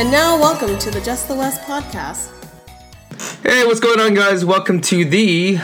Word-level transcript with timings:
And 0.00 0.10
now, 0.10 0.40
welcome 0.40 0.78
to 0.78 0.90
the 0.90 1.02
Just 1.02 1.28
the 1.28 1.34
West 1.34 1.60
podcast. 1.60 2.30
Hey, 3.42 3.66
what's 3.66 3.80
going 3.80 4.00
on, 4.00 4.14
guys? 4.14 4.46
Welcome 4.46 4.80
to 4.80 5.04
the 5.04 5.58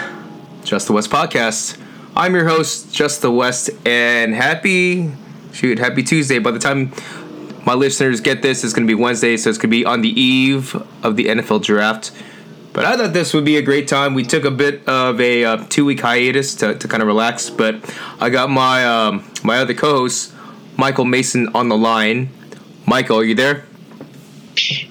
Just 0.62 0.88
the 0.88 0.92
West 0.92 1.10
podcast. 1.10 1.80
I'm 2.14 2.34
your 2.34 2.46
host, 2.46 2.92
Just 2.95 3.22
the 3.22 3.32
West, 3.32 3.70
and 3.86 4.34
happy 4.34 5.10
shoot, 5.52 5.78
happy 5.78 6.02
Tuesday. 6.02 6.38
By 6.38 6.50
the 6.50 6.59
time 6.59 6.92
my 7.64 7.72
listeners 7.72 8.20
get 8.20 8.42
this, 8.42 8.62
it's 8.62 8.74
going 8.74 8.86
to 8.86 8.95
be 8.95 8.95
Wednesday, 8.95 9.38
so 9.38 9.48
it's 9.48 9.56
going 9.56 9.70
to 9.70 9.74
be 9.74 9.86
on 9.86 10.02
the 10.02 10.10
eve 10.20 10.77
of 11.02 11.16
the 11.16 11.28
NFL 11.28 11.64
draft. 11.64 12.12
But 12.74 12.84
I 12.84 12.95
thought 12.98 13.14
this 13.14 13.32
would 13.32 13.46
be 13.46 13.56
a 13.56 13.62
great 13.62 13.88
time. 13.88 14.12
We 14.12 14.23
took 14.23 14.45
a 14.45 14.50
bit 14.50 14.87
of 14.87 15.18
a 15.18 15.46
uh, 15.46 15.64
two 15.70 15.87
week 15.87 16.00
hiatus 16.00 16.55
to, 16.56 16.74
to 16.74 16.87
kind 16.87 17.02
of 17.02 17.06
relax, 17.06 17.48
but 17.48 17.77
I 18.20 18.28
got 18.28 18.50
my 18.50 18.84
um, 18.84 19.24
my 19.42 19.60
other 19.60 19.73
co 19.73 20.00
host, 20.00 20.34
Michael 20.77 21.06
Mason, 21.06 21.48
on 21.55 21.70
the 21.70 21.78
line. 21.78 22.28
Michael, 22.87 23.20
are 23.20 23.24
you 23.24 23.34
there? 23.34 23.64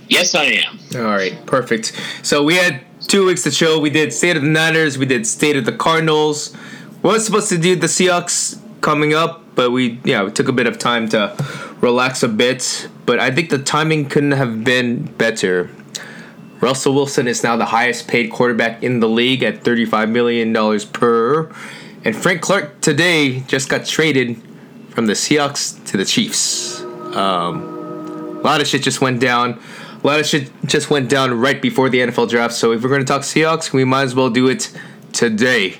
Yes, 0.07 0.35
I 0.35 0.45
am. 0.45 0.79
All 0.95 1.03
right, 1.03 1.45
perfect. 1.45 1.99
So 2.23 2.43
we 2.43 2.55
had 2.55 2.83
two 3.07 3.25
weeks 3.25 3.43
to 3.43 3.51
chill. 3.51 3.81
We 3.81 3.89
did 3.89 4.13
State 4.13 4.35
of 4.35 4.43
the 4.43 4.49
Niners, 4.49 4.97
we 4.97 5.05
did 5.05 5.27
State 5.27 5.55
of 5.55 5.65
the 5.65 5.73
Cardinals. 5.73 6.55
We 7.03 7.11
were 7.11 7.19
supposed 7.19 7.49
to 7.49 7.57
do 7.57 7.75
the 7.75 7.87
Seahawks 7.87 8.59
coming 8.81 9.13
up, 9.13 9.43
but 9.55 9.71
we 9.71 9.99
yeah 10.03 10.23
we 10.23 10.31
took 10.31 10.47
a 10.47 10.51
bit 10.51 10.67
of 10.67 10.77
time 10.77 11.09
to 11.09 11.35
relax 11.81 12.23
a 12.23 12.27
bit. 12.27 12.89
But 13.05 13.19
I 13.19 13.31
think 13.31 13.49
the 13.49 13.59
timing 13.59 14.09
couldn't 14.09 14.31
have 14.31 14.63
been 14.63 15.03
better. 15.03 15.69
Russell 16.61 16.95
Wilson 16.95 17.27
is 17.27 17.43
now 17.43 17.57
the 17.57 17.65
highest 17.65 18.07
paid 18.07 18.31
quarterback 18.31 18.81
in 18.81 18.99
the 18.99 19.09
league 19.09 19.43
at 19.43 19.63
$35 19.63 20.09
million 20.09 20.53
per. 20.91 21.51
And 22.03 22.15
Frank 22.15 22.41
Clark 22.41 22.81
today 22.81 23.41
just 23.41 23.69
got 23.69 23.85
traded 23.85 24.41
from 24.89 25.05
the 25.05 25.13
Seahawks 25.13 25.83
to 25.87 25.97
the 25.97 26.05
Chiefs. 26.05 26.81
Um, 27.15 27.74
lot 28.45 28.61
of 28.61 28.67
shit 28.67 28.83
just 28.83 29.01
went 29.01 29.19
down. 29.19 29.59
A 30.03 30.07
lot 30.07 30.19
of 30.19 30.25
shit 30.25 30.51
just 30.65 30.89
went 30.89 31.09
down 31.09 31.39
right 31.39 31.61
before 31.61 31.89
the 31.89 31.99
NFL 31.99 32.29
draft. 32.29 32.53
So 32.53 32.71
if 32.71 32.83
we're 32.83 32.89
going 32.89 33.01
to 33.01 33.07
talk 33.07 33.23
Seahawks, 33.23 33.73
we 33.73 33.83
might 33.83 34.03
as 34.03 34.15
well 34.15 34.29
do 34.29 34.47
it 34.47 34.71
today. 35.13 35.77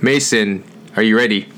Mason, 0.00 0.64
are 0.96 1.02
you 1.02 1.16
ready? 1.16 1.48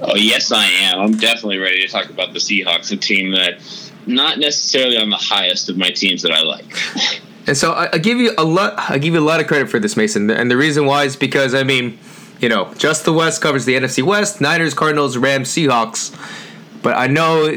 Oh, 0.00 0.16
yes, 0.16 0.52
I 0.52 0.64
am. 0.64 1.00
I'm 1.00 1.16
definitely 1.16 1.58
ready 1.58 1.82
to 1.82 1.88
talk 1.88 2.10
about 2.10 2.32
the 2.32 2.38
Seahawks, 2.38 2.90
a 2.92 2.96
team 2.96 3.32
that 3.32 3.60
not 4.06 4.38
necessarily 4.38 4.96
on 4.96 5.10
the 5.10 5.16
highest 5.16 5.68
of 5.68 5.76
my 5.76 5.90
teams 5.90 6.22
that 6.22 6.32
I 6.32 6.42
like. 6.42 6.66
And 7.44 7.56
so 7.56 7.72
I, 7.72 7.88
I, 7.94 7.98
give 7.98 8.18
you 8.18 8.32
a 8.38 8.44
lot. 8.44 8.74
I 8.78 8.98
give 8.98 9.14
you 9.14 9.20
a 9.20 9.20
lot 9.20 9.40
of 9.40 9.48
credit 9.48 9.68
for 9.68 9.80
this, 9.80 9.96
Mason. 9.96 10.30
And 10.30 10.48
the 10.48 10.56
reason 10.56 10.86
why 10.86 11.02
is 11.04 11.16
because 11.16 11.54
I 11.54 11.64
mean, 11.64 11.98
you 12.40 12.48
know, 12.48 12.72
just 12.74 13.04
the 13.04 13.12
West 13.12 13.42
covers 13.42 13.64
the 13.64 13.74
NFC 13.74 14.00
West: 14.00 14.40
Niners, 14.40 14.74
Cardinals, 14.74 15.16
Rams, 15.16 15.48
Seahawks. 15.48 16.16
But 16.82 16.96
I 16.96 17.08
know 17.08 17.52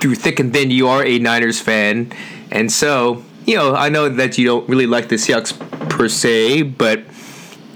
through 0.00 0.16
thick 0.16 0.40
and 0.40 0.52
thin, 0.52 0.70
you 0.70 0.88
are 0.88 1.04
a 1.04 1.18
Niners 1.18 1.60
fan, 1.60 2.12
and 2.50 2.70
so 2.70 3.24
you 3.46 3.56
know 3.56 3.74
I 3.74 3.88
know 3.88 4.08
that 4.08 4.38
you 4.38 4.46
don't 4.46 4.68
really 4.68 4.86
like 4.86 5.08
the 5.08 5.16
Seahawks 5.16 5.56
per 5.88 6.08
se, 6.08 6.62
but 6.62 7.00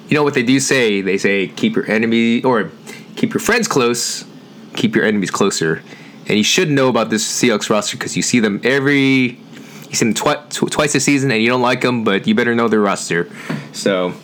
you 0.09 0.17
know 0.17 0.23
what 0.23 0.35
they 0.35 0.43
do 0.43 0.61
say? 0.61 1.01
They 1.01 1.19
say 1.19 1.48
keep 1.48 1.77
your 1.77 1.89
enemy 1.91 2.43
or 2.43 2.71
keep 3.17 3.33
your 3.33 3.41
friends 3.41 3.69
close, 3.69 4.25
keep 4.75 4.95
your 4.95 5.05
enemies 5.05 5.31
closer. 5.31 5.83
And 6.27 6.37
you 6.39 6.45
should 6.45 6.71
know 6.71 6.89
about 6.89 7.11
this 7.11 7.27
Seahawks 7.27 7.71
roster 7.71 7.97
because 7.97 8.17
you 8.17 8.23
see 8.23 8.39
them 8.39 8.61
every 8.63 9.39
you 9.91 9.97
see 9.97 10.05
them 10.05 10.15
twi- 10.15 10.43
tw- 10.51 10.71
twice 10.71 10.95
a 10.95 11.01
season, 11.01 11.31
and 11.33 11.43
you 11.43 11.48
don't 11.48 11.63
like 11.63 11.81
them, 11.81 12.05
but 12.05 12.27
you 12.27 12.35
better 12.35 12.55
know 12.55 12.69
their 12.69 12.81
roster. 12.81 13.29
So, 13.73 14.15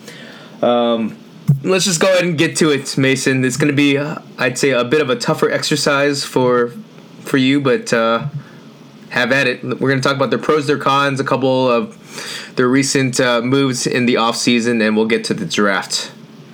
um, 0.61 1.17
let's 1.63 1.83
just 1.83 1.99
go 1.99 2.07
ahead 2.07 2.23
and 2.23 2.37
get 2.37 2.55
to 2.57 2.69
it, 2.69 2.97
Mason. 2.97 3.43
It's 3.43 3.57
going 3.57 3.69
to 3.69 3.75
be, 3.75 3.97
uh, 3.97 4.19
I'd 4.37 4.57
say, 4.57 4.71
a 4.71 4.85
bit 4.85 5.01
of 5.01 5.09
a 5.09 5.17
tougher 5.17 5.49
exercise 5.49 6.23
for 6.23 6.71
for 7.27 7.37
you, 7.37 7.61
but 7.61 7.91
uh, 7.93 8.27
have 9.09 9.31
at 9.31 9.47
it. 9.47 9.63
We're 9.63 9.89
going 9.89 10.01
to 10.01 10.07
talk 10.07 10.15
about 10.15 10.29
their 10.29 10.39
pros, 10.39 10.67
their 10.67 10.77
cons, 10.77 11.19
a 11.19 11.23
couple 11.23 11.69
of 11.69 12.55
their 12.55 12.67
recent 12.67 13.19
uh, 13.19 13.41
moves 13.41 13.85
in 13.85 14.05
the 14.05 14.15
offseason, 14.15 14.85
and 14.85 14.95
we'll 14.95 15.07
get 15.07 15.23
to 15.25 15.33
the 15.33 15.45
draft. 15.45 16.11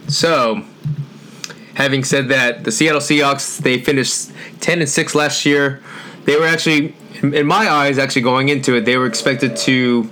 So, 0.07 0.63
having 1.75 2.03
said 2.03 2.28
that, 2.29 2.63
the 2.63 2.72
Seattle 2.72 3.01
Seahawks 3.01 3.57
they 3.57 3.79
finished 3.79 4.31
ten 4.59 4.79
and 4.79 4.89
six 4.89 5.16
last 5.16 5.45
year. 5.45 5.81
They 6.25 6.35
were 6.35 6.45
actually 6.45 6.95
in 7.23 7.47
my 7.47 7.69
eyes, 7.69 7.97
actually 7.97 8.23
going 8.23 8.50
into 8.50 8.75
it, 8.75 8.85
they 8.85 8.97
were 8.97 9.05
expected 9.05 9.55
to 9.55 10.09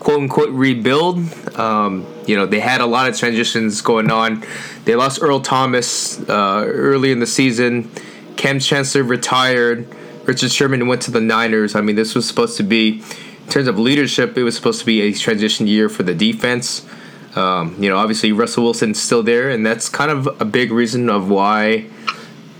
quote 0.00 0.20
unquote 0.20 0.50
rebuild. 0.50 1.18
Um, 1.58 2.06
you 2.26 2.36
know, 2.36 2.44
they 2.46 2.60
had 2.60 2.80
a 2.80 2.86
lot 2.86 3.08
of 3.08 3.16
transitions 3.16 3.80
going 3.80 4.10
on. 4.10 4.44
They 4.84 4.94
lost 4.94 5.22
Earl 5.22 5.40
Thomas 5.40 6.20
uh, 6.28 6.64
early 6.66 7.10
in 7.10 7.20
the 7.20 7.26
season. 7.26 7.90
Kam 8.36 8.58
Chancellor 8.58 9.02
retired. 9.02 9.86
Richard 10.24 10.52
Sherman 10.52 10.86
went 10.86 11.02
to 11.02 11.10
the 11.10 11.20
Niners. 11.20 11.74
I 11.74 11.80
mean, 11.80 11.96
this 11.96 12.14
was 12.14 12.26
supposed 12.26 12.56
to 12.58 12.62
be, 12.62 13.02
in 13.44 13.48
terms 13.48 13.68
of 13.68 13.78
leadership, 13.78 14.36
it 14.36 14.42
was 14.42 14.56
supposed 14.56 14.80
to 14.80 14.86
be 14.86 15.02
a 15.02 15.12
transition 15.12 15.66
year 15.66 15.88
for 15.88 16.02
the 16.02 16.14
defense. 16.14 16.86
Um, 17.34 17.76
you 17.82 17.88
know, 17.88 17.96
obviously 17.96 18.30
Russell 18.32 18.64
Wilson's 18.64 19.00
still 19.00 19.22
there, 19.22 19.50
and 19.50 19.64
that's 19.64 19.88
kind 19.88 20.10
of 20.10 20.28
a 20.40 20.44
big 20.44 20.70
reason 20.70 21.08
of 21.08 21.28
why 21.28 21.86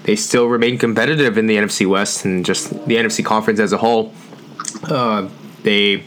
they 0.05 0.17
still 0.17 0.47
remain 0.47 0.79
competitive 0.79 1.39
in 1.39 1.47
the 1.47 1.57
NFC 1.57 1.87
West 1.87 2.25
and 2.25 2.45
just 2.45 2.71
the 2.71 2.97
NFC 2.97 3.25
conference 3.25 3.61
as 3.61 3.73
a 3.73 3.79
whole. 3.79 4.13
Uh, 4.85 5.29
they 5.63 5.99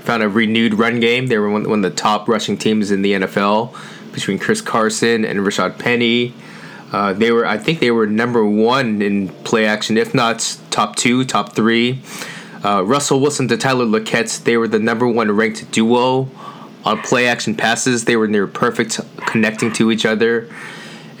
found 0.00 0.22
a 0.22 0.28
renewed 0.28 0.74
run 0.74 1.00
game. 1.00 1.26
They 1.26 1.38
were 1.38 1.50
one, 1.50 1.68
one, 1.68 1.84
of 1.84 1.90
the 1.90 1.96
top 1.96 2.28
rushing 2.28 2.56
teams 2.56 2.90
in 2.90 3.02
the 3.02 3.12
NFL 3.14 3.76
between 4.12 4.38
Chris 4.38 4.60
Carson 4.60 5.24
and 5.24 5.40
Rashad 5.40 5.78
Penny. 5.78 6.34
Uh, 6.92 7.12
they 7.12 7.30
were, 7.30 7.46
I 7.46 7.58
think, 7.58 7.80
they 7.80 7.90
were 7.90 8.06
number 8.06 8.44
one 8.44 9.02
in 9.02 9.28
play 9.28 9.66
action, 9.66 9.96
if 9.96 10.14
not 10.14 10.58
top 10.70 10.96
two, 10.96 11.24
top 11.24 11.54
three. 11.54 12.00
Uh, 12.64 12.82
Russell 12.84 13.20
Wilson 13.20 13.46
to 13.48 13.56
Tyler 13.56 13.84
Lockett, 13.84 14.40
they 14.44 14.56
were 14.56 14.68
the 14.68 14.78
number 14.78 15.06
one 15.06 15.30
ranked 15.30 15.70
duo 15.70 16.28
on 16.84 17.02
play 17.02 17.28
action 17.28 17.54
passes. 17.54 18.04
They 18.04 18.16
were 18.16 18.26
near 18.26 18.46
perfect 18.46 19.00
connecting 19.26 19.72
to 19.74 19.90
each 19.90 20.06
other. 20.06 20.48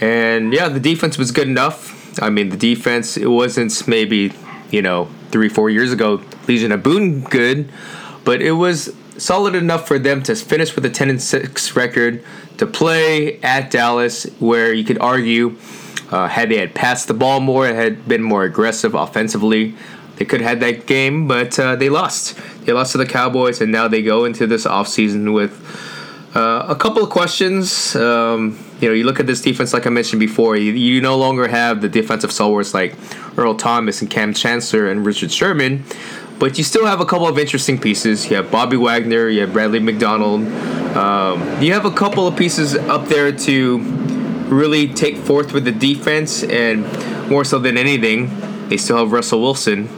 And 0.00 0.52
yeah, 0.52 0.68
the 0.68 0.80
defense 0.80 1.18
was 1.18 1.30
good 1.32 1.48
enough. 1.48 2.20
I 2.20 2.30
mean, 2.30 2.48
the 2.48 2.56
defense, 2.56 3.16
it 3.16 3.26
wasn't 3.26 3.86
maybe, 3.86 4.32
you 4.70 4.82
know, 4.82 5.08
three, 5.30 5.48
four 5.48 5.70
years 5.70 5.92
ago, 5.92 6.22
Legion 6.46 6.72
of 6.72 6.82
Boom 6.82 7.22
good, 7.22 7.70
but 8.24 8.40
it 8.40 8.52
was 8.52 8.94
solid 9.18 9.54
enough 9.54 9.86
for 9.86 9.98
them 9.98 10.22
to 10.24 10.34
finish 10.34 10.74
with 10.74 10.84
a 10.84 10.90
10 10.90 11.10
and 11.10 11.22
6 11.22 11.76
record, 11.76 12.24
to 12.56 12.66
play 12.66 13.40
at 13.40 13.70
Dallas, 13.70 14.24
where 14.38 14.72
you 14.72 14.84
could 14.84 14.98
argue, 14.98 15.56
uh, 16.10 16.28
had 16.28 16.48
they 16.48 16.58
had 16.58 16.74
passed 16.74 17.08
the 17.08 17.14
ball 17.14 17.40
more, 17.40 17.66
had 17.66 18.08
been 18.08 18.22
more 18.22 18.44
aggressive 18.44 18.94
offensively, 18.94 19.74
they 20.16 20.24
could 20.24 20.40
have 20.40 20.50
had 20.50 20.60
that 20.60 20.86
game, 20.86 21.28
but 21.28 21.58
uh, 21.58 21.76
they 21.76 21.88
lost. 21.88 22.36
They 22.64 22.72
lost 22.72 22.92
to 22.92 22.98
the 22.98 23.06
Cowboys, 23.06 23.60
and 23.60 23.70
now 23.70 23.86
they 23.86 24.02
go 24.02 24.24
into 24.24 24.48
this 24.48 24.66
offseason 24.66 25.32
with 25.32 25.52
uh, 26.34 26.66
a 26.68 26.74
couple 26.74 27.04
of 27.04 27.10
questions. 27.10 27.94
Um, 27.94 28.58
you 28.80 28.88
know, 28.88 28.94
you 28.94 29.04
look 29.04 29.20
at 29.20 29.26
this 29.26 29.40
defense, 29.40 29.72
like 29.72 29.86
I 29.86 29.90
mentioned 29.90 30.18
before, 30.18 30.56
you, 30.56 30.72
you 30.72 31.00
no 31.00 31.16
longer 31.16 31.46
have 31.46 31.80
the 31.80 31.88
defensive 31.88 32.32
stalwarts 32.32 32.74
like 32.74 32.96
Earl 33.36 33.54
Thomas 33.54 34.02
and 34.02 34.10
Kam 34.10 34.34
Chancellor 34.34 34.88
and 34.90 35.06
Richard 35.06 35.30
Sherman, 35.30 35.84
but 36.38 36.58
you 36.58 36.64
still 36.64 36.86
have 36.86 37.00
a 37.00 37.06
couple 37.06 37.26
of 37.26 37.38
interesting 37.38 37.78
pieces. 37.78 38.30
You 38.30 38.36
have 38.36 38.50
Bobby 38.50 38.76
Wagner, 38.76 39.28
you 39.28 39.40
have 39.40 39.52
Bradley 39.52 39.80
McDougald. 39.80 40.46
Um, 40.96 41.62
you 41.62 41.72
have 41.72 41.84
a 41.84 41.90
couple 41.90 42.26
of 42.26 42.36
pieces 42.36 42.74
up 42.74 43.06
there 43.08 43.32
to 43.32 43.78
really 44.48 44.88
take 44.88 45.16
forth 45.16 45.52
with 45.52 45.64
the 45.64 45.72
defense, 45.72 46.42
and 46.42 46.82
more 47.28 47.44
so 47.44 47.58
than 47.58 47.76
anything, 47.76 48.30
they 48.68 48.76
still 48.76 48.98
have 48.98 49.12
Russell 49.12 49.40
Wilson. 49.40 49.88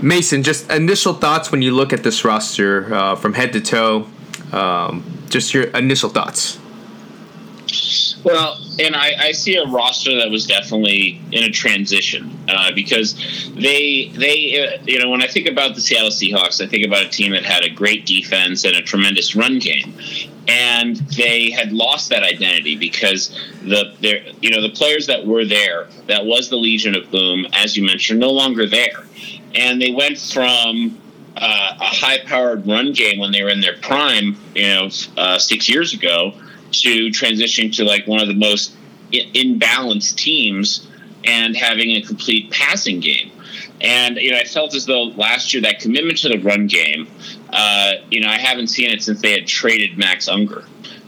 Mason, 0.00 0.42
just 0.42 0.70
initial 0.70 1.12
thoughts 1.12 1.50
when 1.50 1.60
you 1.60 1.74
look 1.74 1.92
at 1.92 2.04
this 2.04 2.24
roster 2.24 2.94
uh, 2.94 3.16
from 3.16 3.34
head 3.34 3.52
to 3.54 3.60
toe. 3.60 4.06
Um, 4.52 5.02
just 5.28 5.52
your 5.52 5.64
initial 5.64 6.08
thoughts. 6.08 6.58
Well, 8.24 8.58
and 8.80 8.96
I, 8.96 9.12
I, 9.18 9.32
see 9.32 9.56
a 9.56 9.66
roster 9.66 10.16
that 10.16 10.30
was 10.30 10.46
definitely 10.46 11.20
in 11.30 11.44
a 11.44 11.50
transition 11.50 12.36
uh, 12.48 12.72
because 12.74 13.14
they 13.54 14.08
they 14.08 14.78
uh, 14.80 14.82
you 14.84 14.98
know 14.98 15.08
when 15.08 15.22
I 15.22 15.28
think 15.28 15.48
about 15.48 15.74
the 15.74 15.80
Seattle 15.80 16.10
Seahawks, 16.10 16.62
I 16.62 16.66
think 16.66 16.84
about 16.84 17.04
a 17.04 17.08
team 17.08 17.32
that 17.32 17.44
had 17.44 17.64
a 17.64 17.70
great 17.70 18.06
defense 18.06 18.64
and 18.64 18.74
a 18.74 18.82
tremendous 18.82 19.36
run 19.36 19.60
game, 19.60 19.94
and 20.48 20.96
they 20.96 21.50
had 21.50 21.72
lost 21.72 22.10
that 22.10 22.24
identity 22.24 22.76
because 22.76 23.38
the 23.62 23.94
their 24.00 24.24
you 24.40 24.50
know 24.50 24.62
the 24.62 24.70
players 24.70 25.06
that 25.06 25.24
were 25.24 25.44
there 25.44 25.86
that 26.08 26.26
was 26.26 26.48
the 26.48 26.56
Legion 26.56 26.96
of 26.96 27.10
Boom, 27.10 27.46
as 27.52 27.76
you 27.76 27.84
mentioned, 27.84 28.18
no 28.18 28.30
longer 28.30 28.66
there, 28.66 29.04
and 29.54 29.80
they 29.80 29.92
went 29.92 30.18
from 30.18 30.98
uh, 31.36 31.76
a 31.80 31.84
high-powered 31.84 32.66
run 32.66 32.92
game 32.92 33.20
when 33.20 33.30
they 33.30 33.44
were 33.44 33.50
in 33.50 33.60
their 33.60 33.76
prime, 33.76 34.36
you 34.56 34.62
know, 34.62 34.88
uh, 35.16 35.38
six 35.38 35.68
years 35.68 35.94
ago, 35.94 36.34
to 36.70 37.08
transitioning 37.08 37.74
to 37.76 37.84
like 37.84 38.06
one 38.06 38.20
of 38.20 38.28
the 38.28 38.34
most 38.34 38.74
imbalanced 39.12 40.16
teams 40.16 40.86
and 41.24 41.56
having 41.56 41.92
a 41.92 42.02
complete 42.02 42.50
passing 42.50 43.00
game. 43.00 43.30
And 43.80 44.16
you 44.16 44.32
know, 44.32 44.38
I 44.38 44.44
felt 44.44 44.74
as 44.74 44.86
though 44.86 45.04
last 45.04 45.52
year 45.52 45.62
that 45.62 45.80
commitment 45.80 46.18
to 46.18 46.28
the 46.28 46.38
run 46.38 46.66
game, 46.66 47.08
uh, 47.50 47.92
you 48.10 48.20
know, 48.20 48.28
I 48.28 48.38
haven't 48.38 48.68
seen 48.68 48.90
it 48.90 49.02
since 49.02 49.20
they 49.20 49.32
had 49.32 49.46
traded 49.46 49.96
Max 49.96 50.28
Unger. 50.28 50.64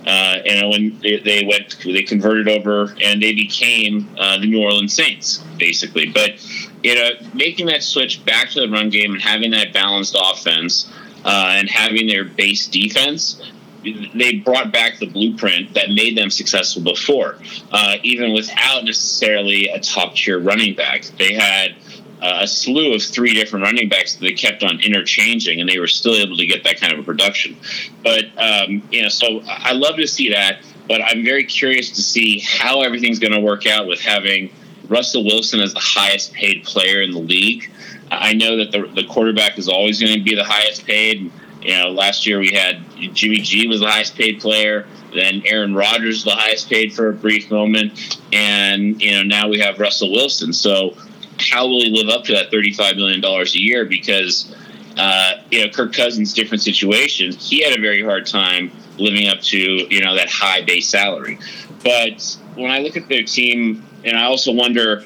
Uh, 0.06 0.38
know, 0.46 0.70
when 0.70 0.98
they, 1.00 1.18
they, 1.18 1.44
went, 1.44 1.76
they 1.84 2.02
converted 2.02 2.48
over 2.48 2.94
and 3.04 3.22
they 3.22 3.34
became 3.34 4.08
uh, 4.18 4.38
the 4.38 4.46
New 4.46 4.62
Orleans 4.62 4.94
Saints, 4.94 5.44
basically. 5.58 6.06
But 6.06 6.42
you 6.82 6.94
know, 6.94 7.10
making 7.34 7.66
that 7.66 7.82
switch 7.82 8.24
back 8.24 8.50
to 8.50 8.60
the 8.60 8.68
run 8.68 8.88
game 8.88 9.12
and 9.12 9.20
having 9.20 9.50
that 9.50 9.74
balanced 9.74 10.16
offense 10.18 10.90
uh, 11.24 11.54
and 11.54 11.68
having 11.68 12.06
their 12.06 12.24
base 12.24 12.66
defense, 12.66 13.42
they 13.82 14.36
brought 14.36 14.72
back 14.72 14.98
the 14.98 15.06
blueprint 15.06 15.74
that 15.74 15.90
made 15.90 16.16
them 16.16 16.30
successful 16.30 16.82
before, 16.82 17.36
uh, 17.72 17.96
even 18.02 18.32
without 18.32 18.84
necessarily 18.84 19.68
a 19.68 19.80
top 19.80 20.14
tier 20.14 20.38
running 20.38 20.74
back. 20.74 21.04
They 21.18 21.34
had 21.34 21.74
uh, 22.20 22.40
a 22.42 22.46
slew 22.46 22.94
of 22.94 23.02
three 23.02 23.32
different 23.32 23.64
running 23.64 23.88
backs 23.88 24.14
that 24.14 24.20
they 24.20 24.32
kept 24.32 24.62
on 24.62 24.80
interchanging, 24.80 25.60
and 25.60 25.68
they 25.68 25.78
were 25.78 25.86
still 25.86 26.14
able 26.14 26.36
to 26.36 26.46
get 26.46 26.64
that 26.64 26.80
kind 26.80 26.92
of 26.92 26.98
a 26.98 27.02
production. 27.02 27.56
But 28.02 28.26
um, 28.36 28.82
you 28.90 29.02
know, 29.02 29.08
so 29.08 29.42
I 29.46 29.72
love 29.72 29.96
to 29.96 30.06
see 30.06 30.30
that. 30.30 30.62
But 30.88 31.02
I'm 31.02 31.24
very 31.24 31.44
curious 31.44 31.90
to 31.90 32.02
see 32.02 32.40
how 32.40 32.82
everything's 32.82 33.20
going 33.20 33.32
to 33.32 33.40
work 33.40 33.64
out 33.66 33.86
with 33.86 34.00
having 34.00 34.52
Russell 34.88 35.24
Wilson 35.24 35.60
as 35.60 35.72
the 35.72 35.80
highest 35.80 36.32
paid 36.32 36.64
player 36.64 37.00
in 37.00 37.12
the 37.12 37.20
league. 37.20 37.70
I 38.10 38.32
know 38.32 38.56
that 38.56 38.72
the, 38.72 38.88
the 38.88 39.04
quarterback 39.04 39.56
is 39.56 39.68
always 39.68 40.00
going 40.00 40.18
to 40.18 40.24
be 40.24 40.34
the 40.34 40.44
highest 40.44 40.84
paid. 40.84 41.30
You 41.62 41.76
know, 41.76 41.90
last 41.90 42.26
year 42.26 42.38
we 42.38 42.52
had 42.52 42.82
Jimmy 43.14 43.38
G 43.38 43.66
was 43.66 43.80
the 43.80 43.86
highest 43.86 44.14
paid 44.16 44.40
player. 44.40 44.86
Then 45.14 45.42
Aaron 45.44 45.74
Rodgers 45.74 46.24
the 46.24 46.30
highest 46.30 46.68
paid 46.68 46.92
for 46.92 47.08
a 47.08 47.12
brief 47.12 47.50
moment, 47.50 48.18
and 48.32 49.00
you 49.00 49.12
know 49.12 49.22
now 49.22 49.48
we 49.48 49.58
have 49.60 49.78
Russell 49.78 50.12
Wilson. 50.12 50.52
So 50.52 50.96
how 51.38 51.66
will 51.66 51.82
he 51.82 51.90
live 51.90 52.08
up 52.08 52.24
to 52.24 52.32
that 52.32 52.50
thirty-five 52.50 52.96
million 52.96 53.20
dollars 53.20 53.54
a 53.54 53.60
year? 53.60 53.84
Because 53.84 54.54
uh, 54.96 55.32
you 55.50 55.64
know 55.64 55.70
Kirk 55.72 55.92
Cousins, 55.92 56.32
different 56.32 56.62
situation. 56.62 57.32
He 57.32 57.62
had 57.62 57.76
a 57.76 57.80
very 57.80 58.02
hard 58.02 58.26
time 58.26 58.70
living 58.98 59.28
up 59.28 59.40
to 59.40 59.58
you 59.58 60.00
know 60.00 60.14
that 60.14 60.30
high 60.30 60.62
base 60.62 60.88
salary. 60.88 61.38
But 61.82 62.38
when 62.54 62.70
I 62.70 62.78
look 62.78 62.96
at 62.96 63.08
their 63.08 63.22
team, 63.22 63.84
and 64.04 64.16
I 64.16 64.24
also 64.24 64.52
wonder 64.52 65.04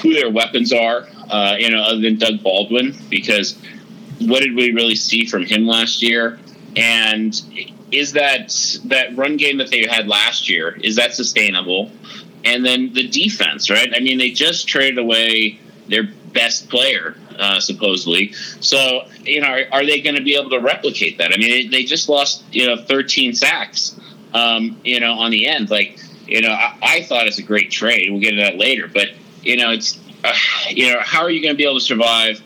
who 0.00 0.14
their 0.14 0.30
weapons 0.30 0.72
are, 0.72 1.06
uh, 1.30 1.56
you 1.58 1.70
know, 1.70 1.82
other 1.82 2.00
than 2.00 2.16
Doug 2.16 2.42
Baldwin, 2.42 2.96
because 3.08 3.58
what 4.20 4.40
did 4.40 4.54
we 4.54 4.72
really 4.72 4.96
see 4.96 5.26
from 5.26 5.44
him 5.44 5.66
last 5.66 6.02
year? 6.02 6.38
And 6.76 7.40
is 7.92 8.12
that 8.12 8.54
that 8.84 9.16
run 9.16 9.36
game 9.36 9.58
that 9.58 9.70
they 9.70 9.86
had 9.86 10.06
last 10.06 10.48
year 10.48 10.78
is 10.82 10.96
that 10.96 11.14
sustainable? 11.14 11.90
And 12.44 12.64
then 12.64 12.92
the 12.94 13.06
defense, 13.06 13.70
right? 13.70 13.92
I 13.94 14.00
mean, 14.00 14.18
they 14.18 14.30
just 14.30 14.66
traded 14.66 14.98
away 14.98 15.58
their 15.88 16.04
best 16.32 16.70
player, 16.70 17.16
uh, 17.38 17.60
supposedly. 17.60 18.32
So, 18.60 19.06
you 19.22 19.40
know, 19.40 19.48
are, 19.48 19.64
are 19.72 19.84
they 19.84 20.00
going 20.00 20.16
to 20.16 20.22
be 20.22 20.36
able 20.36 20.50
to 20.50 20.60
replicate 20.60 21.18
that? 21.18 21.32
I 21.34 21.36
mean, 21.36 21.70
they, 21.70 21.84
just 21.84 22.08
lost, 22.08 22.44
you 22.52 22.66
know, 22.66 22.76
13 22.76 23.34
sacks, 23.34 23.98
um, 24.32 24.80
you 24.84 25.00
know, 25.00 25.14
on 25.14 25.30
the 25.30 25.46
end. 25.46 25.70
Like, 25.70 26.00
you 26.26 26.40
know, 26.40 26.50
I, 26.50 26.78
I, 26.82 27.02
thought 27.02 27.26
it's 27.26 27.38
a 27.38 27.42
great 27.42 27.70
trade. 27.70 28.10
We'll 28.10 28.20
get 28.20 28.30
to 28.30 28.36
that 28.36 28.56
later. 28.56 28.88
But, 28.88 29.08
you 29.42 29.56
know, 29.56 29.70
it's, 29.70 29.98
uh, 30.24 30.32
you 30.68 30.92
know, 30.92 31.00
how 31.00 31.22
are 31.22 31.30
you 31.30 31.42
going 31.42 31.54
to 31.54 31.58
be 31.58 31.64
able 31.64 31.78
to 31.78 31.84
survive, 31.84 32.40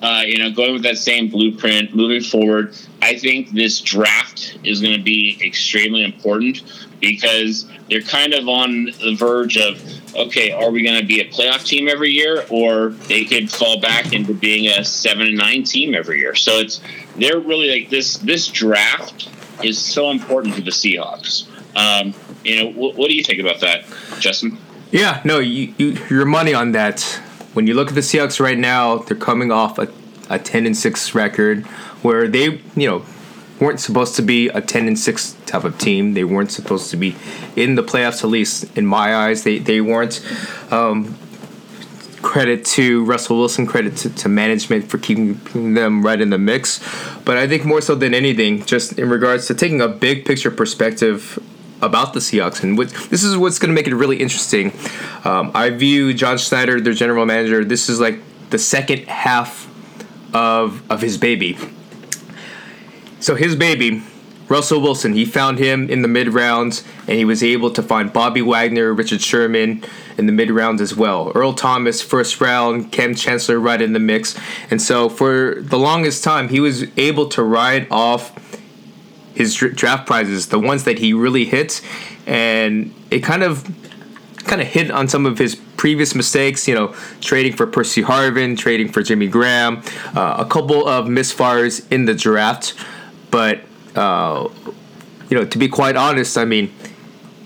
uh, 0.00 0.22
you 0.24 0.38
know, 0.38 0.50
going 0.50 0.72
with 0.72 0.82
that 0.82 0.98
same 0.98 1.28
blueprint, 1.28 1.94
moving 1.94 2.22
forward? 2.22 2.74
I 3.02 3.16
think 3.16 3.50
this 3.50 3.80
draft 3.80 4.58
is 4.64 4.80
going 4.80 4.96
to 4.96 5.02
be 5.02 5.38
extremely 5.44 6.04
important 6.04 6.62
because 7.00 7.66
they're 7.88 8.02
kind 8.02 8.34
of 8.34 8.48
on 8.48 8.86
the 8.86 9.14
verge 9.18 9.56
of 9.56 9.82
okay, 10.16 10.50
are 10.50 10.70
we 10.70 10.82
going 10.82 10.98
to 11.00 11.06
be 11.06 11.20
a 11.20 11.28
playoff 11.30 11.64
team 11.64 11.88
every 11.88 12.10
year, 12.10 12.44
or 12.50 12.90
they 13.08 13.24
could 13.24 13.50
fall 13.50 13.80
back 13.80 14.12
into 14.12 14.34
being 14.34 14.66
a 14.66 14.84
seven 14.84 15.26
and 15.26 15.36
nine 15.36 15.62
team 15.62 15.94
every 15.94 16.18
year? 16.18 16.34
So 16.34 16.58
it's 16.58 16.80
they're 17.16 17.38
really 17.38 17.70
like 17.70 17.90
this. 17.90 18.18
This 18.18 18.48
draft 18.48 19.28
is 19.62 19.78
so 19.78 20.10
important 20.10 20.54
to 20.56 20.62
the 20.62 20.70
Seahawks. 20.70 21.46
Um, 21.76 22.14
you 22.44 22.56
know, 22.56 22.70
what, 22.72 22.96
what, 22.96 23.08
do 23.08 23.14
you 23.14 23.22
think 23.22 23.38
about 23.38 23.60
that, 23.60 23.84
Justin? 24.18 24.58
Yeah, 24.90 25.20
no, 25.24 25.38
you, 25.38 25.72
you 25.78 25.98
your 26.08 26.24
money 26.24 26.52
on 26.54 26.72
that. 26.72 27.20
When 27.52 27.66
you 27.66 27.74
look 27.74 27.88
at 27.88 27.94
the 27.94 28.00
Seahawks 28.00 28.40
right 28.40 28.58
now, 28.58 28.98
they're 28.98 29.16
coming 29.16 29.50
off 29.50 29.78
a, 29.78 29.88
a 30.28 30.38
ten 30.38 30.66
and 30.66 30.76
six 30.76 31.14
record, 31.14 31.66
where 32.02 32.28
they 32.28 32.60
you 32.76 32.88
know 32.88 33.04
weren't 33.60 33.80
supposed 33.80 34.16
to 34.16 34.22
be 34.22 34.48
a 34.48 34.60
10 34.60 34.88
and 34.88 34.98
6 34.98 35.36
type 35.46 35.64
of 35.64 35.78
team. 35.78 36.14
They 36.14 36.24
weren't 36.24 36.50
supposed 36.50 36.90
to 36.90 36.96
be 36.96 37.14
in 37.54 37.74
the 37.74 37.82
playoffs, 37.82 38.24
at 38.24 38.30
least 38.30 38.76
in 38.76 38.86
my 38.86 39.14
eyes. 39.14 39.44
They, 39.44 39.58
they 39.58 39.80
weren't. 39.80 40.26
Um, 40.70 41.16
credit 42.22 42.66
to 42.66 43.02
Russell 43.04 43.38
Wilson, 43.38 43.66
credit 43.66 43.96
to, 43.96 44.10
to, 44.10 44.28
management 44.28 44.90
for 44.90 44.98
keeping 44.98 45.74
them 45.74 46.04
right 46.04 46.20
in 46.20 46.28
the 46.28 46.36
mix. 46.36 46.78
But 47.24 47.38
I 47.38 47.48
think 47.48 47.64
more 47.64 47.80
so 47.80 47.94
than 47.94 48.12
anything, 48.12 48.64
just 48.66 48.98
in 48.98 49.08
regards 49.08 49.46
to 49.46 49.54
taking 49.54 49.80
a 49.80 49.88
big 49.88 50.26
picture 50.26 50.50
perspective 50.50 51.38
about 51.82 52.12
the 52.12 52.20
Seahawks, 52.20 52.62
and 52.62 52.76
what, 52.76 52.90
this 53.10 53.22
is 53.22 53.36
what's 53.36 53.58
going 53.58 53.70
to 53.70 53.74
make 53.74 53.86
it 53.86 53.94
really 53.94 54.16
interesting. 54.16 54.72
Um, 55.24 55.50
I 55.54 55.70
view 55.70 56.14
John 56.14 56.38
Schneider, 56.38 56.80
their 56.80 56.92
general 56.92 57.26
manager, 57.26 57.64
this 57.64 57.88
is 57.88 58.00
like 58.00 58.18
the 58.50 58.58
second 58.58 59.06
half 59.06 59.68
of 60.34 60.82
of 60.90 61.00
his 61.00 61.18
baby. 61.18 61.56
So 63.20 63.34
his 63.34 63.54
baby, 63.54 64.02
Russell 64.48 64.80
Wilson, 64.80 65.12
he 65.12 65.24
found 65.24 65.58
him 65.58 65.90
in 65.90 66.02
the 66.02 66.08
mid 66.08 66.32
rounds, 66.32 66.84
and 67.06 67.18
he 67.18 67.24
was 67.24 67.42
able 67.42 67.70
to 67.70 67.82
find 67.82 68.12
Bobby 68.12 68.42
Wagner, 68.42 68.92
Richard 68.92 69.20
Sherman 69.20 69.84
in 70.16 70.26
the 70.26 70.32
mid 70.32 70.50
rounds 70.50 70.80
as 70.80 70.96
well. 70.96 71.30
Earl 71.34 71.52
Thomas, 71.52 72.02
first 72.02 72.40
round, 72.40 72.92
Kam 72.92 73.14
Chancellor 73.14 73.60
right 73.60 73.80
in 73.80 73.92
the 73.92 74.00
mix. 74.00 74.38
And 74.70 74.80
so 74.80 75.08
for 75.08 75.56
the 75.58 75.78
longest 75.78 76.24
time, 76.24 76.48
he 76.48 76.60
was 76.60 76.86
able 76.96 77.28
to 77.28 77.42
ride 77.42 77.86
off 77.90 78.32
his 79.34 79.54
draft 79.54 80.06
prizes, 80.06 80.48
the 80.48 80.58
ones 80.58 80.84
that 80.84 80.98
he 80.98 81.12
really 81.12 81.44
hits, 81.44 81.82
and 82.26 82.94
it 83.10 83.20
kind 83.20 83.42
of 83.42 83.64
kind 84.44 84.60
of 84.60 84.68
hit 84.68 84.90
on 84.90 85.06
some 85.06 85.26
of 85.26 85.38
his 85.38 85.54
previous 85.76 86.14
mistakes, 86.14 86.66
you 86.66 86.74
know, 86.74 86.94
trading 87.20 87.54
for 87.54 87.66
Percy 87.66 88.02
Harvin, 88.02 88.56
trading 88.56 88.90
for 88.90 89.02
Jimmy 89.02 89.28
Graham, 89.28 89.82
uh, 90.14 90.36
a 90.38 90.44
couple 90.44 90.86
of 90.88 91.06
misfires 91.06 91.86
in 91.92 92.06
the 92.06 92.14
draft. 92.14 92.74
But 93.30 93.60
uh, 93.94 94.48
you 95.28 95.38
know, 95.38 95.44
to 95.44 95.58
be 95.58 95.68
quite 95.68 95.96
honest, 95.96 96.36
I 96.36 96.44
mean, 96.44 96.72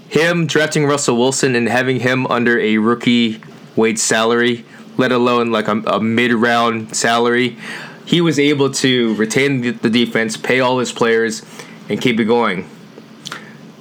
him 0.08 0.46
drafting 0.46 0.86
Russell 0.86 1.16
Wilson 1.16 1.54
and 1.54 1.68
having 1.68 2.00
him 2.00 2.26
under 2.28 2.58
a 2.58 2.78
rookie 2.78 3.40
wage 3.76 3.98
salary, 3.98 4.64
let 4.96 5.12
alone 5.12 5.50
like 5.50 5.68
a, 5.68 5.78
a 5.86 6.00
mid-round 6.00 6.96
salary, 6.96 7.58
he 8.06 8.20
was 8.20 8.38
able 8.38 8.70
to 8.70 9.14
retain 9.14 9.60
the, 9.60 9.70
the 9.70 9.90
defense, 9.90 10.36
pay 10.36 10.60
all 10.60 10.78
his 10.78 10.92
players, 10.92 11.42
and 11.88 12.00
keep 12.00 12.18
it 12.18 12.24
going. 12.24 12.68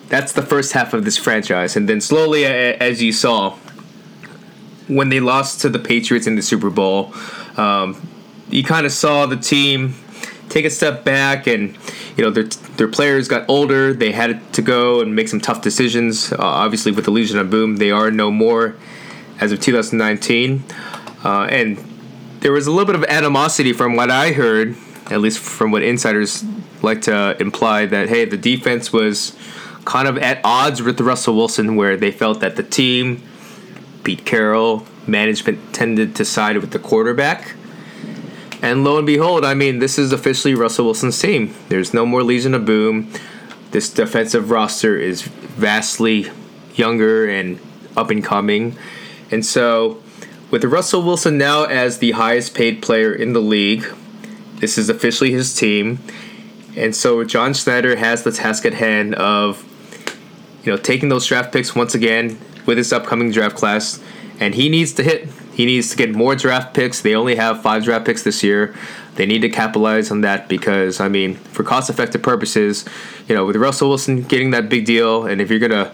That's 0.09 0.33
the 0.33 0.43
first 0.43 0.73
half 0.73 0.93
of 0.93 1.05
this 1.05 1.17
franchise, 1.17 1.75
and 1.75 1.89
then 1.89 2.01
slowly, 2.01 2.45
as 2.45 3.01
you 3.01 3.11
saw, 3.11 3.57
when 4.87 5.09
they 5.09 5.19
lost 5.19 5.61
to 5.61 5.69
the 5.69 5.79
Patriots 5.79 6.27
in 6.27 6.35
the 6.35 6.41
Super 6.41 6.69
Bowl, 6.69 7.13
um, 7.57 8.07
you 8.49 8.63
kind 8.63 8.85
of 8.85 8.91
saw 8.91 9.25
the 9.25 9.37
team 9.37 9.95
take 10.49 10.65
a 10.65 10.69
step 10.69 11.03
back 11.03 11.47
and 11.47 11.77
you 12.15 12.23
know 12.23 12.29
their 12.29 12.43
their 12.77 12.87
players 12.87 13.27
got 13.27 13.43
older 13.49 13.91
they 13.93 14.11
had 14.11 14.53
to 14.53 14.61
go 14.61 15.01
and 15.01 15.15
make 15.15 15.27
some 15.27 15.41
tough 15.41 15.61
decisions 15.61 16.31
uh, 16.33 16.37
obviously 16.39 16.91
with 16.91 17.05
the 17.05 17.11
legion 17.11 17.39
of 17.39 17.49
boom 17.49 17.77
they 17.77 17.89
are 17.89 18.11
no 18.11 18.29
more 18.29 18.75
as 19.39 19.51
of 19.51 19.59
2019 19.59 20.63
uh, 21.23 21.47
and 21.49 21.77
there 22.41 22.51
was 22.51 22.67
a 22.67 22.71
little 22.71 22.85
bit 22.85 22.95
of 22.95 23.03
animosity 23.05 23.73
from 23.73 23.95
what 23.95 24.11
i 24.11 24.31
heard 24.31 24.75
at 25.13 25.21
least 25.21 25.39
from 25.39 25.71
what 25.71 25.83
insiders 25.83 26.43
like 26.81 27.01
to 27.01 27.37
imply 27.39 27.85
that 27.85 28.09
hey 28.09 28.25
the 28.25 28.37
defense 28.37 28.91
was 28.91 29.37
kind 29.85 30.07
of 30.07 30.17
at 30.17 30.39
odds 30.43 30.81
with 30.81 30.99
russell 30.99 31.35
wilson 31.35 31.75
where 31.75 31.95
they 31.95 32.11
felt 32.11 32.39
that 32.39 32.55
the 32.55 32.63
team 32.63 33.21
pete 34.03 34.25
carroll 34.25 34.85
management 35.07 35.73
tended 35.73 36.15
to 36.15 36.25
side 36.25 36.57
with 36.57 36.71
the 36.71 36.79
quarterback 36.79 37.55
and 38.63 38.85
lo 38.85 38.97
and 38.97 39.05
behold, 39.05 39.43
I 39.43 39.55
mean, 39.55 39.79
this 39.79 39.99
is 39.99 40.13
officially 40.13 40.55
Russell 40.55 40.85
Wilson's 40.85 41.19
team. 41.19 41.53
There's 41.67 41.93
no 41.93 42.05
more 42.05 42.23
Legion 42.23 42.53
of 42.53 42.63
Boom. 42.63 43.11
This 43.71 43.89
defensive 43.89 44.51
roster 44.51 44.95
is 44.95 45.23
vastly 45.23 46.31
younger 46.73 47.29
and 47.29 47.59
up 47.97 48.09
and 48.09 48.23
coming. 48.23 48.77
And 49.29 49.45
so, 49.45 50.01
with 50.49 50.63
Russell 50.63 51.01
Wilson 51.01 51.37
now 51.37 51.65
as 51.65 51.97
the 51.97 52.11
highest 52.11 52.55
paid 52.55 52.81
player 52.81 53.13
in 53.13 53.33
the 53.33 53.41
league, 53.41 53.85
this 54.63 54.77
is 54.77 54.87
officially 54.87 55.29
his 55.29 55.53
team. 55.53 55.99
And 56.77 56.95
so, 56.95 57.25
John 57.25 57.53
Schneider 57.53 57.97
has 57.97 58.23
the 58.23 58.31
task 58.31 58.65
at 58.65 58.73
hand 58.73 59.13
of, 59.15 59.61
you 60.63 60.71
know, 60.71 60.77
taking 60.77 61.09
those 61.09 61.27
draft 61.27 61.51
picks 61.51 61.75
once 61.75 61.93
again 61.93 62.39
with 62.65 62.77
this 62.77 62.93
upcoming 62.93 63.29
draft 63.29 63.57
class. 63.57 64.01
And 64.39 64.55
he 64.55 64.69
needs 64.69 64.93
to 64.93 65.03
hit 65.03 65.27
he 65.53 65.65
needs 65.65 65.89
to 65.89 65.97
get 65.97 66.15
more 66.15 66.37
draft 66.37 66.73
picks. 66.73 67.01
They 67.01 67.13
only 67.13 67.35
have 67.35 67.61
five 67.61 67.83
draft 67.83 68.05
picks 68.05 68.23
this 68.23 68.41
year. 68.41 68.73
They 69.15 69.25
need 69.25 69.41
to 69.41 69.49
capitalize 69.49 70.09
on 70.09 70.21
that 70.21 70.47
because, 70.47 71.01
I 71.01 71.09
mean, 71.09 71.35
for 71.35 71.63
cost 71.65 71.89
effective 71.89 72.23
purposes, 72.23 72.85
you 73.27 73.35
know, 73.35 73.45
with 73.45 73.57
Russell 73.57 73.89
Wilson 73.89 74.23
getting 74.23 74.51
that 74.51 74.69
big 74.69 74.85
deal, 74.85 75.25
and 75.25 75.41
if 75.41 75.49
you're 75.49 75.59
going 75.59 75.71
to, 75.71 75.91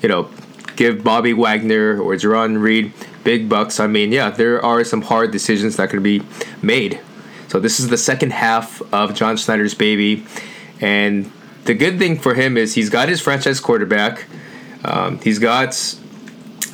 you 0.00 0.08
know, 0.08 0.30
give 0.74 1.04
Bobby 1.04 1.34
Wagner 1.34 2.00
or 2.00 2.14
Jarran 2.14 2.62
Reed 2.62 2.94
big 3.24 3.46
bucks, 3.50 3.78
I 3.78 3.86
mean, 3.86 4.10
yeah, 4.10 4.30
there 4.30 4.64
are 4.64 4.82
some 4.84 5.02
hard 5.02 5.32
decisions 5.32 5.76
that 5.76 5.90
could 5.90 6.02
be 6.02 6.22
made. 6.62 6.98
So 7.48 7.60
this 7.60 7.78
is 7.80 7.88
the 7.88 7.98
second 7.98 8.32
half 8.32 8.82
of 8.92 9.14
John 9.14 9.36
Schneider's 9.36 9.74
baby. 9.74 10.24
And 10.80 11.30
the 11.64 11.74
good 11.74 11.98
thing 11.98 12.18
for 12.18 12.34
him 12.34 12.56
is 12.56 12.74
he's 12.74 12.90
got 12.90 13.08
his 13.08 13.20
franchise 13.20 13.60
quarterback. 13.60 14.24
Um, 14.84 15.18
he's 15.20 15.38
got 15.38 15.74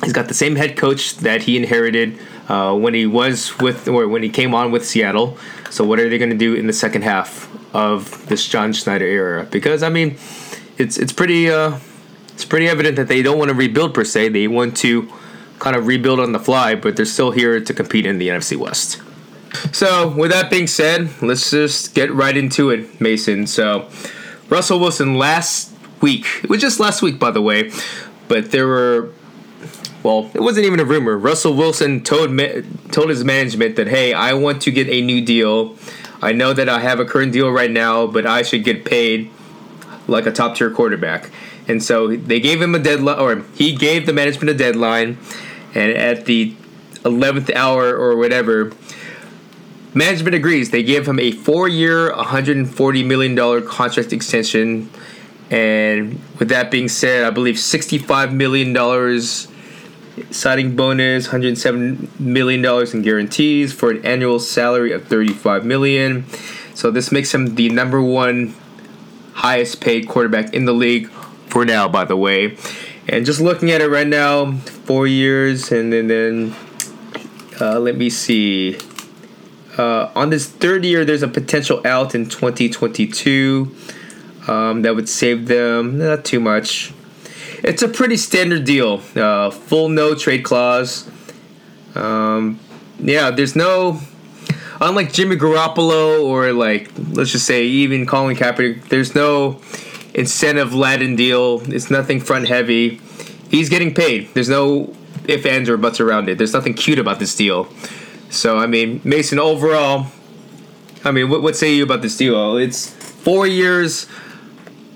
He's 0.03 0.13
got 0.13 0.27
the 0.27 0.33
same 0.33 0.55
head 0.55 0.75
coach 0.75 1.15
that 1.17 1.43
he 1.43 1.55
inherited 1.55 2.19
uh, 2.49 2.75
when 2.75 2.93
he 2.93 3.05
was 3.05 3.57
with 3.59 3.87
or 3.87 4.07
when 4.07 4.21
he 4.21 4.29
came 4.29 4.53
on 4.53 4.71
with 4.71 4.85
Seattle. 4.85 5.37
So 5.69 5.83
what 5.85 5.99
are 5.99 6.09
they 6.09 6.17
going 6.17 6.31
to 6.31 6.37
do 6.37 6.55
in 6.55 6.67
the 6.67 6.73
second 6.73 7.03
half 7.03 7.49
of 7.73 8.27
this 8.27 8.47
John 8.47 8.73
Schneider 8.73 9.05
era? 9.05 9.47
Because 9.49 9.81
I 9.81 9.89
mean, 9.89 10.17
it's 10.77 10.97
it's 10.97 11.13
pretty 11.13 11.49
uh, 11.49 11.77
it's 12.33 12.45
pretty 12.45 12.67
evident 12.67 12.97
that 12.97 13.07
they 13.07 13.21
don't 13.21 13.37
want 13.37 13.49
to 13.49 13.55
rebuild 13.55 13.93
per 13.93 14.03
se. 14.03 14.29
They 14.29 14.47
want 14.47 14.75
to 14.77 15.11
kind 15.59 15.75
of 15.75 15.87
rebuild 15.87 16.19
on 16.19 16.33
the 16.33 16.39
fly, 16.39 16.75
but 16.75 16.95
they're 16.97 17.05
still 17.05 17.31
here 17.31 17.61
to 17.61 17.73
compete 17.73 18.05
in 18.05 18.17
the 18.17 18.27
NFC 18.27 18.57
West. 18.57 19.01
So, 19.71 20.09
with 20.09 20.31
that 20.31 20.49
being 20.49 20.67
said, 20.67 21.09
let's 21.21 21.51
just 21.51 21.93
get 21.93 22.11
right 22.13 22.35
into 22.35 22.69
it, 22.69 22.99
Mason. 22.99 23.47
So, 23.47 23.89
Russell 24.49 24.79
Wilson 24.79 25.17
last 25.17 25.73
week, 26.01 26.25
it 26.43 26.49
was 26.49 26.61
just 26.61 26.79
last 26.79 27.01
week, 27.01 27.19
by 27.19 27.31
the 27.31 27.41
way, 27.41 27.71
but 28.27 28.51
there 28.51 28.67
were, 28.67 29.11
well, 30.03 30.29
it 30.33 30.41
wasn't 30.41 30.65
even 30.65 30.79
a 30.79 30.85
rumor. 30.85 31.17
Russell 31.17 31.55
Wilson 31.55 32.03
told 32.03 32.37
told 32.91 33.09
his 33.09 33.23
management 33.23 33.75
that, 33.77 33.87
hey, 33.87 34.13
I 34.13 34.33
want 34.33 34.61
to 34.63 34.71
get 34.71 34.89
a 34.89 35.01
new 35.01 35.23
deal. 35.23 35.75
I 36.21 36.31
know 36.31 36.53
that 36.53 36.69
I 36.69 36.79
have 36.79 36.99
a 36.99 37.05
current 37.05 37.33
deal 37.33 37.49
right 37.49 37.71
now, 37.71 38.07
but 38.07 38.25
I 38.25 38.43
should 38.43 38.63
get 38.63 38.85
paid 38.85 39.29
like 40.07 40.25
a 40.25 40.31
top 40.31 40.55
tier 40.55 40.69
quarterback. 40.69 41.29
And 41.67 41.81
so 41.81 42.15
they 42.15 42.39
gave 42.39 42.61
him 42.61 42.75
a 42.75 42.79
deadline, 42.79 43.19
or 43.19 43.43
he 43.55 43.75
gave 43.75 44.05
the 44.05 44.13
management 44.13 44.49
a 44.49 44.53
deadline, 44.53 45.17
and 45.73 45.93
at 45.93 46.25
the 46.25 46.55
11th 47.03 47.53
hour 47.55 47.95
or 47.95 48.17
whatever, 48.17 48.71
management 49.93 50.35
agrees. 50.35 50.71
They 50.71 50.83
give 50.83 51.07
him 51.07 51.19
a 51.19 51.31
four 51.31 51.67
year, 51.67 52.11
$140 52.11 53.05
million 53.05 53.67
contract 53.67 54.13
extension. 54.13 54.89
And 55.49 56.19
with 56.39 56.49
that 56.49 56.71
being 56.71 56.87
said, 56.87 57.23
I 57.25 57.29
believe 57.29 57.55
$65 57.55 58.33
million 58.33 58.73
signing 60.31 60.75
bonus, 60.75 61.27
$107 61.27 62.19
million 62.19 62.65
in 62.65 63.01
guarantees 63.01 63.73
for 63.73 63.91
an 63.91 64.05
annual 64.05 64.39
salary 64.39 64.91
of 64.91 65.07
35 65.07 65.65
million. 65.65 66.25
So 66.75 66.91
this 66.91 67.11
makes 67.11 67.33
him 67.33 67.55
the 67.55 67.69
number 67.69 68.01
one 68.01 68.55
highest 69.33 69.81
paid 69.81 70.07
quarterback 70.07 70.53
in 70.53 70.65
the 70.65 70.73
league 70.73 71.09
for 71.47 71.65
now, 71.65 71.87
by 71.87 72.05
the 72.05 72.17
way. 72.17 72.57
And 73.07 73.25
just 73.25 73.41
looking 73.41 73.71
at 73.71 73.81
it 73.81 73.89
right 73.89 74.07
now, 74.07 74.53
four 74.53 75.07
years, 75.07 75.71
and 75.71 75.91
then, 75.91 76.07
then 76.07 76.55
uh, 77.59 77.79
let 77.79 77.97
me 77.97 78.09
see. 78.09 78.77
Uh, 79.77 80.11
on 80.15 80.29
this 80.29 80.47
third 80.47 80.85
year, 80.85 81.03
there's 81.03 81.23
a 81.23 81.27
potential 81.27 81.81
out 81.85 82.13
in 82.13 82.29
2022 82.29 83.75
um, 84.47 84.81
that 84.83 84.95
would 84.95 85.09
save 85.09 85.47
them 85.47 85.97
not 85.97 86.25
too 86.25 86.39
much. 86.39 86.93
It's 87.63 87.81
a 87.81 87.87
pretty 87.87 88.17
standard 88.17 88.65
deal. 88.65 89.01
Uh, 89.15 89.49
full 89.49 89.89
no 89.89 90.15
trade 90.15 90.43
clause. 90.43 91.09
Um, 91.95 92.59
yeah, 92.99 93.31
there's 93.31 93.55
no. 93.55 93.99
Unlike 94.81 95.13
Jimmy 95.13 95.37
Garoppolo 95.37 96.23
or 96.23 96.51
like 96.51 96.91
let's 97.11 97.31
just 97.31 97.45
say 97.45 97.63
even 97.63 98.05
Colin 98.05 98.35
Kaepernick, 98.35 98.89
there's 98.89 99.15
no 99.15 99.61
incentive 100.13 100.73
laden 100.73 101.15
deal. 101.15 101.61
It's 101.73 101.89
nothing 101.89 102.19
front 102.19 102.47
heavy. 102.47 102.99
He's 103.49 103.69
getting 103.69 103.93
paid. 103.93 104.29
There's 104.33 104.49
no 104.49 104.93
if 105.25 105.45
ands 105.45 105.69
or 105.69 105.77
buts 105.77 105.99
around 105.99 106.27
it. 106.27 106.37
There's 106.37 106.53
nothing 106.53 106.73
cute 106.73 106.99
about 106.99 107.19
this 107.19 107.33
deal. 107.35 107.69
So 108.33 108.57
I 108.57 108.67
mean, 108.67 108.99
Mason 109.03 109.39
overall. 109.39 110.07
I 111.03 111.11
mean, 111.11 111.29
what 111.29 111.41
what 111.41 111.55
say 111.55 111.73
you 111.73 111.83
about 111.83 112.01
this 112.01 112.17
deal? 112.17 112.57
It's 112.57 112.89
four 112.89 113.45
years, 113.45 114.05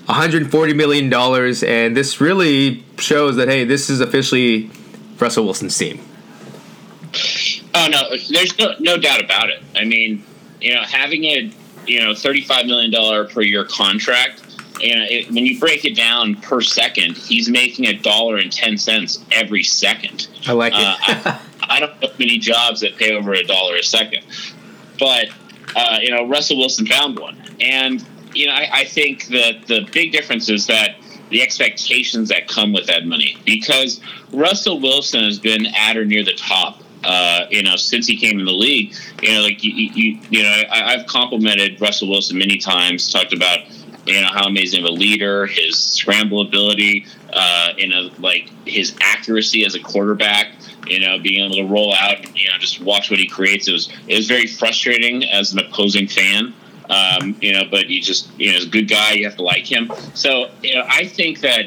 140 0.06 0.72
million 0.74 1.08
dollars, 1.08 1.62
and 1.62 1.96
this 1.96 2.20
really 2.20 2.84
shows 2.98 3.36
that 3.36 3.48
hey, 3.48 3.64
this 3.64 3.88
is 3.88 4.00
officially 4.00 4.70
Russell 5.18 5.44
Wilson's 5.44 5.76
team. 5.76 6.00
Oh 7.74 7.88
no, 7.90 8.10
there's 8.30 8.58
no 8.58 8.74
no 8.80 8.96
doubt 8.96 9.22
about 9.22 9.50
it. 9.50 9.62
I 9.76 9.84
mean, 9.84 10.24
you 10.60 10.74
know, 10.74 10.82
having 10.82 11.24
a 11.24 11.52
you 11.86 12.00
know 12.00 12.14
35 12.14 12.66
million 12.66 12.90
dollar 12.90 13.24
per 13.24 13.42
year 13.42 13.64
contract 13.64 14.42
and 14.82 15.00
it, 15.10 15.26
when 15.28 15.44
you 15.44 15.58
break 15.58 15.84
it 15.84 15.96
down 15.96 16.36
per 16.36 16.60
second, 16.60 17.16
he's 17.16 17.48
making 17.48 17.86
a 17.86 17.94
dollar 17.94 18.36
and 18.36 18.52
ten 18.52 18.78
cents 18.78 19.24
every 19.32 19.62
second. 19.62 20.28
I 20.46 20.52
like 20.52 20.72
it. 20.72 20.78
uh, 20.78 20.96
I, 21.00 21.40
I, 21.68 21.80
don't 21.80 22.00
know 22.00 22.08
many 22.18 22.38
jobs 22.38 22.80
that 22.80 22.96
pay 22.96 23.12
over 23.12 23.32
a 23.32 23.44
dollar 23.44 23.76
a 23.76 23.82
second, 23.82 24.24
but 24.98 25.28
uh, 25.76 25.98
you 26.00 26.10
know 26.10 26.26
Russell 26.26 26.58
Wilson 26.58 26.86
found 26.86 27.18
one, 27.18 27.40
and 27.60 28.04
you 28.34 28.46
know 28.46 28.52
I, 28.52 28.68
I 28.72 28.84
think 28.84 29.26
that 29.26 29.66
the 29.66 29.88
big 29.92 30.12
difference 30.12 30.48
is 30.48 30.66
that 30.66 30.96
the 31.30 31.42
expectations 31.42 32.30
that 32.30 32.48
come 32.48 32.72
with 32.72 32.86
that 32.86 33.04
money. 33.04 33.36
Because 33.44 34.00
Russell 34.32 34.80
Wilson 34.80 35.24
has 35.24 35.38
been 35.38 35.66
at 35.66 35.96
or 35.96 36.06
near 36.06 36.24
the 36.24 36.34
top 36.34 36.82
uh, 37.04 37.46
you 37.50 37.62
know, 37.62 37.76
since 37.76 38.06
he 38.06 38.16
came 38.16 38.38
in 38.38 38.44
the 38.44 38.52
league, 38.52 38.94
you 39.22 39.32
know, 39.32 39.42
like 39.42 39.62
you, 39.62 39.72
you, 39.72 40.18
you 40.30 40.42
know, 40.42 40.62
I, 40.70 40.96
have 40.96 41.06
complimented 41.06 41.80
Russell 41.80 42.08
Wilson 42.08 42.38
many 42.38 42.58
times, 42.58 43.12
talked 43.12 43.32
about 43.32 43.60
you 44.08 44.20
know 44.20 44.28
how 44.28 44.46
amazing 44.46 44.84
of 44.84 44.90
a 44.90 44.92
leader, 44.92 45.46
his 45.46 45.78
scramble 45.78 46.40
ability, 46.40 47.06
uh, 47.32 47.72
you 47.76 47.88
know, 47.88 48.10
like 48.18 48.50
his 48.66 48.94
accuracy 49.00 49.64
as 49.64 49.74
a 49.74 49.80
quarterback. 49.80 50.52
You 50.86 51.00
know, 51.00 51.18
being 51.18 51.44
able 51.44 51.56
to 51.56 51.66
roll 51.70 51.94
out, 51.94 52.18
you 52.34 52.48
know, 52.48 52.56
just 52.58 52.80
watch 52.80 53.10
what 53.10 53.18
he 53.18 53.26
creates. 53.26 53.68
It 53.68 53.72
was 53.72 53.92
it 54.06 54.16
was 54.16 54.26
very 54.26 54.46
frustrating 54.46 55.24
as 55.24 55.52
an 55.52 55.58
opposing 55.58 56.08
fan. 56.08 56.54
Um, 56.88 57.36
you 57.42 57.52
know, 57.52 57.64
but 57.70 57.88
you 57.88 58.00
just 58.00 58.30
you 58.38 58.52
know, 58.52 58.56
as 58.56 58.64
a 58.64 58.70
good 58.70 58.88
guy, 58.88 59.12
you 59.12 59.26
have 59.26 59.36
to 59.36 59.42
like 59.42 59.70
him. 59.70 59.92
So 60.14 60.50
you 60.62 60.74
know, 60.74 60.84
I 60.88 61.04
think 61.04 61.40
that 61.40 61.66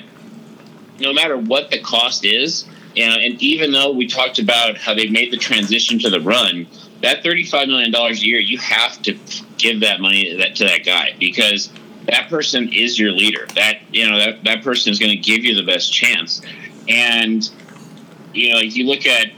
no 1.00 1.14
matter 1.14 1.38
what 1.38 1.70
the 1.70 1.80
cost 1.82 2.26
is, 2.26 2.66
you 2.96 3.06
know, 3.08 3.16
and 3.16 3.40
even 3.42 3.72
though 3.72 3.92
we 3.92 4.08
talked 4.08 4.40
about 4.40 4.78
how 4.78 4.96
they 4.96 5.08
made 5.08 5.32
the 5.32 5.38
transition 5.38 6.00
to 6.00 6.10
the 6.10 6.20
run, 6.20 6.66
that 7.04 7.22
thirty-five 7.22 7.68
million 7.68 7.92
dollars 7.92 8.24
a 8.24 8.26
year, 8.26 8.40
you 8.40 8.58
have 8.58 9.00
to 9.04 9.18
give 9.58 9.82
that 9.82 10.02
money 10.02 10.36
that 10.38 10.56
to 10.56 10.64
that 10.66 10.84
guy 10.84 11.16
because 11.20 11.72
that 12.06 12.30
person 12.30 12.70
is 12.72 12.98
your 13.00 13.12
leader. 13.12 13.48
That 13.56 13.80
you 13.92 14.10
know 14.10 14.18
that 14.18 14.44
that 14.44 14.64
person 14.64 14.92
is 14.92 15.00
going 15.00 15.12
to 15.12 15.18
give 15.18 15.44
you 15.44 15.56
the 15.56 15.64
best 15.64 15.92
chance. 15.94 16.42
And 16.88 17.50
you 18.34 18.54
know, 18.54 18.60
if 18.60 18.76
you 18.76 18.86
look 18.86 19.06
at 19.06 19.32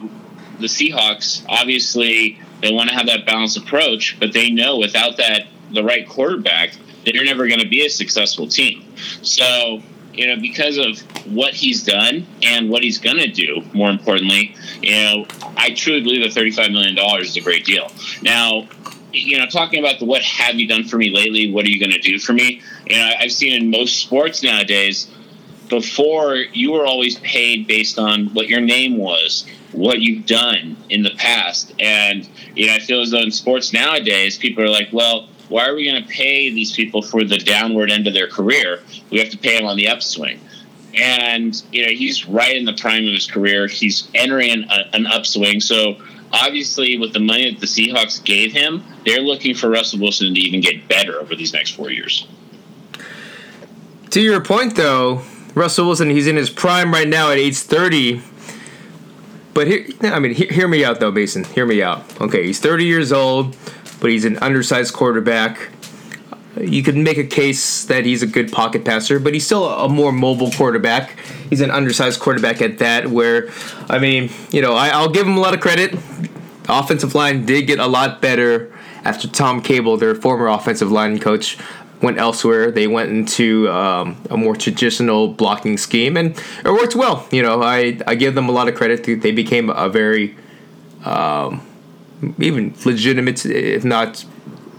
the 0.59 0.67
Seahawks, 0.67 1.45
obviously 1.49 2.39
they 2.61 2.71
want 2.71 2.89
to 2.89 2.95
have 2.95 3.07
that 3.07 3.25
balanced 3.25 3.57
approach, 3.57 4.17
but 4.19 4.33
they 4.33 4.49
know 4.49 4.77
without 4.77 5.17
that 5.17 5.47
the 5.71 5.83
right 5.83 6.07
quarterback, 6.07 6.73
that 7.05 7.13
they're 7.13 7.25
never 7.25 7.47
going 7.47 7.59
to 7.59 7.67
be 7.67 7.85
a 7.85 7.89
successful 7.89 8.47
team. 8.47 8.85
So 9.21 9.81
you 10.13 10.27
know, 10.27 10.39
because 10.39 10.77
of 10.77 10.99
what 11.33 11.53
he's 11.53 11.83
done 11.83 12.27
and 12.43 12.69
what 12.69 12.83
he's 12.83 12.99
going 12.99 13.17
to 13.17 13.27
do, 13.27 13.63
more 13.73 13.89
importantly, 13.89 14.55
you 14.81 14.91
know, 14.91 15.25
I 15.57 15.73
truly 15.73 16.01
believe 16.01 16.23
that 16.23 16.39
$35 16.39 16.71
million 16.71 16.97
is 17.21 17.35
a 17.35 17.41
great 17.41 17.65
deal. 17.65 17.91
Now, 18.21 18.67
you 19.13 19.37
know, 19.37 19.45
talking 19.45 19.79
about 19.79 19.99
the 19.99 20.05
what 20.05 20.21
have 20.23 20.55
you 20.55 20.67
done 20.67 20.83
for 20.83 20.97
me 20.97 21.09
lately? 21.09 21.51
What 21.51 21.65
are 21.65 21.69
you 21.69 21.79
going 21.79 21.91
to 21.91 21.99
do 21.99 22.19
for 22.19 22.33
me? 22.33 22.61
You 22.87 22.97
know, 22.97 23.11
I've 23.19 23.31
seen 23.31 23.53
in 23.53 23.69
most 23.69 23.97
sports 23.97 24.43
nowadays, 24.43 25.09
before 25.69 26.35
you 26.35 26.71
were 26.71 26.85
always 26.85 27.17
paid 27.19 27.67
based 27.67 27.97
on 27.97 28.27
what 28.33 28.47
your 28.47 28.61
name 28.61 28.97
was, 28.97 29.45
what 29.71 30.01
you've 30.01 30.25
done 30.25 30.77
in 30.89 31.03
the 31.03 31.11
past. 31.17 31.73
And, 31.79 32.27
you 32.55 32.67
know, 32.67 32.73
I 32.73 32.79
feel 32.79 33.01
as 33.01 33.11
though 33.11 33.21
in 33.21 33.31
sports 33.31 33.73
nowadays, 33.73 34.37
people 34.37 34.63
are 34.63 34.69
like, 34.69 34.89
well, 34.91 35.29
why 35.49 35.67
are 35.67 35.75
we 35.75 35.89
going 35.89 36.03
to 36.03 36.09
pay 36.09 36.49
these 36.49 36.71
people 36.73 37.01
for 37.01 37.23
the 37.23 37.37
downward 37.37 37.91
end 37.91 38.07
of 38.07 38.13
their 38.13 38.27
career? 38.27 38.81
We 39.09 39.19
have 39.19 39.29
to 39.29 39.37
pay 39.37 39.57
them 39.57 39.65
on 39.65 39.77
the 39.77 39.87
upswing. 39.87 40.39
And, 40.95 41.61
you 41.71 41.83
know, 41.83 41.91
he's 41.91 42.27
right 42.27 42.55
in 42.55 42.65
the 42.65 42.73
prime 42.73 43.07
of 43.07 43.13
his 43.13 43.29
career. 43.29 43.67
He's 43.67 44.07
entering 44.13 44.51
an, 44.51 44.65
an 44.93 45.07
upswing. 45.07 45.59
So, 45.59 45.97
obviously, 46.33 46.97
with 46.97 47.13
the 47.13 47.19
money 47.19 47.51
that 47.51 47.59
the 47.61 47.67
Seahawks 47.67 48.23
gave 48.23 48.51
him, 48.51 48.83
they're 49.05 49.21
looking 49.21 49.55
for 49.55 49.69
Russell 49.69 49.99
Wilson 49.99 50.33
to 50.33 50.39
even 50.39 50.59
get 50.59 50.87
better 50.87 51.19
over 51.19 51.35
these 51.35 51.53
next 51.53 51.71
four 51.71 51.91
years. 51.91 52.27
To 54.09 54.21
your 54.21 54.41
point, 54.41 54.75
though, 54.75 55.21
Russell 55.55 55.85
Wilson, 55.85 56.09
he's 56.09 56.27
in 56.27 56.35
his 56.35 56.49
prime 56.49 56.93
right 56.93 57.07
now 57.07 57.31
at 57.31 57.37
age 57.37 57.57
30. 57.57 58.21
But 59.53 59.67
here, 59.67 59.87
I 60.01 60.19
mean, 60.19 60.33
hear, 60.33 60.51
hear 60.51 60.67
me 60.67 60.83
out, 60.83 60.99
though, 60.99 61.11
Mason. 61.11 61.43
Hear 61.43 61.65
me 61.65 61.81
out. 61.81 62.19
Okay, 62.19 62.45
he's 62.45 62.59
30 62.59 62.85
years 62.85 63.11
old, 63.11 63.55
but 63.99 64.09
he's 64.09 64.25
an 64.25 64.37
undersized 64.37 64.93
quarterback. 64.93 65.69
You 66.59 66.83
could 66.83 66.95
make 66.95 67.17
a 67.17 67.23
case 67.23 67.85
that 67.85 68.05
he's 68.05 68.21
a 68.21 68.27
good 68.27 68.51
pocket 68.51 68.85
passer, 68.85 69.19
but 69.19 69.33
he's 69.33 69.45
still 69.45 69.67
a 69.67 69.89
more 69.89 70.11
mobile 70.11 70.51
quarterback. 70.51 71.17
He's 71.49 71.61
an 71.61 71.71
undersized 71.71 72.19
quarterback 72.19 72.61
at 72.61 72.77
that, 72.77 73.07
where, 73.07 73.49
I 73.89 73.97
mean, 73.97 74.29
you 74.51 74.61
know, 74.61 74.73
I, 74.73 74.89
I'll 74.89 75.09
give 75.09 75.25
him 75.25 75.35
a 75.35 75.39
lot 75.39 75.53
of 75.53 75.61
credit. 75.61 75.97
Offensive 76.69 77.15
line 77.15 77.45
did 77.45 77.63
get 77.63 77.79
a 77.79 77.87
lot 77.87 78.21
better 78.21 78.71
after 79.03 79.27
Tom 79.27 79.61
Cable, 79.61 79.97
their 79.97 80.15
former 80.15 80.47
offensive 80.47 80.91
line 80.91 81.19
coach, 81.19 81.57
went 82.01 82.17
elsewhere. 82.17 82.69
They 82.69 82.87
went 82.87 83.09
into 83.09 83.69
um, 83.69 84.21
a 84.29 84.37
more 84.37 84.55
traditional 84.55 85.29
blocking 85.29 85.77
scheme, 85.77 86.17
and 86.17 86.37
it 86.63 86.71
worked 86.71 86.95
well. 86.95 87.27
You 87.31 87.41
know, 87.41 87.63
I 87.63 87.99
I 88.05 88.15
give 88.15 88.35
them 88.35 88.47
a 88.47 88.51
lot 88.51 88.67
of 88.67 88.75
credit. 88.75 89.03
They 89.21 89.31
became 89.31 89.69
a 89.69 89.89
very 89.89 90.37
um, 91.03 91.65
even 92.39 92.75
legitimate, 92.85 93.45
if 93.45 93.83
not. 93.83 94.23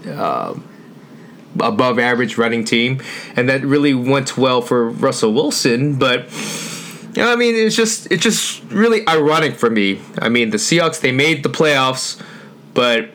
Uh, 0.07 0.55
above 1.59 1.99
average 1.99 2.37
running 2.37 2.63
team, 2.63 3.01
and 3.35 3.49
that 3.49 3.61
really 3.63 3.93
went 3.93 4.37
well 4.37 4.61
for 4.61 4.89
Russell 4.89 5.33
Wilson. 5.33 5.97
But 5.97 6.29
Yeah, 7.15 7.29
I 7.29 7.35
mean, 7.37 7.55
it's 7.55 7.75
just 7.75 8.11
it's 8.11 8.23
just 8.23 8.63
really 8.65 9.07
ironic 9.07 9.55
for 9.55 9.69
me. 9.69 10.01
I 10.19 10.29
mean, 10.29 10.49
the 10.49 10.57
Seahawks 10.57 10.99
they 10.99 11.11
made 11.11 11.43
the 11.43 11.49
playoffs, 11.49 12.21
but 12.73 13.09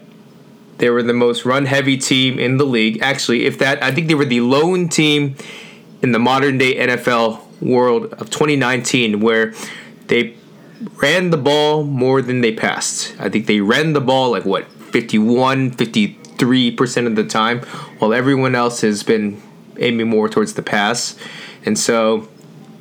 they 0.79 0.89
were 0.89 1.03
the 1.03 1.13
most 1.13 1.45
run 1.45 1.67
heavy 1.67 1.99
team 1.99 2.39
in 2.39 2.57
the 2.57 2.65
league. 2.65 3.01
Actually, 3.03 3.45
if 3.45 3.59
that, 3.59 3.83
I 3.83 3.93
think 3.93 4.09
they 4.09 4.15
were 4.15 4.25
the 4.25 4.41
lone 4.41 4.89
team 4.89 5.37
in 6.03 6.13
the 6.13 6.19
modern 6.19 6.57
day 6.57 6.75
NFL 6.77 7.41
world 7.61 8.15
of 8.15 8.31
2019 8.31 9.21
where 9.21 9.53
they 10.07 10.35
ran 10.97 11.29
the 11.29 11.37
ball 11.37 11.85
more 11.85 12.23
than 12.23 12.41
they 12.41 12.55
passed. 12.55 13.15
I 13.21 13.29
think 13.29 13.47
they 13.47 13.61
ran 13.61 13.93
the 13.93 14.01
ball 14.01 14.31
like 14.31 14.47
what 14.47 14.67
51, 14.67 15.73
53% 15.73 16.20
of 16.43 17.17
the 17.17 17.27
time, 17.29 17.61
while 17.99 18.13
everyone 18.13 18.55
else 18.55 18.81
has 18.81 19.03
been 19.03 19.43
aiming 19.79 20.09
more 20.09 20.29
towards 20.29 20.55
the 20.55 20.63
pass. 20.63 21.17
And 21.65 21.79
so 21.79 22.29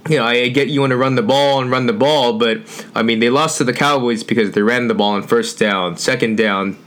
you 0.07 0.17
know, 0.17 0.25
I 0.25 0.49
get 0.49 0.69
you 0.69 0.79
want 0.79 0.91
to 0.91 0.97
run 0.97 1.15
the 1.15 1.21
ball 1.21 1.61
and 1.61 1.69
run 1.69 1.85
the 1.85 1.93
ball, 1.93 2.37
but 2.37 2.59
I 2.95 3.03
mean, 3.03 3.19
they 3.19 3.29
lost 3.29 3.57
to 3.57 3.63
the 3.63 3.73
Cowboys 3.73 4.23
because 4.23 4.51
they 4.51 4.61
ran 4.61 4.87
the 4.87 4.93
ball 4.93 5.11
on 5.11 5.23
first 5.23 5.59
down, 5.59 5.97
second 5.97 6.37
down, 6.37 6.77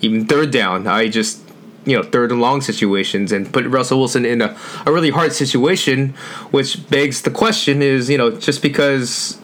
even 0.00 0.26
third 0.26 0.50
down. 0.50 0.86
I 0.86 1.08
just, 1.08 1.42
you 1.84 1.96
know, 1.96 2.02
third 2.02 2.32
and 2.32 2.40
long 2.40 2.60
situations 2.60 3.30
and 3.30 3.52
put 3.52 3.66
Russell 3.66 3.98
Wilson 3.98 4.24
in 4.24 4.40
a, 4.40 4.56
a 4.86 4.92
really 4.92 5.10
hard 5.10 5.32
situation, 5.32 6.10
which 6.50 6.88
begs 6.88 7.22
the 7.22 7.30
question 7.30 7.82
is, 7.82 8.08
you 8.08 8.18
know, 8.18 8.30
just 8.30 8.62
because, 8.62 9.38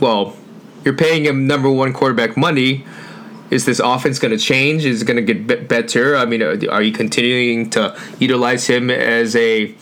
well, 0.00 0.36
you're 0.84 0.96
paying 0.96 1.24
him 1.24 1.46
number 1.46 1.68
one 1.68 1.92
quarterback 1.92 2.36
money, 2.36 2.86
is 3.50 3.64
this 3.64 3.78
offense 3.78 4.18
going 4.18 4.36
to 4.36 4.42
change? 4.42 4.84
Is 4.84 5.02
it 5.02 5.04
going 5.04 5.24
to 5.24 5.34
get 5.34 5.68
better? 5.68 6.16
I 6.16 6.24
mean, 6.24 6.42
are 6.42 6.82
you 6.82 6.92
continuing 6.92 7.70
to 7.70 7.98
utilize 8.18 8.66
him 8.66 8.90
as 8.90 9.36
a 9.36 9.74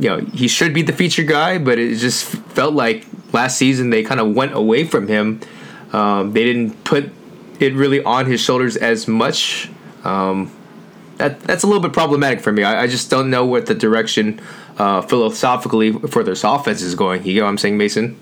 you 0.00 0.08
know 0.08 0.18
he 0.18 0.48
should 0.48 0.74
be 0.74 0.82
the 0.82 0.92
feature 0.92 1.22
guy, 1.22 1.58
but 1.58 1.78
it 1.78 1.96
just 1.96 2.24
felt 2.24 2.74
like 2.74 3.06
last 3.32 3.56
season 3.56 3.90
they 3.90 4.02
kind 4.02 4.20
of 4.20 4.34
went 4.34 4.54
away 4.54 4.84
from 4.84 5.08
him. 5.08 5.40
Um, 5.92 6.32
they 6.32 6.44
didn't 6.44 6.84
put 6.84 7.10
it 7.58 7.74
really 7.74 8.02
on 8.02 8.26
his 8.26 8.40
shoulders 8.40 8.76
as 8.76 9.08
much. 9.08 9.70
Um, 10.04 10.52
that 11.16 11.40
that's 11.40 11.62
a 11.62 11.66
little 11.66 11.82
bit 11.82 11.92
problematic 11.92 12.40
for 12.40 12.52
me. 12.52 12.62
I, 12.62 12.82
I 12.82 12.86
just 12.86 13.10
don't 13.10 13.30
know 13.30 13.44
what 13.44 13.66
the 13.66 13.74
direction 13.74 14.40
uh, 14.78 15.02
philosophically 15.02 15.92
for 15.92 16.22
this 16.22 16.44
offense 16.44 16.82
is 16.82 16.94
going. 16.94 17.24
You 17.24 17.40
know 17.40 17.44
what 17.44 17.50
I'm 17.50 17.58
saying, 17.58 17.78
Mason? 17.78 18.18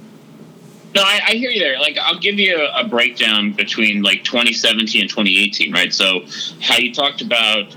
No, 0.96 1.02
I, 1.02 1.20
I, 1.26 1.30
hear 1.32 1.50
you 1.50 1.60
there. 1.60 1.78
Like, 1.78 1.98
I'll 1.98 2.18
give 2.18 2.38
you 2.38 2.56
a, 2.56 2.80
a, 2.80 2.88
breakdown 2.88 3.52
between 3.52 4.02
like 4.02 4.24
2017 4.24 5.02
and 5.02 5.10
2018, 5.10 5.72
right? 5.72 5.92
So, 5.92 6.24
how 6.60 6.78
you 6.78 6.92
talked 6.94 7.20
about 7.20 7.76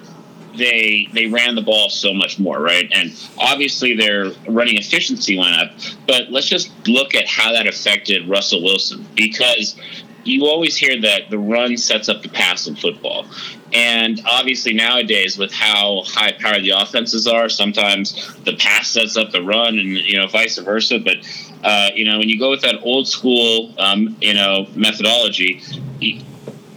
they 0.56 1.08
they 1.14 1.28
ran 1.28 1.56
the 1.56 1.62
ball 1.62 1.90
so 1.90 2.14
much 2.14 2.40
more, 2.40 2.62
right? 2.62 2.90
And 2.94 3.12
obviously 3.38 3.96
their 3.96 4.32
running 4.48 4.78
efficiency 4.78 5.38
went 5.38 5.56
up. 5.56 5.72
But 6.08 6.32
let's 6.32 6.48
just 6.48 6.72
look 6.88 7.16
at 7.16 7.28
how 7.28 7.52
that 7.54 7.68
affected 7.68 8.28
Russell 8.28 8.64
Wilson 8.64 9.06
because 9.16 9.76
you 10.24 10.46
always 10.46 10.76
hear 10.76 11.00
that 11.02 11.30
the 11.30 11.40
run 11.40 11.78
sets 11.78 12.10
up 12.10 12.22
the 12.22 12.30
pass 12.30 12.68
in 12.68 12.76
football. 12.76 13.26
And 13.74 14.22
obviously 14.26 14.74
nowadays 14.74 15.38
with 15.38 15.52
how 15.52 16.02
high 16.06 16.32
powered 16.34 16.64
the 16.64 16.72
offenses 16.72 17.28
are, 17.28 17.50
sometimes 17.50 18.34
the 18.44 18.56
pass 18.56 18.90
sets 18.90 19.16
up 19.16 19.32
the 19.32 19.44
run 19.44 19.78
and 19.78 19.90
you 19.90 20.18
know 20.18 20.28
vice 20.28 20.58
versa. 20.58 20.98
But 21.00 21.18
uh, 21.64 21.90
you 21.94 22.06
know, 22.06 22.18
when 22.18 22.30
you 22.30 22.40
go 22.40 22.50
with 22.50 22.62
that 22.62 22.82
old 22.82 23.08
school 23.08 23.74
um, 23.78 24.18
you 24.22 24.34
know 24.34 24.68
methodology, 24.76 25.62
the 26.00 26.22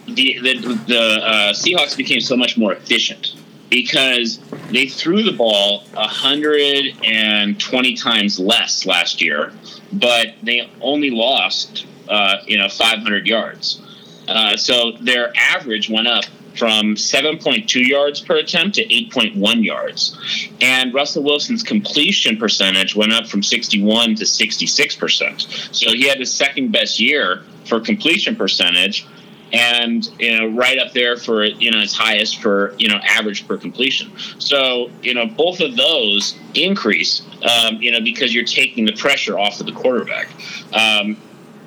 the, 0.06 0.38
the 0.86 1.20
uh, 1.22 1.52
Seahawks 1.52 1.96
became 1.96 2.20
so 2.20 2.36
much 2.36 2.58
more 2.58 2.74
efficient 2.74 3.34
because 3.70 4.38
they 4.70 4.86
threw 4.86 5.22
the 5.22 5.32
ball 5.32 5.84
120 5.94 7.94
times 7.94 8.38
less 8.38 8.84
last 8.84 9.22
year, 9.22 9.50
but 9.94 10.34
they 10.42 10.68
only 10.82 11.10
lost, 11.10 11.86
uh, 12.12 12.42
you 12.46 12.58
know, 12.58 12.68
500 12.68 13.26
yards. 13.26 13.80
Uh, 14.28 14.56
so 14.56 14.92
their 15.00 15.32
average 15.34 15.88
went 15.88 16.06
up 16.06 16.24
from 16.56 16.94
7.2 16.94 17.86
yards 17.86 18.20
per 18.20 18.36
attempt 18.36 18.76
to 18.76 18.84
8.1 18.86 19.64
yards. 19.64 20.48
And 20.60 20.92
Russell 20.92 21.22
Wilson's 21.22 21.62
completion 21.62 22.36
percentage 22.36 22.94
went 22.94 23.12
up 23.12 23.26
from 23.26 23.42
61 23.42 24.16
to 24.16 24.24
66%. 24.24 25.74
So 25.74 25.92
he 25.92 26.06
had 26.06 26.18
his 26.18 26.32
second 26.32 26.70
best 26.70 27.00
year 27.00 27.42
for 27.64 27.80
completion 27.80 28.36
percentage 28.36 29.06
and 29.52 30.08
you 30.18 30.38
know 30.38 30.46
right 30.48 30.78
up 30.78 30.92
there 30.92 31.16
for 31.16 31.44
you 31.44 31.70
know 31.70 31.80
its 31.80 31.94
highest 31.94 32.40
for 32.40 32.74
you 32.78 32.88
know 32.88 32.96
average 33.02 33.46
per 33.46 33.58
completion. 33.58 34.10
So 34.38 34.90
you 35.02 35.14
know 35.14 35.26
both 35.26 35.60
of 35.60 35.76
those 35.76 36.38
increase 36.54 37.22
um, 37.42 37.80
you 37.82 37.92
know 37.92 38.00
because 38.00 38.34
you're 38.34 38.44
taking 38.44 38.86
the 38.86 38.94
pressure 38.94 39.38
off 39.38 39.60
of 39.60 39.66
the 39.66 39.72
quarterback. 39.72 40.28
Um, 40.72 41.18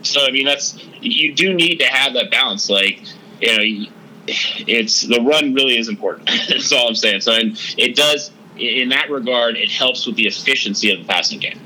so 0.05 0.25
I 0.25 0.31
mean 0.31 0.45
that's 0.45 0.77
you 1.01 1.33
do 1.33 1.53
need 1.53 1.77
to 1.77 1.85
have 1.85 2.13
that 2.13 2.31
balance. 2.31 2.69
Like 2.69 3.01
you 3.41 3.57
know 3.57 3.91
it's 4.27 5.01
the 5.01 5.21
run 5.21 5.53
really 5.53 5.77
is 5.77 5.89
important. 5.89 6.29
that's 6.49 6.71
all 6.71 6.89
I'm 6.89 6.95
saying. 6.95 7.21
So 7.21 7.33
and 7.33 7.59
it 7.77 7.95
does 7.95 8.31
in 8.57 8.89
that 8.89 9.09
regard 9.09 9.57
it 9.57 9.69
helps 9.69 10.05
with 10.05 10.15
the 10.15 10.27
efficiency 10.27 10.91
of 10.91 10.99
the 10.99 11.05
passing 11.05 11.39
game. 11.39 11.59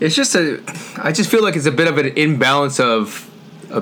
It's 0.00 0.14
just 0.14 0.34
a 0.34 0.62
I 0.98 1.12
just 1.12 1.30
feel 1.30 1.42
like 1.42 1.56
it's 1.56 1.66
a 1.66 1.72
bit 1.72 1.88
of 1.88 1.98
an 1.98 2.06
imbalance 2.16 2.78
of 2.80 3.30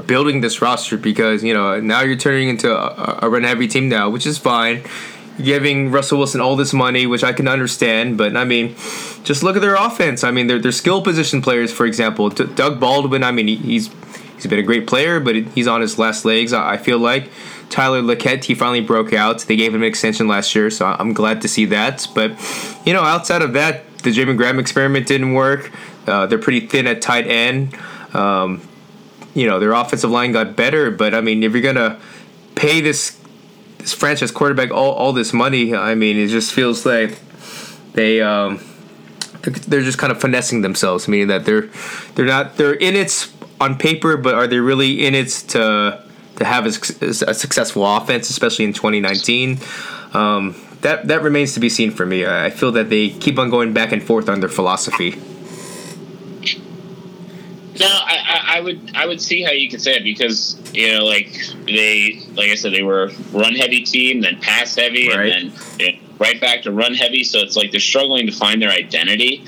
building 0.07 0.41
this 0.41 0.63
roster 0.63 0.97
because 0.97 1.43
you 1.43 1.53
know 1.53 1.81
now 1.81 2.03
you're 2.03 2.17
turning 2.17 2.49
into 2.49 2.71
a, 2.75 3.19
a 3.23 3.29
run 3.29 3.43
heavy 3.43 3.69
team 3.69 3.89
now, 3.89 4.11
which 4.11 4.27
is 4.27 4.39
fine. 4.39 4.83
Giving 5.43 5.91
Russell 5.91 6.19
Wilson 6.19 6.41
all 6.41 6.57
this 6.57 6.73
money, 6.73 7.07
which 7.07 7.25
I 7.25 7.33
can 7.33 7.49
understand, 7.49 8.17
but 8.17 8.37
I 8.37 8.45
mean, 8.45 8.75
just 9.25 9.43
look 9.43 9.57
at 9.57 9.63
their 9.63 9.75
offense. 9.75 10.23
I 10.25 10.31
mean, 10.31 10.47
their 10.47 10.59
their 10.59 10.73
skill 10.73 11.03
position 11.03 11.43
players, 11.43 11.73
for 11.73 11.87
example, 11.87 12.29
D- 12.31 12.47
Doug 12.55 12.79
Baldwin. 12.81 13.25
I 13.25 13.33
mean, 13.33 13.49
he, 13.49 13.57
he's 13.57 13.91
he's 14.35 14.47
been 14.47 14.59
a 14.59 14.63
great 14.63 14.87
player, 14.87 15.21
but 15.21 15.35
he's 15.35 15.67
on 15.67 15.81
his 15.81 15.99
last 15.99 16.25
legs. 16.25 16.53
I, 16.53 16.75
I 16.75 16.77
feel 16.77 16.99
like 16.99 17.31
Tyler 17.71 18.03
Lockett, 18.03 18.45
he 18.45 18.55
finally 18.55 18.81
broke 18.81 19.13
out. 19.13 19.41
They 19.41 19.57
gave 19.57 19.75
him 19.75 19.83
an 19.83 19.89
extension 19.89 20.29
last 20.29 20.55
year, 20.55 20.71
so 20.71 20.87
I'm 20.87 21.13
glad 21.13 21.43
to 21.43 21.49
see 21.49 21.65
that. 21.67 22.07
But 22.15 22.33
you 22.85 22.93
know, 22.93 23.03
outside 23.03 23.43
of 23.43 23.53
that, 23.55 23.99
the 23.99 24.13
Jimmy 24.13 24.35
Graham 24.35 24.59
experiment 24.59 25.07
didn't 25.07 25.35
work. 25.35 25.73
Uh, 26.07 26.27
they're 26.27 26.39
pretty 26.39 26.67
thin 26.67 26.87
at 26.87 27.03
tight 27.03 27.27
end. 27.27 27.77
Um, 28.13 28.61
you 29.35 29.49
know 29.49 29.59
their 29.59 29.73
offensive 29.73 30.11
line 30.11 30.33
got 30.33 30.57
better, 30.57 30.91
but 30.91 31.13
I 31.15 31.21
mean 31.21 31.43
if 31.43 31.53
you're 31.53 31.63
gonna 31.63 32.01
pay 32.55 32.81
this 32.81 33.19
this 33.85 33.93
franchise 33.93 34.31
quarterback 34.31 34.71
all, 34.71 34.93
all 34.93 35.13
this 35.13 35.33
money, 35.33 35.75
I 35.75 35.95
mean 35.95 36.17
it 36.17 36.29
just 36.29 36.53
feels 36.53 36.87
like 36.87 37.19
they 37.93 38.23
um, 38.23 38.61
they're 39.43 39.83
just 39.83 39.99
kind 39.99 40.11
of 40.11 40.21
finessing 40.21 40.63
themselves, 40.63 41.07
meaning 41.07 41.29
that 41.29 41.45
they're 41.45 41.69
they're 42.15 42.25
not 42.25 42.57
they're 42.57 42.73
in 42.73 42.97
it 42.97 43.31
on 43.61 43.77
paper, 43.77 44.17
but 44.17 44.35
are 44.35 44.47
they 44.47 44.59
really 44.59 45.05
in 45.07 45.15
it 45.15 45.29
to 45.49 46.03
to 46.37 46.45
have 46.45 46.65
a, 46.65 46.71
a 47.29 47.35
successful 47.35 47.85
offense, 47.87 48.31
especially 48.31 48.65
in 48.65 48.73
2019? 48.73 49.59
Um, 50.15 50.57
that 50.81 51.09
that 51.09 51.23
remains 51.23 51.53
to 51.55 51.61
be 51.61 51.69
seen 51.69 51.91
for 51.91 52.07
me. 52.07 52.27
I 52.27 52.51
feel 52.51 52.73
that 52.73 52.89
they 52.89 53.11
keep 53.11 53.39
on 53.39 53.51
going 53.51 53.73
back 53.75 53.93
and 53.93 54.03
forth 54.03 54.29
on 54.29 54.41
their 54.41 54.49
philosophy. 54.49 55.13
No, 57.79 57.87
I, 57.87 58.34
I, 58.55 58.61
would 58.61 58.93
I 58.95 59.07
would 59.07 59.21
see 59.21 59.43
how 59.43 59.51
you 59.51 59.69
could 59.69 59.83
say 59.83 59.97
it 59.97 60.05
because 60.05 60.57
you 60.73 60.93
know 60.93 61.05
like 61.05 61.33
they 61.67 62.21
like 62.35 62.51
I 62.51 62.55
said 62.55 62.73
they 62.73 62.83
were 62.83 63.11
run 63.33 63.55
heavy 63.55 63.83
team 63.83 64.21
then 64.21 64.41
pass 64.41 64.75
heavy 64.75 65.09
right. 65.09 65.31
and 65.31 65.53
then 65.53 65.61
you 65.79 65.93
know, 65.93 65.99
right 66.19 66.41
back 66.41 66.63
to 66.63 66.73
run 66.73 66.95
heavy 66.95 67.25
so 67.25 67.41
it's 67.41 67.57
like 67.57 67.71
they're 67.71 67.81
struggling 67.81 68.27
to 68.27 68.33
find 68.33 68.63
their 68.63 68.71
identity. 68.71 69.45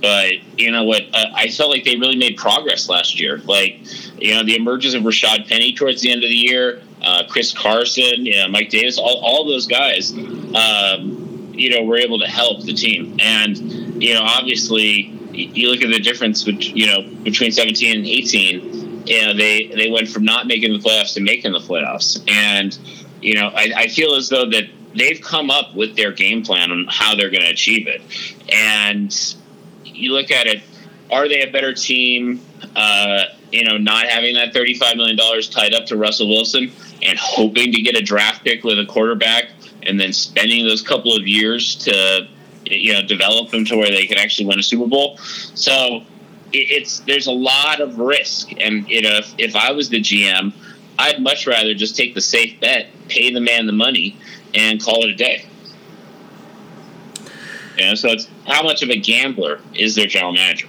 But 0.00 0.58
you 0.58 0.72
know 0.72 0.84
what? 0.84 1.02
Uh, 1.14 1.26
I 1.34 1.48
felt 1.48 1.70
like 1.70 1.84
they 1.84 1.96
really 1.96 2.16
made 2.16 2.36
progress 2.36 2.88
last 2.88 3.20
year. 3.20 3.38
Like 3.38 3.78
you 4.20 4.34
know 4.34 4.44
the 4.44 4.56
emergence 4.56 4.94
of 4.94 5.02
Rashad 5.02 5.48
Penny 5.48 5.72
towards 5.72 6.02
the 6.02 6.10
end 6.10 6.24
of 6.24 6.28
the 6.28 6.36
year, 6.36 6.82
uh, 7.02 7.22
Chris 7.28 7.52
Carson, 7.52 8.26
you 8.26 8.34
know, 8.34 8.48
Mike 8.48 8.70
Davis, 8.70 8.98
all, 8.98 9.20
all 9.22 9.44
those 9.46 9.66
guys. 9.66 10.12
Um, 10.12 11.52
you 11.52 11.70
know, 11.70 11.82
were 11.84 11.96
able 11.96 12.18
to 12.18 12.26
help 12.26 12.64
the 12.64 12.74
team, 12.74 13.16
and 13.20 14.02
you 14.02 14.12
know, 14.12 14.22
obviously, 14.22 15.15
you 15.36 15.70
look 15.70 15.82
at 15.82 15.90
the 15.90 16.00
difference, 16.00 16.44
between, 16.44 16.76
you 16.76 16.86
know, 16.86 17.02
between 17.22 17.52
17 17.52 17.96
and 17.96 18.06
18. 18.06 19.06
You 19.06 19.22
know, 19.22 19.34
they 19.34 19.68
they 19.68 19.90
went 19.90 20.08
from 20.08 20.24
not 20.24 20.46
making 20.46 20.72
the 20.72 20.78
playoffs 20.80 21.14
to 21.14 21.20
making 21.20 21.52
the 21.52 21.60
playoffs, 21.60 22.20
and 22.28 22.76
you 23.22 23.34
know, 23.34 23.48
I, 23.48 23.72
I 23.76 23.88
feel 23.88 24.14
as 24.14 24.28
though 24.28 24.46
that 24.50 24.64
they've 24.96 25.20
come 25.20 25.50
up 25.50 25.74
with 25.74 25.96
their 25.96 26.12
game 26.12 26.42
plan 26.42 26.70
on 26.72 26.86
how 26.88 27.14
they're 27.14 27.30
going 27.30 27.42
to 27.42 27.50
achieve 27.50 27.86
it. 27.86 28.02
And 28.52 29.36
you 29.84 30.12
look 30.12 30.30
at 30.30 30.46
it, 30.46 30.62
are 31.10 31.28
they 31.28 31.42
a 31.42 31.50
better 31.50 31.72
team? 31.72 32.40
Uh, 32.74 33.24
you 33.52 33.64
know, 33.64 33.78
not 33.78 34.06
having 34.06 34.34
that 34.34 34.52
$35 34.52 34.96
million 34.96 35.16
tied 35.50 35.74
up 35.74 35.86
to 35.86 35.96
Russell 35.96 36.28
Wilson 36.28 36.72
and 37.02 37.18
hoping 37.18 37.72
to 37.72 37.80
get 37.80 37.96
a 37.96 38.02
draft 38.02 38.44
pick 38.44 38.64
with 38.64 38.78
a 38.78 38.86
quarterback 38.86 39.50
and 39.82 40.00
then 40.00 40.12
spending 40.12 40.66
those 40.66 40.82
couple 40.82 41.16
of 41.16 41.26
years 41.26 41.76
to 41.76 42.28
you 42.70 42.92
know 42.92 43.02
develop 43.02 43.50
them 43.50 43.64
to 43.66 43.76
where 43.76 43.90
they 43.90 44.06
can 44.06 44.18
actually 44.18 44.46
win 44.46 44.58
a 44.58 44.62
Super 44.62 44.86
Bowl. 44.86 45.18
So 45.18 46.02
it's 46.52 47.00
there's 47.00 47.26
a 47.26 47.32
lot 47.32 47.80
of 47.80 47.98
risk, 47.98 48.52
and 48.60 48.88
you 48.88 49.02
know 49.02 49.16
if, 49.18 49.34
if 49.38 49.56
I 49.56 49.72
was 49.72 49.88
the 49.88 50.00
GM, 50.00 50.52
I'd 50.98 51.22
much 51.22 51.46
rather 51.46 51.74
just 51.74 51.96
take 51.96 52.14
the 52.14 52.20
safe 52.20 52.58
bet, 52.60 52.88
pay 53.08 53.32
the 53.32 53.40
man 53.40 53.66
the 53.66 53.72
money, 53.72 54.16
and 54.54 54.82
call 54.82 55.04
it 55.04 55.10
a 55.10 55.14
day. 55.14 55.46
Know, 57.78 57.94
so 57.94 58.08
it's 58.08 58.26
how 58.46 58.62
much 58.62 58.82
of 58.82 58.88
a 58.88 58.96
gambler 58.96 59.60
is 59.74 59.94
their 59.94 60.06
general 60.06 60.32
manager? 60.32 60.66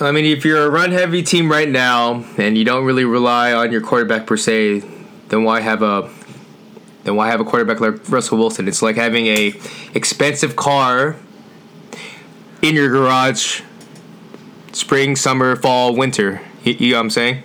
I 0.00 0.10
mean, 0.12 0.24
if 0.24 0.44
you're 0.44 0.66
a 0.66 0.70
run 0.70 0.90
heavy 0.90 1.22
team 1.22 1.50
right 1.50 1.68
now 1.68 2.24
and 2.38 2.56
you 2.56 2.64
don't 2.64 2.84
really 2.84 3.04
rely 3.04 3.52
on 3.52 3.70
your 3.70 3.80
quarterback 3.80 4.26
per 4.26 4.36
se, 4.36 4.82
then 5.28 5.44
why 5.44 5.60
have 5.60 5.82
a 5.82 6.10
then 7.04 7.16
why 7.16 7.28
have 7.28 7.40
a 7.40 7.44
quarterback 7.44 7.80
like 7.80 8.08
Russell 8.10 8.38
Wilson? 8.38 8.66
It's 8.66 8.82
like 8.82 8.96
having 8.96 9.26
a 9.26 9.54
expensive 9.94 10.56
car 10.56 11.16
in 12.62 12.74
your 12.74 12.88
garage, 12.88 13.62
spring, 14.72 15.16
summer, 15.16 15.56
fall, 15.56 15.94
winter. 15.96 16.40
You, 16.64 16.74
you 16.78 16.90
know 16.90 16.98
what 16.98 17.04
I'm 17.04 17.10
saying? 17.10 17.42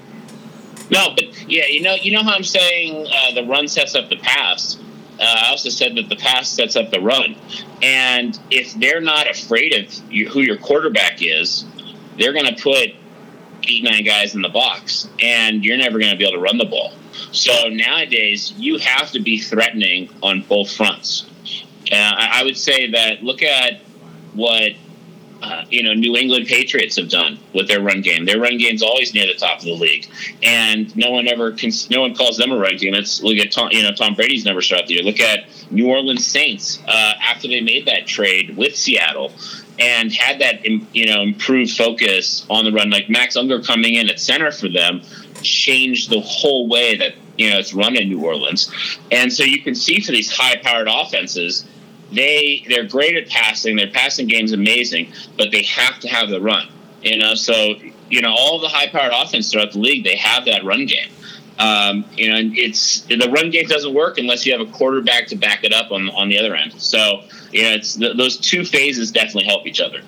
No, 0.90 1.14
but 1.16 1.50
yeah, 1.50 1.66
you 1.66 1.82
know, 1.82 1.96
you 1.96 2.12
know 2.12 2.24
how 2.24 2.34
I'm 2.34 2.44
saying 2.44 3.08
uh, 3.08 3.34
the 3.34 3.44
run 3.46 3.68
sets 3.68 3.96
up 3.96 4.10
the 4.10 4.18
pass. 4.18 4.78
Uh, 5.20 5.24
I 5.24 5.50
also 5.50 5.70
said 5.70 5.96
that 5.96 6.10
the 6.10 6.18
pass 6.18 6.50
sets 6.50 6.76
up 6.76 6.92
the 6.92 7.00
run, 7.00 7.36
and 7.82 8.38
if 8.52 8.74
they're 8.74 9.02
not 9.02 9.30
afraid 9.30 9.74
of 9.74 10.12
you, 10.12 10.28
who 10.28 10.42
your 10.42 10.58
quarterback 10.58 11.22
is, 11.22 11.66
they're 12.20 12.34
going 12.34 12.54
to 12.54 12.62
put 12.62 12.90
eight 13.64 13.84
nine 13.84 14.04
guys 14.04 14.36
in 14.36 14.42
the 14.42 14.50
box, 14.50 15.10
and 15.22 15.64
you're 15.64 15.78
never 15.78 16.00
going 16.00 16.12
to 16.12 16.18
be 16.18 16.26
able 16.26 16.36
to 16.36 16.42
run 16.42 16.58
the 16.58 16.66
ball. 16.66 16.94
So 17.32 17.70
nowadays, 17.70 18.54
you 18.58 18.78
have 18.78 19.12
to 19.12 19.22
be 19.22 19.40
threatening 19.40 20.10
on 20.22 20.42
both 20.42 20.76
fronts. 20.76 21.26
Uh, 21.92 21.96
I 21.96 22.44
would 22.44 22.58
say 22.58 22.92
that 22.92 23.24
look 23.24 23.42
at 23.42 23.80
what 24.34 24.74
uh, 25.46 25.64
you 25.70 25.84
know 25.84 25.94
New 25.94 26.16
England 26.16 26.48
Patriots 26.48 26.96
have 26.98 27.10
done 27.10 27.38
with 27.54 27.68
their 27.68 27.82
run 27.82 28.02
game. 28.02 28.26
Their 28.26 28.40
run 28.40 28.58
game's 28.58 28.82
always 28.82 29.14
near 29.14 29.28
the 29.28 29.36
top 29.36 29.60
of 29.60 29.66
the 29.66 29.74
league, 29.74 30.08
and 30.42 30.96
no 30.96 31.12
one 31.12 31.28
ever 31.28 31.52
cons- 31.52 31.90
no 31.90 32.02
one 32.02 32.16
calls 32.16 32.38
them 32.38 32.52
a 32.52 32.58
run 32.58 32.78
game. 32.78 32.96
It's 32.96 33.22
look 33.22 33.38
at 33.38 33.52
Tom, 33.52 33.70
you 33.72 33.84
know 33.84 33.92
Tom 33.92 34.16
Brady's 34.16 34.46
never 34.46 34.62
started 34.62 34.88
the 34.88 34.96
year. 34.96 35.04
Look 35.04 35.20
at 35.20 35.46
New 35.72 35.88
Orleans 35.88 36.26
Saints 36.26 36.80
uh, 36.88 37.14
after 37.22 37.48
they 37.48 37.62
made 37.62 37.86
that 37.86 38.08
trade 38.08 38.58
with 38.58 38.76
Seattle 38.76 39.32
and 39.80 40.12
had 40.12 40.40
that 40.40 40.66
you 40.66 41.06
know 41.06 41.22
improved 41.22 41.76
focus 41.78 42.46
on 42.50 42.66
the 42.66 42.72
run. 42.72 42.90
Like 42.90 43.10
Max 43.10 43.36
Unger 43.36 43.62
coming 43.62 43.96
in 43.96 44.10
at 44.10 44.20
center 44.20 44.52
for 44.52 44.70
them 44.70 45.02
changed 45.42 46.10
the 46.10 46.22
whole 46.22 46.68
way 46.68 46.96
that 46.96 47.14
you 47.38 47.52
know 47.52 47.60
it's 47.60 47.74
run 47.74 47.96
in 47.96 48.10
New 48.10 48.26
Orleans, 48.26 48.72
and 49.12 49.32
so 49.32 49.44
you 49.44 49.62
can 49.62 49.76
see 49.76 50.00
for 50.00 50.12
these 50.12 50.32
high-powered 50.32 50.88
offenses 50.90 51.66
they 52.16 52.66
they're 52.68 52.88
great 52.88 53.16
at 53.16 53.30
passing. 53.30 53.76
Their 53.76 53.92
passing 53.92 54.28
game's 54.28 54.52
amazing, 54.52 55.12
but 55.38 55.52
they 55.52 55.64
have 55.64 56.00
to 56.00 56.08
have 56.08 56.30
the 56.30 56.42
run. 56.42 56.68
You 57.02 57.18
know, 57.18 57.36
so 57.36 57.76
you 58.10 58.22
know 58.22 58.32
all 58.32 58.60
the 58.60 58.68
high-powered 58.68 59.14
offense 59.14 59.52
throughout 59.52 59.74
the 59.74 59.80
league, 59.80 60.04
they 60.04 60.16
have 60.16 60.46
that 60.46 60.64
run 60.64 60.86
game. 60.86 61.10
Um, 61.58 62.04
you 62.14 62.30
know, 62.30 62.52
it's 62.54 63.02
the 63.02 63.30
run 63.30 63.50
game 63.50 63.68
doesn't 63.68 63.94
work 63.94 64.18
unless 64.18 64.46
you 64.46 64.58
have 64.58 64.68
a 64.68 64.72
quarterback 64.72 65.28
to 65.28 65.36
back 65.36 65.64
it 65.64 65.74
up 65.74 65.92
on 65.92 66.10
on 66.10 66.30
the 66.30 66.38
other 66.38 66.56
end. 66.56 66.74
So 66.82 67.24
you 67.52 67.64
know, 67.64 67.74
it's 67.74 67.96
those 67.96 68.38
two 68.38 68.66
phases 68.66 69.12
definitely 69.12 69.46
help 69.46 69.66
each 69.66 69.80
other. 69.80 70.02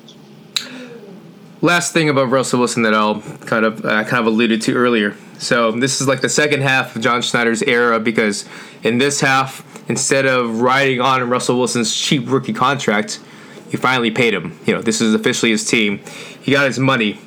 Last 1.62 1.92
thing 1.92 2.10
about 2.10 2.30
Russell 2.30 2.60
Wilson 2.60 2.84
that 2.84 2.94
I'll 2.94 3.22
kind 3.22 3.66
of 3.66 3.84
uh, 3.84 4.04
kind 4.04 4.20
of 4.20 4.28
alluded 4.28 4.62
to 4.64 4.76
earlier. 4.76 5.16
So 5.40 5.72
this 5.72 6.02
is 6.02 6.08
like 6.08 6.22
the 6.22 6.30
second 6.30 6.62
half 6.62 6.96
of 6.96 7.02
John 7.02 7.22
Schneider's 7.22 7.64
era 7.64 8.00
because 8.00 8.48
in 8.84 8.98
this 8.98 9.22
half 9.22 9.64
instead 9.88 10.26
of 10.26 10.62
riding 10.62 11.02
on 11.02 11.30
Russell 11.30 11.58
Wilson's 11.58 11.96
cheap 11.96 12.30
rookie 12.30 12.54
contract, 12.54 13.20
he 13.70 13.78
finally 13.78 14.12
paid 14.12 14.34
him. 14.34 14.58
You 14.66 14.76
know, 14.76 14.82
this 14.82 15.02
is 15.02 15.14
officially 15.14 15.52
his 15.52 15.66
team. 15.66 16.00
He 16.42 16.54
got 16.54 16.66
his 16.66 16.80
money. 16.80 17.20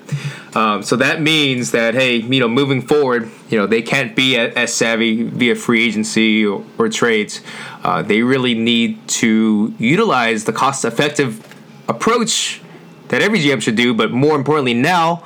Um, 0.55 0.83
so 0.83 0.97
that 0.97 1.21
means 1.21 1.71
that 1.73 1.95
hey, 1.95 2.17
you 2.17 2.41
know, 2.41 2.49
moving 2.49 2.83
forward, 2.83 3.31
you 3.51 3.59
know, 3.59 3.67
they 3.67 3.83
can't 3.83 4.17
be 4.17 4.37
as 4.37 4.73
savvy 4.73 5.23
via 5.23 5.55
free 5.55 5.85
agency 5.87 6.45
or, 6.45 6.65
or 6.79 6.89
trades. 6.89 7.41
Uh, 7.85 8.03
they 8.03 8.23
really 8.23 8.55
need 8.55 9.07
to 9.09 9.75
utilize 9.79 10.45
the 10.45 10.53
cost-effective 10.53 11.47
approach 11.89 12.63
that 13.09 13.23
every 13.23 13.39
GM 13.39 13.61
should 13.61 13.77
do, 13.77 13.93
but 13.93 14.11
more 14.11 14.37
importantly 14.37 14.75
now 14.75 15.23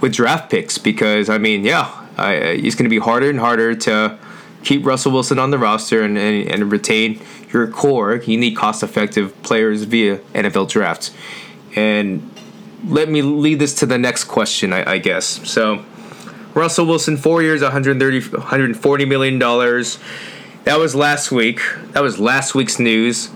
with 0.00 0.12
draft 0.12 0.50
picks 0.50 0.78
because 0.78 1.28
I 1.28 1.38
mean, 1.38 1.64
yeah, 1.64 2.06
it's 2.18 2.74
going 2.74 2.84
to 2.84 2.90
be 2.90 2.98
harder 2.98 3.30
and 3.30 3.40
harder 3.40 3.74
to 3.74 4.18
keep 4.64 4.84
Russell 4.84 5.12
Wilson 5.12 5.38
on 5.38 5.50
the 5.50 5.58
roster 5.58 6.02
and, 6.02 6.18
and, 6.18 6.48
and 6.48 6.72
retain 6.72 7.20
your 7.52 7.66
core. 7.68 8.16
You 8.16 8.38
need 8.38 8.56
cost 8.56 8.82
effective 8.82 9.40
players 9.42 9.84
via 9.84 10.18
NFL 10.34 10.68
drafts. 10.68 11.12
And 11.74 12.30
let 12.86 13.08
me 13.08 13.22
lead 13.22 13.58
this 13.58 13.74
to 13.76 13.86
the 13.86 13.98
next 13.98 14.24
question, 14.24 14.72
I, 14.72 14.92
I 14.92 14.98
guess. 14.98 15.26
So, 15.48 15.84
Russell 16.54 16.86
Wilson, 16.86 17.16
four 17.16 17.42
years, 17.42 17.62
130, 17.62 18.28
140 18.30 19.04
million 19.04 19.38
dollars. 19.38 19.98
That 20.64 20.78
was 20.78 20.94
last 20.94 21.30
week. 21.30 21.60
That 21.92 22.02
was 22.02 22.18
last 22.18 22.54
week's 22.54 22.78
news. 22.78 23.30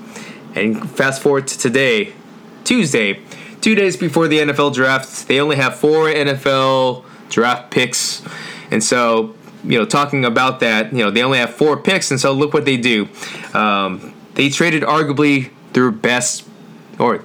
And 0.55 0.91
fast 0.91 1.23
forward 1.23 1.47
to 1.49 1.59
today, 1.59 2.13
Tuesday, 2.65 3.21
two 3.61 3.75
days 3.75 3.97
before 3.97 4.29
the 4.29 4.39
NFL 4.39 4.75
draft. 4.75 5.29
They 5.29 5.41
only 5.41 5.57
have 5.57 5.77
four 5.77 6.09
NFL 6.09 7.05
draft 7.31 7.71
picks, 7.71 8.23
and 8.71 8.85
so 8.85 9.35
you 9.65 9.79
know, 9.79 9.85
talking 9.85 10.25
about 10.25 10.61
that, 10.61 10.93
you 10.93 10.99
know, 10.99 11.11
they 11.11 11.23
only 11.23 11.39
have 11.39 11.55
four 11.55 11.77
picks, 11.77 12.11
and 12.11 12.21
so 12.21 12.33
look 12.33 12.53
what 12.53 12.65
they 12.65 12.77
do. 12.77 13.09
Um, 13.55 14.15
they 14.35 14.49
traded 14.49 14.83
arguably 14.83 15.51
their 15.73 15.91
best, 15.91 16.47
or 16.99 17.25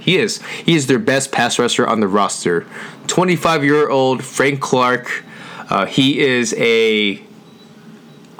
he 0.00 0.16
is, 0.16 0.42
he 0.64 0.74
is 0.74 0.86
their 0.86 0.98
best 0.98 1.30
pass 1.30 1.58
rusher 1.58 1.86
on 1.86 2.00
the 2.00 2.08
roster. 2.08 2.66
25 3.06 3.64
year 3.64 3.88
old 3.88 4.24
Frank 4.24 4.60
Clark. 4.60 5.24
Uh, 5.68 5.86
he 5.86 6.18
is 6.18 6.54
a 6.54 7.22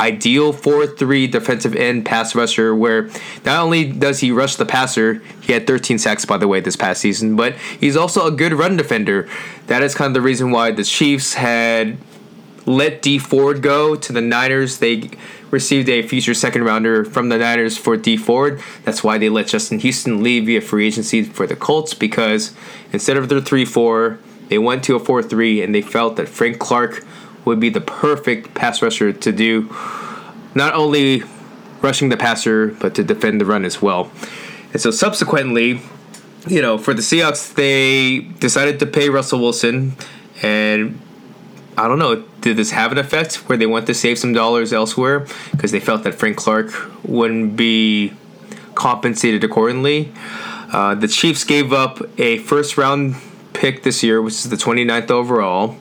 ideal 0.01 0.55
4-3 0.55 1.31
defensive 1.31 1.77
end 1.77 2.07
pass 2.07 2.35
rusher 2.35 2.75
where 2.75 3.11
not 3.45 3.62
only 3.62 3.85
does 3.85 4.21
he 4.21 4.33
rush 4.33 4.57
the 4.57 4.64
passer, 4.64 5.23
he 5.43 5.53
had 5.53 5.66
13 5.66 5.99
sacks 5.99 6.25
by 6.25 6.38
the 6.38 6.49
way 6.49 6.59
this 6.61 6.75
past 6.75 7.03
season, 7.03 7.37
but 7.37 7.55
he's 7.79 7.97
also 7.97 8.27
a 8.27 8.31
good 8.31 8.55
run 8.55 8.77
defender. 8.77 9.29
That 9.66 9.83
is 9.83 9.95
kind 9.95 10.09
of 10.09 10.14
the 10.14 10.23
reason 10.23 10.51
why 10.51 10.71
the 10.71 10.85
Chiefs 10.85 11.35
had 11.35 11.99
let 12.70 13.02
Dee 13.02 13.18
Ford 13.18 13.62
go 13.62 13.96
to 13.96 14.12
the 14.12 14.20
Niners. 14.20 14.78
They 14.78 15.11
received 15.50 15.88
a 15.88 16.02
future 16.02 16.35
second 16.35 16.64
rounder 16.64 17.04
from 17.04 17.28
the 17.28 17.38
Niners 17.38 17.76
for 17.76 17.96
Dee 17.96 18.16
Ford. 18.16 18.62
That's 18.85 19.02
why 19.02 19.18
they 19.18 19.28
let 19.28 19.48
Justin 19.48 19.78
Houston 19.80 20.22
leave 20.22 20.46
via 20.46 20.61
free 20.61 20.87
agency 20.87 21.24
for 21.24 21.46
the 21.46 21.56
Colts 21.56 21.94
because 21.94 22.54
instead 22.92 23.16
of 23.16 23.28
their 23.28 23.40
3 23.40 23.64
4, 23.64 24.18
they 24.48 24.59
went 24.59 24.85
to 24.85 24.96
a 24.96 25.00
4 25.00 25.22
3 25.22 25.62
and 25.62 25.74
they 25.74 25.83
felt 25.83 26.16
that 26.16 26.28
Frank 26.28 26.59
Clark 26.59 27.04
would 27.44 27.61
be 27.61 27.70
the 27.70 27.80
perfect 27.80 28.54
pass 28.54 28.83
rusher 28.83 29.12
to 29.12 29.33
do 29.33 29.74
not 30.54 30.74
only 30.74 31.22
rushing 31.80 32.11
the 32.11 32.16
passer, 32.16 32.68
but 32.68 32.94
to 32.94 33.02
defend 33.02 33.40
the 33.40 33.46
run 33.46 33.64
as 33.64 33.80
well. 33.80 34.11
And 34.72 34.80
so 34.80 34.90
subsequently, 34.90 35.80
you 36.46 36.62
know, 36.62 36.78
for 36.78 36.94
the 36.94 37.02
Seahawks, 37.02 37.54
they 37.54 38.20
decided 38.38 38.78
to 38.80 38.87
pay 38.87 39.09
Russell 39.09 39.40
Wilson 39.40 39.96
and 40.42 41.00
I 41.81 41.88
don't 41.88 41.99
know. 41.99 42.23
Did 42.43 42.59
this 42.59 42.73
have 42.73 42.93
an 42.93 42.99
effect 42.99 43.37
where 43.49 43.57
they 43.57 43.64
want 43.64 43.87
to 43.87 43.95
save 43.95 44.19
some 44.19 44.35
dollars 44.35 44.71
elsewhere 44.71 45.27
because 45.53 45.73
they 45.73 45.81
felt 45.81 46.05
that 46.05 46.14
Frank 46.14 46.37
Clark 46.37 46.71
wouldn't 47.03 47.57
be 47.57 48.12
compensated 48.75 49.43
accordingly? 49.45 50.12
Uh, 50.71 50.95
the 50.95 51.09
Chiefs 51.09 51.43
gave 51.43 51.73
up 51.73 52.03
a 52.19 52.37
first 52.37 52.77
round 52.77 53.16
pick 53.55 53.83
this 53.83 54.03
year, 54.03 54.21
which 54.21 54.35
is 54.35 54.51
the 54.51 54.57
29th 54.57 55.11
overall. 55.11 55.77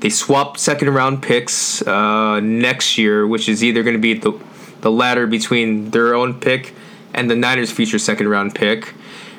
They 0.00 0.10
swapped 0.10 0.60
second 0.60 0.90
round 0.90 1.22
picks 1.22 1.80
uh, 1.86 2.40
next 2.40 2.98
year, 2.98 3.26
which 3.26 3.48
is 3.48 3.64
either 3.64 3.82
going 3.82 3.96
to 3.96 4.00
be 4.00 4.12
the, 4.12 4.38
the 4.82 5.26
between 5.26 5.92
their 5.92 6.14
own 6.14 6.38
pick 6.38 6.74
and 7.14 7.30
the 7.30 7.36
Niners' 7.36 7.70
future 7.70 7.98
second 7.98 8.28
round 8.28 8.54
pick. 8.54 8.92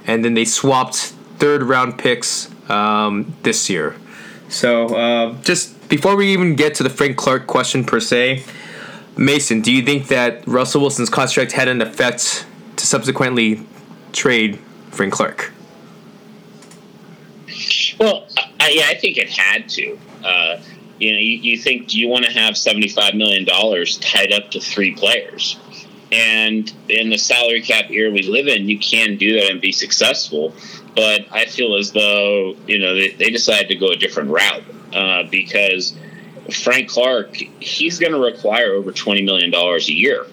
And 0.07 0.25
then 0.25 0.33
they 0.33 0.45
swapped 0.45 1.13
third 1.37 1.61
round 1.61 1.99
picks 1.99 2.49
um, 2.67 3.35
this 3.43 3.69
year. 3.69 3.95
So, 4.51 4.87
uh, 4.95 5.41
just 5.43 5.87
before 5.87 6.17
we 6.17 6.33
even 6.33 6.55
get 6.55 6.75
to 6.75 6.83
the 6.83 6.89
Frank 6.89 7.15
Clark 7.15 7.47
question 7.47 7.85
per 7.85 8.01
se, 8.01 8.43
Mason, 9.15 9.61
do 9.61 9.71
you 9.71 9.81
think 9.81 10.09
that 10.09 10.45
Russell 10.45 10.81
Wilson's 10.81 11.09
contract 11.09 11.53
had 11.53 11.69
an 11.69 11.81
effect 11.81 12.45
to 12.75 12.85
subsequently 12.85 13.65
trade 14.11 14.59
Frank 14.89 15.13
Clark? 15.13 15.53
Well, 17.97 18.27
I, 18.59 18.71
yeah, 18.71 18.87
I 18.87 18.95
think 18.95 19.17
it 19.17 19.29
had 19.29 19.69
to. 19.69 19.97
Uh, 20.21 20.59
you 20.99 21.13
know, 21.13 21.17
you, 21.17 21.37
you 21.37 21.57
think 21.57 21.87
do 21.87 21.97
you 21.97 22.09
want 22.09 22.25
to 22.25 22.31
have 22.31 22.57
seventy-five 22.57 23.15
million 23.15 23.45
dollars 23.45 23.97
tied 23.99 24.33
up 24.33 24.51
to 24.51 24.59
three 24.59 24.93
players? 24.93 25.57
And 26.11 26.71
in 26.89 27.09
the 27.09 27.17
salary 27.17 27.61
cap 27.61 27.89
era 27.89 28.11
we 28.11 28.23
live 28.23 28.47
in, 28.47 28.67
you 28.67 28.77
can 28.77 29.17
do 29.17 29.39
that 29.39 29.49
and 29.49 29.61
be 29.61 29.71
successful. 29.71 30.53
But 30.95 31.25
I 31.31 31.45
feel 31.45 31.75
as 31.75 31.93
though 31.93 32.55
you 32.67 32.79
know 32.79 32.95
they, 32.95 33.11
they 33.11 33.29
decided 33.29 33.69
to 33.69 33.75
go 33.75 33.87
a 33.87 33.95
different 33.95 34.29
route 34.29 34.63
uh, 34.93 35.23
because 35.29 35.95
Frank 36.63 36.89
Clark 36.89 37.35
he's 37.35 37.97
going 37.97 38.11
to 38.11 38.19
require 38.19 38.73
over 38.73 38.91
twenty 38.91 39.21
million 39.21 39.51
dollars 39.51 39.87
a 39.87 39.93
year, 39.93 40.25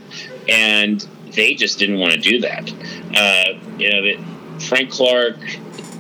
and 0.49 1.01
they 1.33 1.55
just 1.55 1.79
didn't 1.79 1.99
want 1.99 2.13
to 2.13 2.19
do 2.19 2.41
that. 2.41 2.73
Uh, 3.15 3.59
you 3.79 3.91
know, 3.91 4.59
Frank 4.59 4.91
Clark, 4.91 5.37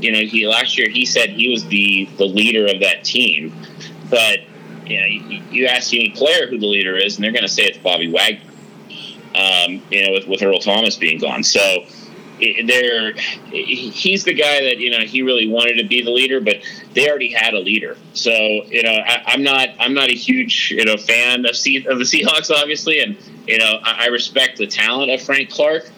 you 0.00 0.10
know, 0.10 0.20
he 0.20 0.48
last 0.48 0.76
year 0.76 0.88
he 0.88 1.06
said 1.06 1.30
he 1.30 1.48
was 1.50 1.64
the 1.66 2.08
the 2.16 2.26
leader 2.26 2.66
of 2.66 2.80
that 2.80 3.04
team, 3.04 3.54
but 4.10 4.40
you 4.86 5.00
know, 5.00 5.06
you, 5.06 5.42
you 5.50 5.66
ask 5.66 5.92
any 5.92 6.10
player 6.10 6.48
who 6.48 6.58
the 6.58 6.66
leader 6.66 6.96
is, 6.96 7.16
and 7.16 7.24
they're 7.24 7.32
going 7.32 7.42
to 7.42 7.48
say 7.48 7.64
it's 7.64 7.78
Bobby 7.78 8.10
Wagner. 8.10 8.47
Um, 9.38 9.82
you 9.90 10.04
know, 10.04 10.12
with, 10.14 10.26
with 10.26 10.42
Earl 10.42 10.58
Thomas 10.58 10.96
being 10.96 11.20
gone, 11.20 11.44
so 11.44 11.84
they're 12.38 13.12
he's 13.50 14.24
the 14.24 14.34
guy 14.34 14.62
that 14.62 14.78
you 14.78 14.90
know 14.90 15.04
he 15.04 15.22
really 15.22 15.48
wanted 15.48 15.74
to 15.74 15.86
be 15.86 16.02
the 16.02 16.10
leader, 16.10 16.40
but 16.40 16.56
they 16.94 17.08
already 17.08 17.32
had 17.32 17.54
a 17.54 17.58
leader. 17.58 17.96
So 18.14 18.30
you 18.32 18.82
know 18.82 18.92
I, 18.92 19.34
am 19.34 19.42
not 19.42 19.70
I'm 19.78 19.94
not 19.94 20.08
a 20.08 20.14
huge 20.14 20.70
you 20.70 20.84
know 20.84 20.96
fan 20.96 21.46
of 21.46 21.56
C, 21.56 21.84
of 21.86 21.98
the 21.98 22.04
Seahawks, 22.04 22.50
obviously, 22.50 23.00
and 23.00 23.16
you 23.46 23.58
know 23.58 23.78
I, 23.82 24.04
I 24.04 24.06
respect 24.06 24.58
the 24.58 24.66
talent 24.66 25.10
of 25.10 25.20
Frank 25.22 25.50
Clark. 25.50 25.90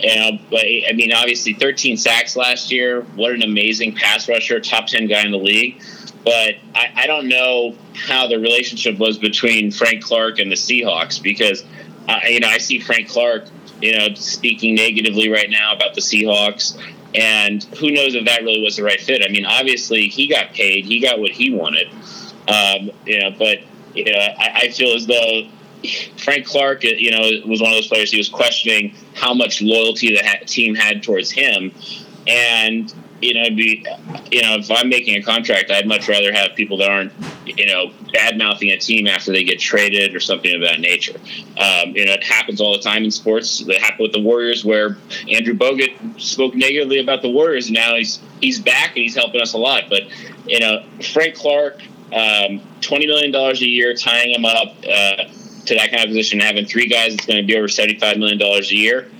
You 0.00 0.16
know, 0.16 0.38
but 0.50 0.60
I 0.60 0.92
mean, 0.92 1.12
obviously, 1.12 1.54
13 1.54 1.96
sacks 1.96 2.36
last 2.36 2.72
year. 2.72 3.02
What 3.14 3.30
an 3.30 3.42
amazing 3.42 3.94
pass 3.94 4.28
rusher, 4.28 4.60
top 4.60 4.88
10 4.88 5.06
guy 5.06 5.24
in 5.24 5.30
the 5.30 5.38
league. 5.38 5.80
But 6.24 6.56
I, 6.74 6.88
I 6.96 7.06
don't 7.06 7.28
know 7.28 7.76
how 7.94 8.26
the 8.26 8.38
relationship 8.38 8.98
was 8.98 9.18
between 9.18 9.70
Frank 9.70 10.02
Clark 10.02 10.40
and 10.40 10.50
the 10.50 10.56
Seahawks 10.56 11.22
because, 11.22 11.64
uh, 12.08 12.20
you 12.28 12.40
know, 12.40 12.48
I 12.48 12.58
see 12.58 12.78
Frank 12.78 13.08
Clark 13.08 13.44
you 13.84 13.92
know, 13.92 14.14
speaking 14.14 14.74
negatively 14.74 15.28
right 15.28 15.50
now 15.50 15.74
about 15.74 15.94
the 15.94 16.00
Seahawks. 16.00 16.80
And 17.14 17.62
who 17.78 17.92
knows 17.92 18.14
if 18.14 18.24
that 18.24 18.42
really 18.42 18.62
was 18.62 18.76
the 18.76 18.82
right 18.82 19.00
fit? 19.00 19.22
I 19.24 19.30
mean, 19.30 19.44
obviously 19.44 20.08
he 20.08 20.26
got 20.26 20.52
paid, 20.52 20.86
he 20.86 21.00
got 21.00 21.20
what 21.20 21.30
he 21.30 21.50
wanted. 21.50 21.88
Um, 22.48 22.90
you 23.04 23.20
know, 23.20 23.30
but 23.38 23.58
you 23.94 24.04
know, 24.06 24.18
I, 24.18 24.52
I 24.54 24.68
feel 24.70 24.94
as 24.94 25.06
though 25.06 25.48
Frank 26.16 26.46
Clark, 26.46 26.82
you 26.82 27.10
know, 27.10 27.30
was 27.46 27.60
one 27.60 27.70
of 27.70 27.76
those 27.76 27.86
players. 27.86 28.10
He 28.10 28.16
was 28.16 28.28
questioning 28.28 28.94
how 29.14 29.34
much 29.34 29.60
loyalty 29.60 30.16
the 30.16 30.46
team 30.46 30.74
had 30.74 31.02
towards 31.02 31.30
him, 31.30 31.72
and 32.26 32.92
you 33.24 33.32
know, 33.32 33.48
be, 33.56 33.86
you 34.30 34.42
know, 34.42 34.56
if 34.56 34.70
I'm 34.70 34.90
making 34.90 35.16
a 35.16 35.22
contract, 35.22 35.70
I'd 35.70 35.86
much 35.86 36.08
rather 36.08 36.30
have 36.30 36.54
people 36.54 36.76
that 36.78 36.90
aren't, 36.90 37.10
you 37.46 37.64
know, 37.64 37.90
bad 38.12 38.36
mouthing 38.36 38.70
a 38.70 38.76
team 38.76 39.06
after 39.06 39.32
they 39.32 39.44
get 39.44 39.58
traded 39.58 40.14
or 40.14 40.20
something 40.20 40.54
of 40.54 40.60
that 40.60 40.78
nature. 40.80 41.18
Um, 41.56 41.96
you 41.96 42.04
know, 42.04 42.12
it 42.12 42.22
happens 42.22 42.60
all 42.60 42.72
the 42.72 42.82
time 42.82 43.02
in 43.02 43.10
sports. 43.10 43.62
It 43.66 43.80
happened 43.80 44.00
with 44.00 44.12
the 44.12 44.20
Warriors, 44.20 44.62
where 44.62 44.98
Andrew 45.30 45.54
Bogut 45.54 46.20
spoke 46.20 46.54
negatively 46.54 46.98
about 46.98 47.22
the 47.22 47.30
Warriors, 47.30 47.66
and 47.66 47.74
now 47.74 47.94
he's 47.94 48.20
he's 48.42 48.60
back 48.60 48.88
and 48.88 48.98
he's 48.98 49.14
helping 49.14 49.40
us 49.40 49.54
a 49.54 49.58
lot. 49.58 49.84
But 49.88 50.02
you 50.46 50.60
know, 50.60 50.84
Frank 51.12 51.34
Clark, 51.34 51.80
um, 52.12 52.60
twenty 52.82 53.06
million 53.06 53.32
dollars 53.32 53.62
a 53.62 53.66
year, 53.66 53.94
tying 53.94 54.34
him 54.34 54.44
up 54.44 54.76
uh, 54.80 55.24
to 55.64 55.74
that 55.74 55.90
kind 55.90 56.02
of 56.02 56.08
position, 56.08 56.40
having 56.40 56.66
three 56.66 56.88
guys 56.88 57.16
that's 57.16 57.26
going 57.26 57.40
to 57.40 57.46
be 57.46 57.56
over 57.56 57.68
seventy 57.68 57.98
five 57.98 58.18
million 58.18 58.38
dollars 58.38 58.70
a 58.70 58.76
year. 58.76 59.10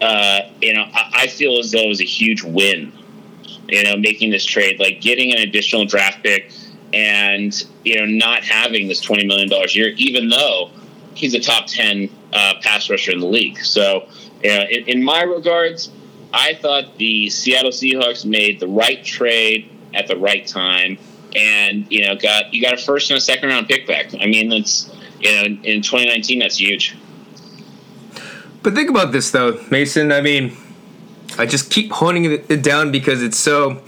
Uh, 0.00 0.40
you 0.60 0.74
know, 0.74 0.82
I, 0.92 1.10
I 1.14 1.26
feel 1.28 1.58
as 1.58 1.70
though 1.70 1.82
it 1.82 1.88
was 1.88 2.00
a 2.00 2.04
huge 2.04 2.42
win 2.42 2.92
you 3.68 3.82
know, 3.84 3.96
making 3.96 4.30
this 4.30 4.44
trade, 4.44 4.80
like 4.80 5.00
getting 5.00 5.32
an 5.32 5.38
additional 5.38 5.84
draft 5.84 6.22
pick 6.22 6.50
and, 6.92 7.66
you 7.84 7.96
know, 7.96 8.06
not 8.06 8.42
having 8.42 8.88
this 8.88 9.04
$20 9.04 9.26
million 9.26 9.52
a 9.52 9.68
year, 9.70 9.88
even 9.96 10.28
though 10.28 10.70
he's 11.14 11.34
a 11.34 11.40
top 11.40 11.66
10 11.66 12.08
uh, 12.32 12.54
pass 12.62 12.88
rusher 12.88 13.12
in 13.12 13.20
the 13.20 13.26
league. 13.26 13.58
So, 13.58 14.08
you 14.42 14.50
know, 14.50 14.62
in, 14.62 14.88
in 14.88 15.04
my 15.04 15.22
regards, 15.22 15.90
I 16.32 16.54
thought 16.54 16.96
the 16.96 17.28
Seattle 17.30 17.70
Seahawks 17.70 18.24
made 18.24 18.60
the 18.60 18.68
right 18.68 19.04
trade 19.04 19.70
at 19.94 20.06
the 20.06 20.16
right 20.16 20.46
time 20.46 20.98
and, 21.36 21.86
you 21.90 22.06
know, 22.06 22.16
got, 22.16 22.52
you 22.54 22.62
got 22.62 22.74
a 22.74 22.76
first 22.78 23.10
and 23.10 23.18
a 23.18 23.20
second 23.20 23.50
round 23.50 23.68
pick 23.68 23.86
back. 23.86 24.14
I 24.14 24.26
mean, 24.26 24.48
that's, 24.48 24.90
you 25.20 25.30
know, 25.30 25.44
in 25.44 25.82
2019, 25.82 26.38
that's 26.38 26.58
huge. 26.58 26.96
But 28.62 28.74
think 28.74 28.88
about 28.90 29.12
this, 29.12 29.30
though, 29.30 29.62
Mason. 29.70 30.10
I 30.10 30.20
mean, 30.20 30.56
I 31.38 31.46
just 31.46 31.70
keep 31.70 31.92
honing 31.92 32.24
it 32.24 32.62
down 32.62 32.90
because 32.90 33.22
it's 33.22 33.38
so. 33.38 33.82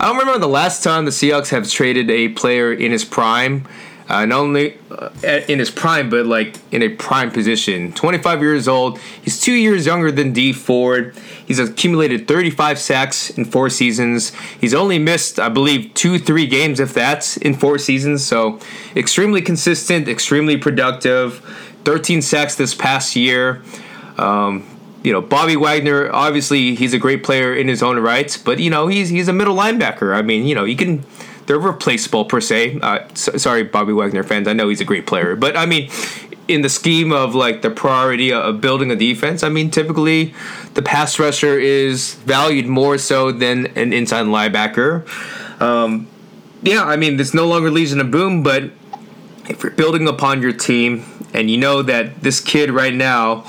I 0.00 0.06
don't 0.06 0.18
remember 0.18 0.40
the 0.40 0.48
last 0.48 0.82
time 0.82 1.04
the 1.04 1.10
Seahawks 1.10 1.50
have 1.50 1.70
traded 1.70 2.10
a 2.10 2.28
player 2.30 2.72
in 2.72 2.90
his 2.90 3.04
prime. 3.04 3.66
Uh, 4.08 4.26
not 4.26 4.40
only 4.40 4.76
uh, 4.90 5.08
in 5.22 5.60
his 5.60 5.70
prime, 5.70 6.10
but 6.10 6.26
like 6.26 6.56
in 6.72 6.82
a 6.82 6.88
prime 6.88 7.30
position. 7.30 7.92
25 7.92 8.40
years 8.40 8.66
old. 8.66 8.98
He's 9.22 9.40
two 9.40 9.52
years 9.52 9.86
younger 9.86 10.10
than 10.10 10.32
Dee 10.32 10.52
Ford. 10.52 11.14
He's 11.46 11.60
accumulated 11.60 12.26
35 12.26 12.80
sacks 12.80 13.30
in 13.30 13.44
four 13.44 13.70
seasons. 13.70 14.32
He's 14.60 14.74
only 14.74 14.98
missed, 14.98 15.38
I 15.38 15.48
believe, 15.48 15.94
two, 15.94 16.18
three 16.18 16.48
games, 16.48 16.80
if 16.80 16.92
that's, 16.92 17.36
in 17.36 17.54
four 17.54 17.78
seasons. 17.78 18.24
So 18.26 18.58
extremely 18.96 19.42
consistent, 19.42 20.08
extremely 20.08 20.56
productive. 20.56 21.38
13 21.84 22.20
sacks 22.20 22.56
this 22.56 22.74
past 22.74 23.14
year. 23.14 23.62
Um, 24.18 24.66
you 25.02 25.12
know, 25.12 25.20
Bobby 25.20 25.56
Wagner, 25.56 26.10
obviously 26.12 26.74
he's 26.74 26.92
a 26.92 26.98
great 26.98 27.24
player 27.24 27.54
in 27.54 27.68
his 27.68 27.82
own 27.82 27.98
rights, 27.98 28.36
but 28.36 28.58
you 28.58 28.70
know, 28.70 28.86
he's 28.86 29.08
he's 29.08 29.28
a 29.28 29.32
middle 29.32 29.56
linebacker. 29.56 30.14
I 30.14 30.22
mean, 30.22 30.46
you 30.46 30.54
know, 30.54 30.64
you 30.64 30.76
can 30.76 31.04
they're 31.46 31.58
replaceable 31.58 32.24
per 32.26 32.40
se. 32.40 32.78
Uh, 32.80 33.00
so, 33.14 33.36
sorry, 33.36 33.64
Bobby 33.64 33.92
Wagner 33.92 34.22
fans. 34.22 34.46
I 34.46 34.52
know 34.52 34.68
he's 34.68 34.80
a 34.80 34.84
great 34.84 35.06
player, 35.06 35.36
but 35.36 35.56
I 35.56 35.66
mean, 35.66 35.90
in 36.48 36.62
the 36.62 36.68
scheme 36.68 37.12
of 37.12 37.34
like 37.34 37.62
the 37.62 37.70
priority 37.70 38.32
of 38.32 38.60
building 38.60 38.90
a 38.90 38.96
defense, 38.96 39.42
I 39.42 39.48
mean, 39.48 39.70
typically 39.70 40.34
the 40.74 40.82
pass 40.82 41.18
rusher 41.18 41.58
is 41.58 42.14
valued 42.26 42.66
more 42.66 42.98
so 42.98 43.32
than 43.32 43.66
an 43.68 43.92
inside 43.92 44.26
linebacker. 44.26 45.08
Um, 45.60 46.08
yeah, 46.62 46.84
I 46.84 46.96
mean, 46.96 47.18
it's 47.18 47.34
no 47.34 47.46
longer 47.46 47.70
Legion 47.70 48.00
of 48.00 48.10
Boom, 48.10 48.42
but 48.42 48.64
if 49.48 49.62
you're 49.62 49.72
building 49.72 50.06
upon 50.06 50.42
your 50.42 50.52
team 50.52 51.04
and 51.32 51.50
you 51.50 51.56
know 51.56 51.82
that 51.82 52.22
this 52.22 52.40
kid 52.40 52.70
right 52.70 52.94
now 52.94 53.44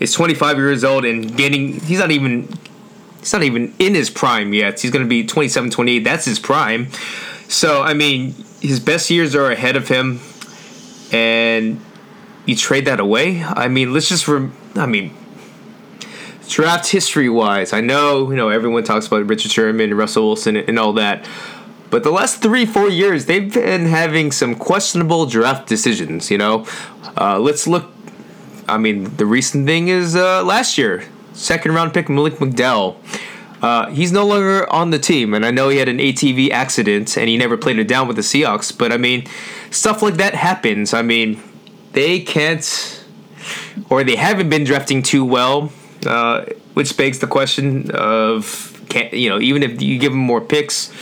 is 0.00 0.12
25 0.12 0.56
years 0.58 0.84
old 0.84 1.04
and 1.04 1.36
getting 1.36 1.80
he's 1.80 1.98
not 1.98 2.10
even 2.10 2.48
he's 3.20 3.32
not 3.32 3.42
even 3.42 3.74
in 3.78 3.94
his 3.94 4.10
prime 4.10 4.52
yet. 4.52 4.80
He's 4.80 4.90
going 4.90 5.04
to 5.04 5.08
be 5.08 5.24
27, 5.24 5.70
28. 5.70 6.04
That's 6.04 6.24
his 6.24 6.38
prime. 6.38 6.90
So 7.48 7.82
I 7.82 7.94
mean, 7.94 8.34
his 8.60 8.80
best 8.80 9.10
years 9.10 9.34
are 9.34 9.50
ahead 9.50 9.76
of 9.76 9.88
him, 9.88 10.20
and 11.12 11.80
you 12.46 12.56
trade 12.56 12.86
that 12.86 13.00
away. 13.00 13.42
I 13.44 13.68
mean, 13.68 13.92
let's 13.92 14.08
just 14.08 14.28
rem- 14.28 14.56
I 14.74 14.86
mean. 14.86 15.14
Draft 16.48 16.88
history 16.88 17.28
wise, 17.28 17.74
I 17.74 17.82
know 17.82 18.30
you 18.30 18.36
know 18.36 18.48
everyone 18.48 18.82
talks 18.82 19.06
about 19.06 19.26
Richard 19.26 19.50
Sherman, 19.50 19.92
Russell 19.92 20.28
Wilson, 20.28 20.56
and 20.56 20.78
all 20.78 20.94
that, 20.94 21.28
but 21.90 22.02
the 22.02 22.10
last 22.10 22.42
three, 22.42 22.66
four 22.66 22.88
years, 22.88 23.26
they've 23.26 23.52
been 23.52 23.86
having 23.86 24.30
some 24.32 24.54
questionable 24.54 25.26
draft 25.26 25.68
decisions. 25.68 26.30
You 26.30 26.38
know, 26.38 26.66
uh, 27.16 27.38
let's 27.38 27.66
look 27.66 27.90
I 28.68 28.78
mean, 28.78 29.16
the 29.16 29.26
recent 29.26 29.66
thing 29.66 29.88
is 29.88 30.14
uh, 30.14 30.44
last 30.44 30.78
year, 30.78 31.04
second 31.32 31.72
round 31.72 31.94
pick 31.94 32.08
Malik 32.08 32.34
McDowell. 32.34 32.96
Uh, 33.62 33.90
he's 33.90 34.12
no 34.12 34.24
longer 34.24 34.70
on 34.72 34.90
the 34.90 34.98
team, 34.98 35.34
and 35.34 35.44
I 35.44 35.50
know 35.50 35.68
he 35.68 35.78
had 35.78 35.88
an 35.88 35.98
ATV 35.98 36.50
accident 36.50 37.16
and 37.16 37.28
he 37.28 37.36
never 37.36 37.56
played 37.56 37.78
it 37.78 37.88
down 37.88 38.06
with 38.06 38.16
the 38.16 38.22
Seahawks. 38.22 38.76
But 38.76 38.92
I 38.92 38.98
mean, 38.98 39.26
stuff 39.70 40.02
like 40.02 40.14
that 40.14 40.34
happens. 40.34 40.94
I 40.94 41.02
mean, 41.02 41.42
they 41.92 42.20
can't, 42.20 43.04
or 43.90 44.04
they 44.04 44.16
haven't 44.16 44.48
been 44.48 44.64
drafting 44.64 45.02
too 45.02 45.24
well, 45.24 45.72
uh, 46.06 46.44
which 46.74 46.96
begs 46.96 47.18
the 47.18 47.26
question 47.26 47.90
of, 47.90 48.80
can 48.88 49.08
you 49.12 49.28
know, 49.28 49.40
even 49.40 49.64
if 49.64 49.82
you 49.82 49.98
give 49.98 50.12
them 50.12 50.20
more 50.20 50.40
picks, 50.40 50.92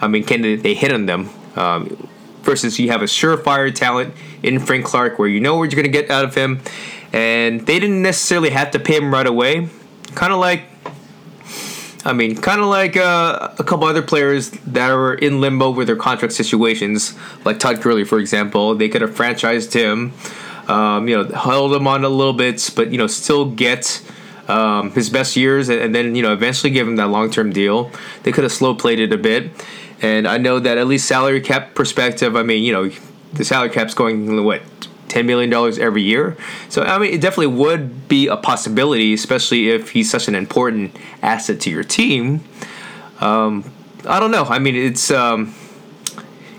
I 0.00 0.06
mean, 0.06 0.22
can 0.22 0.42
they 0.42 0.74
hit 0.74 0.92
on 0.92 1.06
them? 1.06 1.30
Um, 1.56 2.08
versus 2.42 2.78
you 2.78 2.88
have 2.90 3.02
a 3.02 3.06
surefire 3.06 3.74
talent 3.74 4.14
in 4.42 4.60
Frank 4.60 4.84
Clark 4.84 5.18
where 5.18 5.26
you 5.26 5.40
know 5.40 5.56
what 5.56 5.72
you're 5.72 5.82
going 5.82 5.92
to 5.92 6.00
get 6.00 6.10
out 6.10 6.24
of 6.24 6.34
him 6.34 6.60
and 7.12 7.66
they 7.66 7.78
didn't 7.78 8.02
necessarily 8.02 8.50
have 8.50 8.70
to 8.72 8.78
pay 8.78 8.96
him 8.96 9.12
right 9.12 9.26
away. 9.26 9.68
Kind 10.14 10.32
of 10.32 10.38
like, 10.38 10.64
I 12.04 12.12
mean, 12.12 12.36
kind 12.36 12.60
of 12.60 12.66
like 12.66 12.96
uh, 12.96 13.50
a 13.58 13.64
couple 13.64 13.86
other 13.86 14.02
players 14.02 14.50
that 14.50 14.90
are 14.90 15.14
in 15.14 15.40
limbo 15.40 15.70
with 15.70 15.86
their 15.86 15.96
contract 15.96 16.34
situations, 16.34 17.14
like 17.44 17.58
Todd 17.58 17.82
Gurley, 17.82 18.04
for 18.04 18.18
example. 18.18 18.74
They 18.74 18.88
could 18.88 19.02
have 19.02 19.10
franchised 19.10 19.72
him, 19.72 20.12
um, 20.68 21.08
you 21.08 21.16
know, 21.16 21.24
held 21.34 21.74
him 21.74 21.86
on 21.86 22.04
a 22.04 22.08
little 22.08 22.32
bit, 22.32 22.70
but 22.74 22.90
you 22.90 22.98
know, 22.98 23.06
still 23.06 23.50
get. 23.50 24.02
Um, 24.48 24.92
his 24.92 25.10
best 25.10 25.34
years, 25.34 25.68
and 25.68 25.92
then 25.92 26.14
you 26.14 26.22
know 26.22 26.32
eventually 26.32 26.70
give 26.70 26.86
him 26.86 26.94
that 26.94 27.08
long 27.08 27.32
term 27.32 27.52
deal. 27.52 27.90
They 28.22 28.30
could 28.30 28.44
have 28.44 28.52
slow 28.52 28.76
played 28.76 29.00
it 29.00 29.12
a 29.12 29.18
bit, 29.18 29.50
and 30.00 30.28
I 30.28 30.38
know 30.38 30.60
that 30.60 30.78
at 30.78 30.86
least 30.86 31.08
salary 31.08 31.40
cap 31.40 31.74
perspective. 31.74 32.36
I 32.36 32.44
mean, 32.44 32.62
you 32.62 32.72
know, 32.72 32.88
the 33.32 33.44
salary 33.44 33.70
cap's 33.70 33.94
going 33.94 34.44
what 34.44 34.62
ten 35.08 35.26
million 35.26 35.50
dollars 35.50 35.78
every 35.78 36.02
year. 36.02 36.36
So 36.68 36.82
I 36.82 36.98
mean, 36.98 37.12
it 37.12 37.20
definitely 37.20 37.54
would 37.58 38.08
be 38.08 38.26
a 38.26 38.36
possibility, 38.36 39.14
especially 39.14 39.68
if 39.68 39.90
he's 39.90 40.10
such 40.10 40.28
an 40.28 40.34
important 40.34 40.96
asset 41.22 41.60
to 41.60 41.70
your 41.70 41.84
team. 41.84 42.44
Um, 43.20 43.70
I 44.06 44.20
don't 44.20 44.30
know. 44.30 44.44
I 44.44 44.58
mean, 44.58 44.76
it's 44.76 45.10
um, 45.10 45.54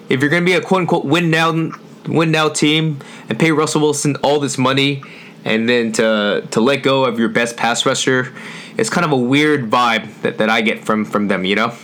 if 0.10 0.22
you're 0.22 0.30
going 0.30 0.44
to 0.44 0.46
be 0.46 0.54
a 0.54 0.62
quote 0.62 0.82
unquote 0.82 1.06
win 1.06 1.30
now 1.30 1.72
win 2.08 2.32
now 2.32 2.50
team 2.50 3.00
and 3.30 3.40
pay 3.40 3.52
Russell 3.52 3.82
Wilson 3.82 4.16
all 4.18 4.40
this 4.40 4.58
money, 4.58 5.04
and 5.46 5.68
then 5.68 5.92
to 5.94 6.48
to 6.52 6.62
let 6.62 6.84
go 6.84 7.06
of 7.06 7.20
your 7.20 7.30
best 7.30 7.58
pass 7.58 7.86
rusher, 7.86 8.34
it's 8.78 8.90
kind 8.90 9.06
of 9.06 9.12
a 9.12 9.18
weird 9.18 9.70
vibe 9.70 10.22
that, 10.22 10.38
that 10.38 10.50
I 10.50 10.62
get 10.62 10.84
from 10.84 11.06
from 11.06 11.28
them. 11.28 11.46
You 11.46 11.56
know. 11.56 11.78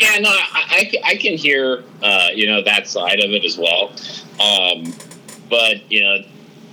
Yeah, 0.00 0.18
no, 0.20 0.30
I, 0.30 0.90
I, 1.04 1.10
I 1.10 1.14
can 1.16 1.36
hear 1.36 1.84
uh, 2.02 2.28
you 2.34 2.46
know 2.46 2.62
that 2.62 2.88
side 2.88 3.20
of 3.20 3.30
it 3.32 3.44
as 3.44 3.58
well. 3.58 3.92
Um, 4.40 4.94
but 5.50 5.90
you 5.92 6.02
know, 6.02 6.16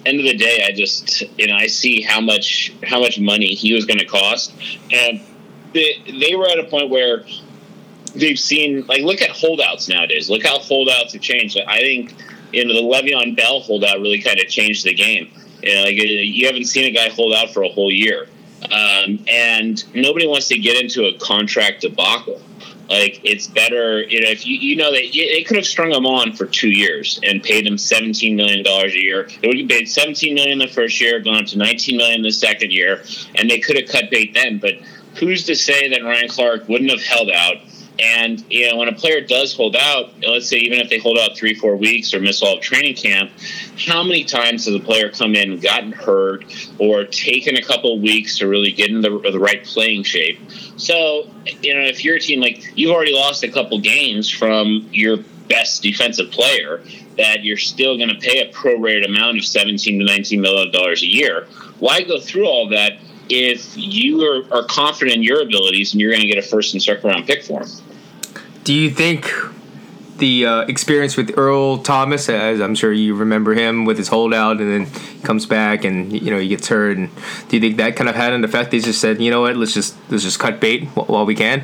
end 0.05 0.19
of 0.19 0.25
the 0.25 0.37
day, 0.37 0.63
I 0.65 0.71
just 0.71 1.23
you 1.37 1.47
know 1.47 1.55
I 1.55 1.67
see 1.67 2.01
how 2.01 2.21
much 2.21 2.73
how 2.83 2.99
much 3.01 3.19
money 3.19 3.47
he 3.53 3.73
was 3.73 3.85
going 3.85 3.99
to 3.99 4.05
cost, 4.05 4.53
and 4.93 5.19
they 5.73 6.01
they 6.21 6.35
were 6.35 6.47
at 6.47 6.57
a 6.57 6.63
point 6.63 6.89
where 6.89 7.25
they've 8.15 8.39
seen 8.39 8.85
like 8.87 9.01
look 9.01 9.21
at 9.21 9.31
holdouts 9.31 9.89
nowadays. 9.89 10.29
Look 10.29 10.43
how 10.43 10.59
holdouts 10.59 11.11
have 11.11 11.21
changed. 11.21 11.59
I 11.67 11.79
think 11.79 12.15
you 12.53 12.65
know 12.65 12.73
the 12.73 12.81
Le'Veon 12.81 13.35
Bell 13.35 13.59
holdout 13.59 13.97
really 13.99 14.21
kind 14.21 14.39
of 14.39 14.47
changed 14.47 14.85
the 14.85 14.93
game. 14.93 15.29
You 15.61 15.75
know, 15.75 15.83
like 15.83 15.95
you 15.97 16.45
haven't 16.45 16.65
seen 16.65 16.85
a 16.85 16.91
guy 16.91 17.09
hold 17.09 17.33
out 17.35 17.53
for 17.53 17.63
a 17.63 17.69
whole 17.69 17.91
year. 17.91 18.29
um, 18.71 19.19
and 19.27 19.83
nobody 19.93 20.25
wants 20.27 20.47
to 20.47 20.57
get 20.57 20.81
into 20.81 21.05
a 21.05 21.13
contract 21.19 21.81
debacle. 21.81 22.41
Like 22.89 23.19
it's 23.23 23.47
better, 23.47 24.01
you 24.03 24.21
know, 24.21 24.29
if 24.29 24.45
you 24.45 24.57
you 24.57 24.75
know 24.75 24.91
that 24.91 25.11
they 25.13 25.43
could 25.43 25.57
have 25.57 25.65
strung 25.65 25.91
him 25.91 26.05
on 26.05 26.33
for 26.33 26.45
two 26.45 26.69
years 26.69 27.19
and 27.23 27.43
paid 27.43 27.67
him 27.67 27.77
seventeen 27.77 28.35
million 28.35 28.63
dollars 28.63 28.93
a 28.93 29.01
year. 29.01 29.27
It 29.41 29.47
would 29.47 29.59
have 29.59 29.69
paid 29.69 29.89
seventeen 29.89 30.35
million 30.35 30.57
the 30.57 30.67
first 30.67 31.01
year, 31.01 31.19
gone 31.19 31.37
up 31.37 31.45
to 31.47 31.57
nineteen 31.57 31.97
million 31.97 32.21
the 32.21 32.31
second 32.31 32.71
year, 32.71 33.03
and 33.35 33.49
they 33.49 33.59
could 33.59 33.75
have 33.77 33.89
cut 33.89 34.09
bait 34.09 34.33
then. 34.33 34.59
But 34.59 34.75
who's 35.15 35.43
to 35.45 35.55
say 35.55 35.89
that 35.89 36.03
Ryan 36.03 36.29
Clark 36.29 36.69
wouldn't 36.69 36.91
have 36.91 37.03
held 37.03 37.29
out? 37.29 37.57
And 37.99 38.43
you 38.49 38.69
know, 38.69 38.77
when 38.77 38.87
a 38.87 38.93
player 38.93 39.21
does 39.21 39.55
hold 39.55 39.75
out, 39.75 40.11
let's 40.21 40.47
say 40.47 40.57
even 40.57 40.79
if 40.79 40.89
they 40.89 40.99
hold 40.99 41.17
out 41.17 41.35
three, 41.35 41.55
four 41.55 41.75
weeks 41.75 42.13
or 42.13 42.19
miss 42.19 42.41
all 42.41 42.57
of 42.57 42.61
training 42.61 42.95
camp, 42.95 43.31
how 43.77 44.03
many 44.03 44.23
times 44.23 44.65
has 44.65 44.75
a 44.75 44.79
player 44.79 45.09
come 45.09 45.35
in, 45.35 45.59
gotten 45.59 45.91
hurt, 45.91 46.45
or 46.79 47.05
taken 47.05 47.55
a 47.55 47.61
couple 47.61 47.99
weeks 47.99 48.37
to 48.37 48.47
really 48.47 48.71
get 48.71 48.89
in 48.89 49.01
the, 49.01 49.09
the 49.31 49.39
right 49.39 49.63
playing 49.63 50.03
shape? 50.03 50.39
So, 50.77 51.29
you 51.61 51.73
know, 51.73 51.81
if 51.81 52.05
you're 52.05 52.17
a 52.17 52.19
team 52.19 52.39
like 52.39 52.71
you've 52.75 52.91
already 52.91 53.13
lost 53.13 53.43
a 53.43 53.51
couple 53.51 53.79
games 53.79 54.29
from 54.29 54.87
your 54.91 55.17
best 55.47 55.81
defensive 55.81 56.29
player, 56.31 56.83
that 57.17 57.43
you're 57.43 57.57
still 57.57 57.97
going 57.97 58.09
to 58.09 58.19
pay 58.19 58.39
a 58.39 58.51
prorated 58.53 59.05
amount 59.05 59.37
of 59.37 59.45
17 59.45 59.99
to 59.99 60.05
19 60.05 60.41
million 60.41 60.71
dollars 60.71 61.01
a 61.01 61.07
year. 61.07 61.47
Why 61.79 62.01
go 62.01 62.19
through 62.19 62.45
all 62.45 62.69
that 62.69 62.99
if 63.29 63.75
you 63.75 64.21
are, 64.21 64.53
are 64.53 64.65
confident 64.65 65.17
in 65.17 65.23
your 65.23 65.41
abilities 65.41 65.93
and 65.93 66.01
you're 66.01 66.11
going 66.11 66.21
to 66.21 66.27
get 66.27 66.37
a 66.37 66.47
first 66.47 66.73
and 66.73 66.81
second 66.81 67.09
round 67.09 67.25
pick 67.25 67.43
for 67.43 67.61
him? 67.61 67.69
Do 68.67 68.73
you 68.73 68.89
think 68.89 69.31
the 70.17 70.45
uh, 70.45 70.61
experience 70.63 71.15
with 71.15 71.37
Earl 71.37 71.77
Thomas, 71.77 72.27
as 72.27 72.59
I'm 72.59 72.75
sure 72.75 72.91
you 72.91 73.15
remember 73.15 73.53
him 73.53 73.85
with 73.85 73.97
his 73.97 74.09
holdout, 74.09 74.59
and 74.59 74.69
then 74.69 75.01
he 75.13 75.21
comes 75.21 75.45
back 75.45 75.85
and 75.85 76.11
you 76.11 76.31
know 76.31 76.37
he 76.37 76.49
gets 76.49 76.67
hurt, 76.67 76.97
and 76.97 77.09
do 77.47 77.55
you 77.55 77.61
think 77.61 77.77
that 77.77 77.95
kind 77.95 78.09
of 78.09 78.17
had 78.17 78.33
an 78.33 78.43
effect? 78.43 78.71
They 78.71 78.79
just 78.79 78.99
said, 78.99 79.21
you 79.21 79.31
know 79.31 79.39
what, 79.39 79.55
let's 79.55 79.73
just 79.73 79.95
let's 80.09 80.21
just 80.21 80.37
cut 80.37 80.59
bait 80.59 80.83
while 80.95 81.25
we 81.25 81.33
can. 81.33 81.63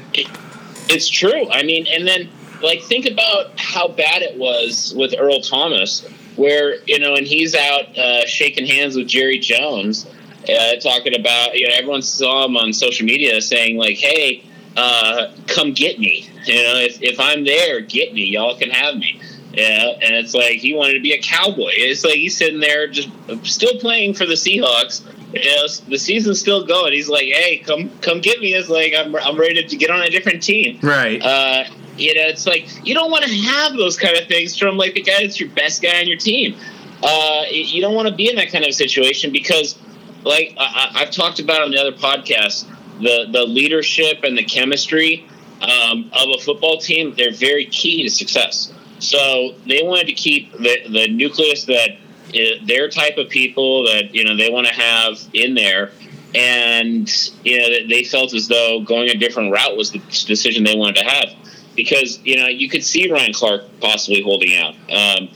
It's 0.87 1.09
true. 1.09 1.51
I 1.51 1.63
mean, 1.63 1.87
and 1.91 2.07
then 2.07 2.29
like 2.61 2.81
think 2.83 3.05
about 3.05 3.59
how 3.59 3.89
bad 3.89 4.21
it 4.21 4.37
was 4.37 4.93
with 4.95 5.13
Earl 5.19 5.41
Thomas, 5.41 6.07
where 6.37 6.81
you 6.85 6.99
know, 6.99 7.15
and 7.15 7.27
he's 7.27 7.53
out 7.53 7.97
uh, 7.97 8.25
shaking 8.27 8.65
hands 8.65 8.95
with 8.95 9.09
Jerry 9.09 9.39
Jones, 9.39 10.05
uh, 10.47 10.77
talking 10.77 11.19
about 11.19 11.53
you 11.55 11.67
know 11.67 11.73
everyone 11.75 12.01
saw 12.01 12.45
him 12.45 12.55
on 12.55 12.71
social 12.71 13.05
media 13.05 13.41
saying 13.41 13.75
like, 13.75 13.97
hey 13.97 14.41
uh, 14.75 15.31
come 15.47 15.73
get 15.73 15.99
me. 15.99 16.29
You 16.45 16.55
know, 16.55 16.75
if, 16.77 17.01
if 17.01 17.19
I'm 17.19 17.45
there, 17.45 17.81
get 17.81 18.13
me. 18.13 18.25
Y'all 18.25 18.57
can 18.57 18.69
have 18.69 18.95
me. 18.95 19.19
Yeah, 19.53 19.91
and 20.01 20.15
it's 20.15 20.33
like 20.33 20.57
he 20.57 20.73
wanted 20.73 20.93
to 20.93 21.01
be 21.01 21.13
a 21.13 21.21
cowboy. 21.21 21.69
It's 21.73 22.03
like 22.03 22.15
he's 22.15 22.35
sitting 22.35 22.59
there 22.59 22.87
just 22.87 23.09
still 23.43 23.77
playing 23.79 24.15
for 24.15 24.25
the 24.25 24.33
Seahawks. 24.33 25.05
You 25.31 25.41
know, 25.41 25.67
the 25.89 25.97
season's 25.97 26.39
still 26.39 26.65
going. 26.65 26.93
He's 26.93 27.07
like, 27.07 27.25
"Hey, 27.25 27.57
come 27.59 27.91
come 28.01 28.19
get 28.19 28.39
me." 28.39 28.53
It's 28.55 28.69
like 28.69 28.93
I'm 28.97 29.15
I'm 29.15 29.39
ready 29.39 29.63
to 29.63 29.75
get 29.77 29.91
on 29.91 30.01
a 30.01 30.09
different 30.09 30.41
team. 30.41 30.79
Right. 30.81 31.21
Uh, 31.21 31.65
you 31.97 32.15
know, 32.15 32.21
it's 32.21 32.47
like 32.47 32.67
you 32.83 32.95
don't 32.95 33.11
want 33.11 33.25
to 33.25 33.31
have 33.31 33.73
those 33.73 33.95
kind 33.95 34.17
of 34.17 34.27
things 34.27 34.57
from 34.57 34.75
like 34.75 34.95
the 34.95 35.03
guy 35.03 35.21
that's 35.21 35.39
your 35.39 35.49
best 35.49 35.83
guy 35.83 35.99
on 35.99 36.07
your 36.07 36.17
team. 36.17 36.55
Uh, 37.03 37.43
you 37.51 37.81
don't 37.81 37.93
want 37.93 38.07
to 38.07 38.15
be 38.15 38.29
in 38.29 38.35
that 38.37 38.51
kind 38.51 38.65
of 38.65 38.73
situation 38.73 39.31
because, 39.31 39.77
like 40.23 40.55
I, 40.57 40.91
I've 40.95 41.11
talked 41.11 41.39
about 41.39 41.61
on 41.61 41.69
the 41.69 41.77
other 41.79 41.91
podcast, 41.91 42.65
the 42.99 43.27
the 43.31 43.43
leadership 43.43 44.23
and 44.23 44.37
the 44.37 44.43
chemistry 44.43 45.25
um, 45.61 46.11
of 46.13 46.29
a 46.37 46.41
football 46.41 46.77
team 46.77 47.13
they're 47.17 47.33
very 47.33 47.65
key 47.65 48.03
to 48.03 48.09
success. 48.09 48.73
So 48.99 49.55
they 49.67 49.81
wanted 49.83 50.07
to 50.07 50.13
keep 50.13 50.51
the 50.53 50.77
the 50.89 51.07
nucleus 51.09 51.65
that 51.65 51.91
uh, 52.29 52.65
their 52.65 52.89
type 52.89 53.17
of 53.17 53.29
people 53.29 53.83
that 53.85 54.13
you 54.13 54.23
know 54.23 54.35
they 54.35 54.49
want 54.49 54.67
to 54.67 54.73
have 54.73 55.19
in 55.33 55.55
there, 55.55 55.91
and 56.33 57.09
you 57.43 57.59
know 57.59 57.87
they 57.87 58.03
felt 58.03 58.33
as 58.33 58.47
though 58.47 58.81
going 58.81 59.09
a 59.09 59.15
different 59.15 59.51
route 59.51 59.75
was 59.75 59.91
the 59.91 59.99
decision 60.25 60.63
they 60.63 60.75
wanted 60.75 60.97
to 60.97 61.05
have 61.05 61.29
because 61.75 62.19
you 62.23 62.37
know 62.37 62.47
you 62.47 62.69
could 62.69 62.83
see 62.83 63.11
Ryan 63.11 63.33
Clark 63.33 63.63
possibly 63.81 64.21
holding 64.21 64.55
out. 64.57 64.75
Um, 64.91 65.29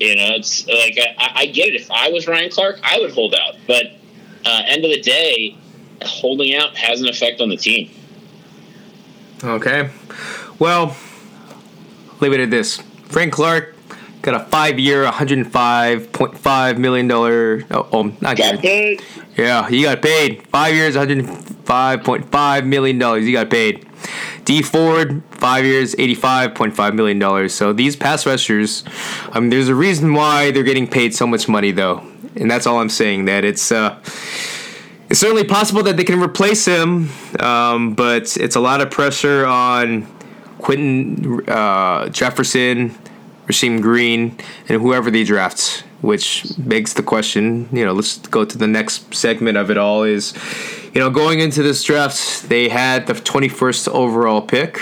you 0.00 0.16
know, 0.16 0.34
it's 0.36 0.66
like 0.66 0.96
I, 1.18 1.32
I, 1.34 1.46
get 1.46 1.68
it. 1.68 1.80
If 1.80 1.90
I 1.90 2.10
was 2.10 2.26
Ryan 2.26 2.50
Clark, 2.50 2.80
I 2.82 2.98
would 3.00 3.12
hold 3.12 3.34
out. 3.34 3.56
But 3.66 3.86
uh, 4.44 4.62
end 4.66 4.84
of 4.84 4.90
the 4.90 5.00
day, 5.00 5.56
holding 6.04 6.54
out 6.54 6.76
has 6.76 7.00
an 7.00 7.08
effect 7.08 7.40
on 7.40 7.48
the 7.48 7.56
team. 7.56 7.90
Okay. 9.42 9.90
Well, 10.58 10.96
leave 12.20 12.32
it 12.32 12.40
at 12.40 12.50
this. 12.50 12.82
Frank 13.04 13.32
Clark 13.32 13.76
got 14.22 14.34
a 14.34 14.44
five-year, 14.46 15.04
$105.5 15.04 16.78
million. 16.78 17.10
Oh, 17.12 17.88
oh 17.92 18.02
not 18.20 18.36
got 18.36 18.58
paid. 18.58 19.02
Yeah, 19.36 19.68
he 19.68 19.82
got 19.82 20.02
paid. 20.02 20.46
Five 20.48 20.74
years, 20.74 20.96
$105.5 20.96 22.66
million. 22.66 23.22
He 23.22 23.32
got 23.32 23.50
paid. 23.50 23.86
Dee 24.44 24.62
Ford, 24.62 25.22
five 25.30 25.64
years, 25.64 25.94
$85.5 25.94 26.94
million. 26.94 27.48
So 27.48 27.72
these 27.72 27.96
pass 27.96 28.26
rushers, 28.26 28.84
I 29.32 29.40
mean, 29.40 29.50
there's 29.50 29.68
a 29.68 29.74
reason 29.74 30.14
why 30.14 30.50
they're 30.50 30.62
getting 30.62 30.88
paid 30.88 31.14
so 31.14 31.26
much 31.26 31.48
money, 31.48 31.72
though. 31.72 31.98
And 32.36 32.50
that's 32.50 32.66
all 32.66 32.80
I'm 32.80 32.88
saying, 32.88 33.26
that 33.26 33.44
it's... 33.44 33.70
Uh, 33.70 34.00
it's 35.08 35.20
certainly 35.20 35.44
possible 35.44 35.82
that 35.84 35.96
they 35.96 36.04
can 36.04 36.20
replace 36.20 36.64
him, 36.64 37.10
um, 37.40 37.94
but 37.94 38.36
it's 38.36 38.56
a 38.56 38.60
lot 38.60 38.80
of 38.80 38.90
pressure 38.90 39.46
on 39.46 40.06
Quinton 40.58 41.48
uh, 41.48 42.08
Jefferson, 42.08 42.90
Rasheem 43.46 43.80
Green, 43.80 44.36
and 44.68 44.80
whoever 44.80 45.10
they 45.10 45.24
draft. 45.24 45.84
Which 46.02 46.44
begs 46.58 46.92
the 46.92 47.02
question, 47.02 47.68
you 47.72 47.84
know, 47.84 47.92
let's 47.92 48.18
go 48.18 48.44
to 48.44 48.58
the 48.58 48.66
next 48.66 49.14
segment 49.14 49.56
of 49.56 49.70
it 49.70 49.78
all 49.78 50.02
is, 50.02 50.34
you 50.92 51.00
know, 51.00 51.08
going 51.08 51.40
into 51.40 51.62
this 51.62 51.82
draft, 51.82 52.48
they 52.48 52.68
had 52.68 53.06
the 53.06 53.14
21st 53.14 53.88
overall 53.88 54.42
pick. 54.42 54.78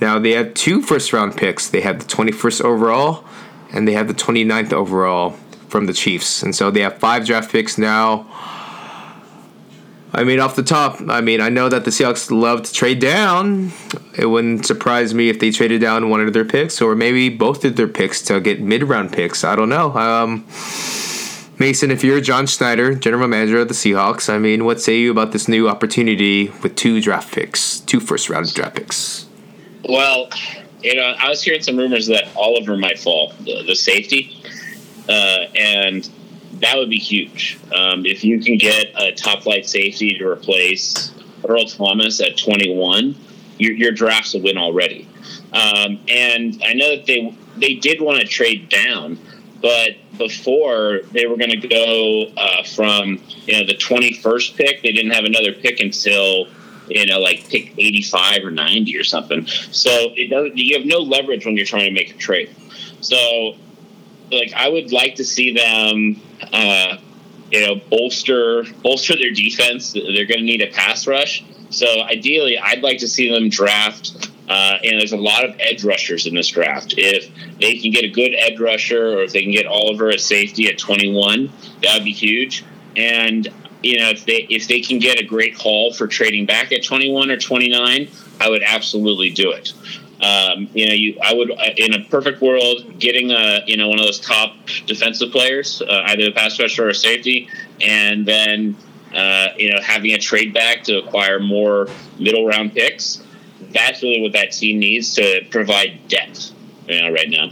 Now 0.00 0.18
they 0.18 0.32
have 0.32 0.52
two 0.52 0.82
first 0.82 1.12
round 1.14 1.36
picks. 1.36 1.68
They 1.70 1.80
have 1.80 1.98
the 1.98 2.04
21st 2.04 2.60
overall 2.60 3.24
and 3.72 3.88
they 3.88 3.92
have 3.92 4.06
the 4.06 4.14
29th 4.14 4.72
overall 4.72 5.30
from 5.68 5.86
the 5.86 5.92
Chiefs. 5.92 6.42
And 6.42 6.54
so 6.54 6.70
they 6.70 6.80
have 6.80 6.98
five 6.98 7.24
draft 7.24 7.50
picks 7.50 7.78
now. 7.78 8.26
I 10.14 10.22
mean, 10.22 10.38
off 10.38 10.54
the 10.54 10.62
top, 10.62 11.00
I 11.08 11.20
mean, 11.20 11.40
I 11.40 11.48
know 11.48 11.68
that 11.68 11.84
the 11.84 11.90
Seahawks 11.90 12.30
love 12.30 12.62
to 12.62 12.72
trade 12.72 13.00
down. 13.00 13.72
It 14.16 14.26
wouldn't 14.26 14.64
surprise 14.64 15.12
me 15.12 15.28
if 15.28 15.40
they 15.40 15.50
traded 15.50 15.80
down 15.80 16.08
one 16.08 16.20
of 16.20 16.32
their 16.32 16.44
picks 16.44 16.80
or 16.80 16.94
maybe 16.94 17.28
both 17.28 17.64
of 17.64 17.74
their 17.74 17.88
picks 17.88 18.22
to 18.22 18.40
get 18.40 18.60
mid 18.60 18.84
round 18.84 19.12
picks. 19.12 19.42
I 19.42 19.56
don't 19.56 19.68
know. 19.68 19.92
Um, 19.96 20.46
Mason, 21.58 21.90
if 21.90 22.04
you're 22.04 22.20
John 22.20 22.46
Schneider, 22.46 22.94
general 22.94 23.26
manager 23.26 23.58
of 23.58 23.68
the 23.68 23.74
Seahawks, 23.74 24.32
I 24.32 24.38
mean, 24.38 24.64
what 24.64 24.80
say 24.80 24.98
you 24.98 25.10
about 25.10 25.32
this 25.32 25.48
new 25.48 25.68
opportunity 25.68 26.48
with 26.62 26.76
two 26.76 27.00
draft 27.00 27.34
picks, 27.34 27.80
two 27.80 27.98
first 27.98 28.30
round 28.30 28.54
draft 28.54 28.76
picks? 28.76 29.26
Well, 29.88 30.30
you 30.80 30.94
know, 30.94 31.14
I 31.18 31.28
was 31.28 31.42
hearing 31.42 31.62
some 31.62 31.76
rumors 31.76 32.06
that 32.06 32.28
Oliver 32.36 32.76
might 32.76 32.98
fall, 33.00 33.32
the, 33.40 33.64
the 33.66 33.74
safety. 33.74 34.36
Uh, 35.08 35.46
and 35.56 36.08
that 36.60 36.76
would 36.76 36.90
be 36.90 36.98
huge. 36.98 37.58
Um, 37.74 38.06
if 38.06 38.24
you 38.24 38.40
can 38.40 38.58
get 38.58 38.92
a 38.96 39.12
top 39.12 39.42
flight 39.42 39.68
safety 39.68 40.16
to 40.18 40.28
replace 40.28 41.12
Earl 41.46 41.66
Thomas 41.66 42.20
at 42.20 42.38
21, 42.38 43.14
your, 43.58 43.72
your 43.72 43.92
draft's 43.92 44.34
a 44.34 44.38
win 44.38 44.58
already. 44.58 45.08
Um, 45.52 46.00
and 46.08 46.62
I 46.66 46.74
know 46.74 46.96
that 46.96 47.06
they 47.06 47.36
they 47.56 47.74
did 47.74 48.00
want 48.00 48.20
to 48.20 48.26
trade 48.26 48.68
down, 48.68 49.18
but 49.62 49.90
before 50.18 51.00
they 51.12 51.26
were 51.26 51.36
going 51.36 51.60
to 51.60 51.68
go 51.68 52.26
uh, 52.36 52.64
from 52.64 53.20
you 53.46 53.58
know 53.58 53.66
the 53.66 53.76
21st 53.76 54.56
pick, 54.56 54.82
they 54.82 54.92
didn't 54.92 55.12
have 55.12 55.24
another 55.24 55.52
pick 55.52 55.80
until 55.80 56.48
you 56.88 57.06
know 57.06 57.20
like 57.20 57.48
pick 57.48 57.72
85 57.78 58.44
or 58.44 58.50
90 58.50 58.98
or 58.98 59.04
something. 59.04 59.46
So 59.46 59.90
it 60.16 60.28
doesn't. 60.30 60.56
You 60.56 60.76
have 60.78 60.86
no 60.86 60.98
leverage 60.98 61.46
when 61.46 61.56
you're 61.56 61.66
trying 61.66 61.86
to 61.86 61.92
make 61.92 62.10
a 62.10 62.18
trade. 62.18 62.54
So 63.00 63.54
like 64.34 64.52
I 64.54 64.68
would 64.68 64.92
like 64.92 65.16
to 65.16 65.24
see 65.24 65.52
them, 65.52 66.20
uh, 66.52 66.98
you 67.50 67.66
know, 67.66 67.76
bolster 67.90 68.64
bolster 68.82 69.16
their 69.16 69.32
defense. 69.32 69.92
They're 69.92 70.26
going 70.26 70.40
to 70.40 70.44
need 70.44 70.62
a 70.62 70.70
pass 70.70 71.06
rush. 71.06 71.44
So 71.70 71.86
ideally, 72.02 72.58
I'd 72.58 72.82
like 72.82 72.98
to 72.98 73.08
see 73.08 73.30
them 73.30 73.48
draft. 73.48 74.30
Uh, 74.46 74.76
and 74.84 75.00
there's 75.00 75.12
a 75.12 75.16
lot 75.16 75.44
of 75.44 75.56
edge 75.58 75.84
rushers 75.84 76.26
in 76.26 76.34
this 76.34 76.48
draft. 76.48 76.94
If 76.98 77.30
they 77.58 77.78
can 77.78 77.90
get 77.90 78.04
a 78.04 78.10
good 78.10 78.34
edge 78.36 78.60
rusher, 78.60 79.18
or 79.18 79.22
if 79.22 79.32
they 79.32 79.42
can 79.42 79.52
get 79.52 79.64
Oliver 79.66 80.10
at 80.10 80.20
safety 80.20 80.68
at 80.68 80.76
21, 80.76 81.50
that 81.82 81.94
would 81.94 82.04
be 82.04 82.12
huge. 82.12 82.62
And 82.94 83.48
you 83.82 83.98
know, 83.98 84.10
if 84.10 84.24
they 84.24 84.46
if 84.50 84.68
they 84.68 84.80
can 84.80 84.98
get 84.98 85.18
a 85.18 85.24
great 85.24 85.54
haul 85.54 85.92
for 85.92 86.06
trading 86.06 86.46
back 86.46 86.72
at 86.72 86.82
21 86.82 87.30
or 87.30 87.36
29, 87.36 88.08
I 88.40 88.50
would 88.50 88.62
absolutely 88.62 89.30
do 89.30 89.50
it. 89.50 89.72
Um, 90.24 90.68
you 90.72 90.86
know, 90.86 90.94
you 90.94 91.18
I 91.22 91.34
would 91.34 91.50
in 91.76 91.92
a 91.92 92.04
perfect 92.04 92.40
world 92.40 92.98
getting 92.98 93.30
a 93.30 93.60
you 93.66 93.76
know 93.76 93.88
one 93.88 93.98
of 93.98 94.06
those 94.06 94.20
top 94.20 94.54
defensive 94.86 95.30
players, 95.32 95.82
uh, 95.82 96.02
either 96.06 96.28
a 96.28 96.32
pass 96.32 96.58
rusher 96.58 96.86
or 96.86 96.88
a 96.88 96.94
safety, 96.94 97.48
and 97.82 98.24
then 98.24 98.76
uh, 99.14 99.48
you 99.58 99.70
know 99.70 99.80
having 99.82 100.12
a 100.12 100.18
trade 100.18 100.54
back 100.54 100.84
to 100.84 100.98
acquire 100.98 101.40
more 101.40 101.88
middle 102.18 102.46
round 102.46 102.72
picks. 102.72 103.22
That's 103.72 104.02
really 104.02 104.22
what 104.22 104.32
that 104.32 104.52
team 104.52 104.78
needs 104.78 105.14
to 105.14 105.42
provide 105.50 106.08
depth. 106.08 106.52
You 106.88 107.02
know, 107.02 107.12
right 107.12 107.28
now. 107.28 107.50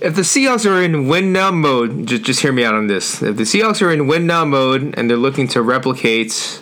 if 0.00 0.14
the 0.14 0.22
Seahawks 0.22 0.70
are 0.70 0.82
in 0.82 1.08
win 1.08 1.32
now 1.32 1.50
mode, 1.50 2.06
just 2.06 2.22
just 2.22 2.40
hear 2.40 2.52
me 2.52 2.64
out 2.64 2.74
on 2.74 2.86
this. 2.86 3.22
If 3.22 3.36
the 3.36 3.44
Seahawks 3.44 3.82
are 3.82 3.90
in 3.90 4.06
win 4.06 4.26
now 4.26 4.44
mode 4.44 4.94
and 4.96 5.10
they're 5.10 5.16
looking 5.16 5.48
to 5.48 5.62
replicate 5.62 6.60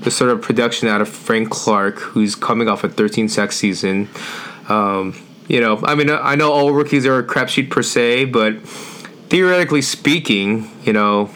the 0.00 0.10
sort 0.10 0.30
of 0.30 0.40
production 0.42 0.88
out 0.88 1.00
of 1.00 1.08
Frank 1.08 1.50
Clark, 1.50 1.98
who's 1.98 2.34
coming 2.34 2.68
off 2.68 2.84
a 2.84 2.88
13 2.88 3.28
sack 3.28 3.52
season, 3.52 4.08
um, 4.68 5.20
you 5.48 5.60
know, 5.60 5.80
I 5.82 5.94
mean, 5.94 6.10
I 6.10 6.36
know 6.36 6.52
all 6.52 6.72
rookies 6.72 7.04
are 7.06 7.18
a 7.18 7.24
crapshoot 7.24 7.70
per 7.70 7.82
se, 7.82 8.26
but 8.26 8.60
theoretically 9.28 9.82
speaking, 9.82 10.70
you 10.84 10.92
know, 10.92 11.30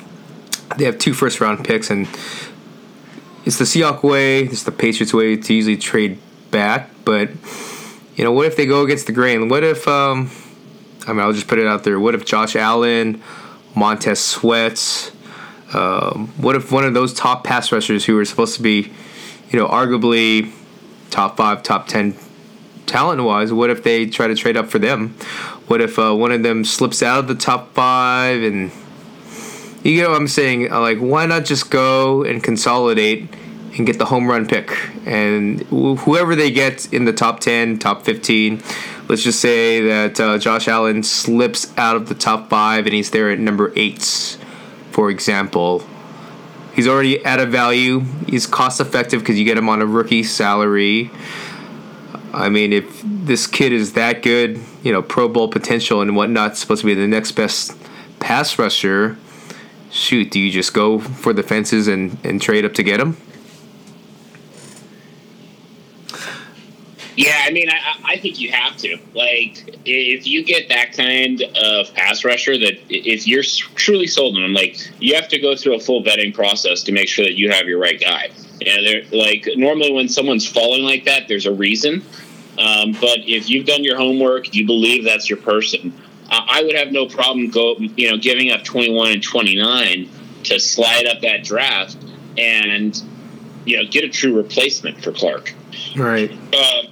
they 0.76 0.84
have 0.84 0.98
two 0.98 1.14
first 1.14 1.40
round 1.40 1.64
picks, 1.64 1.90
and 1.90 2.06
it's 3.44 3.58
the 3.58 3.64
Seahawk 3.64 4.02
way, 4.02 4.44
it's 4.44 4.62
the 4.62 4.72
Patriots 4.72 5.12
way 5.12 5.36
to 5.36 5.54
usually 5.54 5.76
trade 5.76 6.18
back, 6.50 6.90
but 7.04 7.30
you 8.16 8.24
know, 8.24 8.32
what 8.32 8.46
if 8.46 8.56
they 8.56 8.66
go 8.66 8.82
against 8.82 9.06
the 9.06 9.12
grain? 9.12 9.48
What 9.48 9.64
if 9.64 9.88
um, 9.88 10.30
I 11.06 11.12
mean, 11.12 11.20
I'll 11.20 11.32
just 11.32 11.48
put 11.48 11.58
it 11.58 11.66
out 11.66 11.84
there. 11.84 11.98
What 12.00 12.14
if 12.14 12.24
Josh 12.24 12.56
Allen, 12.56 13.22
Montez 13.74 14.20
Sweat, 14.20 15.12
um, 15.74 16.28
what 16.36 16.56
if 16.56 16.70
one 16.72 16.84
of 16.84 16.94
those 16.94 17.12
top 17.12 17.44
pass 17.44 17.72
rushers 17.72 18.04
who 18.04 18.18
are 18.18 18.24
supposed 18.24 18.56
to 18.56 18.62
be, 18.62 18.92
you 19.50 19.58
know, 19.58 19.66
arguably 19.66 20.52
top 21.10 21.36
five, 21.36 21.62
top 21.62 21.86
ten 21.88 22.14
talent 22.86 23.22
wise, 23.22 23.52
what 23.52 23.70
if 23.70 23.82
they 23.82 24.06
try 24.06 24.26
to 24.26 24.34
trade 24.34 24.56
up 24.56 24.68
for 24.68 24.78
them? 24.78 25.10
What 25.66 25.80
if 25.80 25.98
uh, 25.98 26.14
one 26.14 26.32
of 26.32 26.42
them 26.42 26.64
slips 26.64 27.02
out 27.02 27.18
of 27.18 27.28
the 27.28 27.34
top 27.34 27.72
five 27.74 28.42
and 28.42 28.70
you 29.82 29.96
get 29.96 30.08
what 30.08 30.16
I'm 30.16 30.28
saying? 30.28 30.72
Uh, 30.72 30.80
like, 30.80 30.98
why 30.98 31.26
not 31.26 31.44
just 31.44 31.70
go 31.70 32.24
and 32.24 32.42
consolidate 32.42 33.28
and 33.76 33.86
get 33.86 33.98
the 33.98 34.06
home 34.06 34.28
run 34.28 34.46
pick? 34.46 34.70
And 35.04 35.60
wh- 35.64 35.98
whoever 36.00 36.34
they 36.34 36.50
get 36.50 36.92
in 36.92 37.04
the 37.04 37.12
top 37.12 37.40
10, 37.40 37.78
top 37.78 38.02
15, 38.02 38.62
let's 39.08 39.22
just 39.22 39.40
say 39.40 39.82
that 39.82 40.18
uh, 40.18 40.38
Josh 40.38 40.68
Allen 40.68 41.02
slips 41.02 41.72
out 41.76 41.96
of 41.96 42.08
the 42.08 42.14
top 42.14 42.48
five 42.48 42.86
and 42.86 42.94
he's 42.94 43.10
there 43.10 43.30
at 43.30 43.38
number 43.38 43.72
eight, 43.76 44.38
for 44.94 45.10
example. 45.10 45.82
He's 46.72 46.86
already 46.86 47.24
at 47.24 47.40
a 47.40 47.46
value. 47.46 48.00
He's 48.28 48.46
cost 48.46 48.80
effective 48.80 49.20
because 49.20 49.36
you 49.36 49.44
get 49.44 49.58
him 49.58 49.68
on 49.68 49.82
a 49.82 49.86
rookie 49.86 50.22
salary. 50.22 51.10
I 52.32 52.48
mean, 52.48 52.72
if 52.72 53.02
this 53.04 53.48
kid 53.48 53.72
is 53.72 53.94
that 53.94 54.22
good, 54.22 54.60
you 54.84 54.92
know, 54.92 55.02
Pro 55.02 55.28
Bowl 55.28 55.48
potential 55.48 56.00
and 56.00 56.14
whatnot, 56.14 56.56
supposed 56.56 56.82
to 56.82 56.86
be 56.86 56.94
the 56.94 57.08
next 57.08 57.32
best 57.32 57.76
pass 58.20 58.56
rusher, 58.56 59.18
shoot, 59.90 60.30
do 60.30 60.38
you 60.38 60.52
just 60.52 60.72
go 60.72 61.00
for 61.00 61.32
the 61.32 61.42
fences 61.42 61.88
and, 61.88 62.16
and 62.22 62.40
trade 62.40 62.64
up 62.64 62.74
to 62.74 62.84
get 62.84 63.00
him? 63.00 63.16
Yeah, 67.16 67.42
I 67.44 67.50
mean, 67.50 67.68
I, 67.70 68.00
I 68.04 68.16
think 68.16 68.40
you 68.40 68.50
have 68.50 68.76
to. 68.78 68.98
Like, 69.14 69.78
if 69.84 70.26
you 70.26 70.44
get 70.44 70.68
that 70.68 70.92
kind 70.92 71.42
of 71.56 71.94
pass 71.94 72.24
rusher, 72.24 72.58
that 72.58 72.74
if 72.88 73.26
you're 73.26 73.42
truly 73.42 74.06
sold 74.06 74.36
on 74.36 74.42
them, 74.42 74.52
like, 74.52 74.78
you 75.00 75.14
have 75.14 75.28
to 75.28 75.38
go 75.38 75.54
through 75.54 75.76
a 75.76 75.80
full 75.80 76.02
vetting 76.02 76.34
process 76.34 76.82
to 76.84 76.92
make 76.92 77.08
sure 77.08 77.24
that 77.24 77.34
you 77.34 77.50
have 77.50 77.66
your 77.66 77.78
right 77.78 78.00
guy. 78.00 78.30
And 78.66 78.86
they're 78.86 79.02
like 79.12 79.48
normally 79.56 79.92
when 79.92 80.08
someone's 80.08 80.48
falling 80.48 80.84
like 80.84 81.04
that, 81.04 81.28
there's 81.28 81.46
a 81.46 81.52
reason. 81.52 82.02
Um, 82.56 82.92
but 82.92 83.18
if 83.26 83.50
you've 83.50 83.66
done 83.66 83.82
your 83.82 83.96
homework, 83.96 84.54
you 84.54 84.64
believe 84.64 85.04
that's 85.04 85.28
your 85.28 85.38
person. 85.38 85.92
I 86.30 86.62
would 86.62 86.74
have 86.74 86.90
no 86.90 87.06
problem 87.06 87.50
go, 87.50 87.76
you 87.76 88.10
know, 88.10 88.16
giving 88.16 88.50
up 88.50 88.64
21 88.64 89.12
and 89.12 89.22
29 89.22 90.08
to 90.44 90.60
slide 90.60 91.06
up 91.06 91.20
that 91.22 91.44
draft 91.44 91.96
and 92.38 93.00
you 93.64 93.76
know 93.76 93.88
get 93.90 94.04
a 94.04 94.08
true 94.08 94.36
replacement 94.36 95.02
for 95.02 95.12
Clark. 95.12 95.52
Right. 95.96 96.30
Uh, 96.52 96.82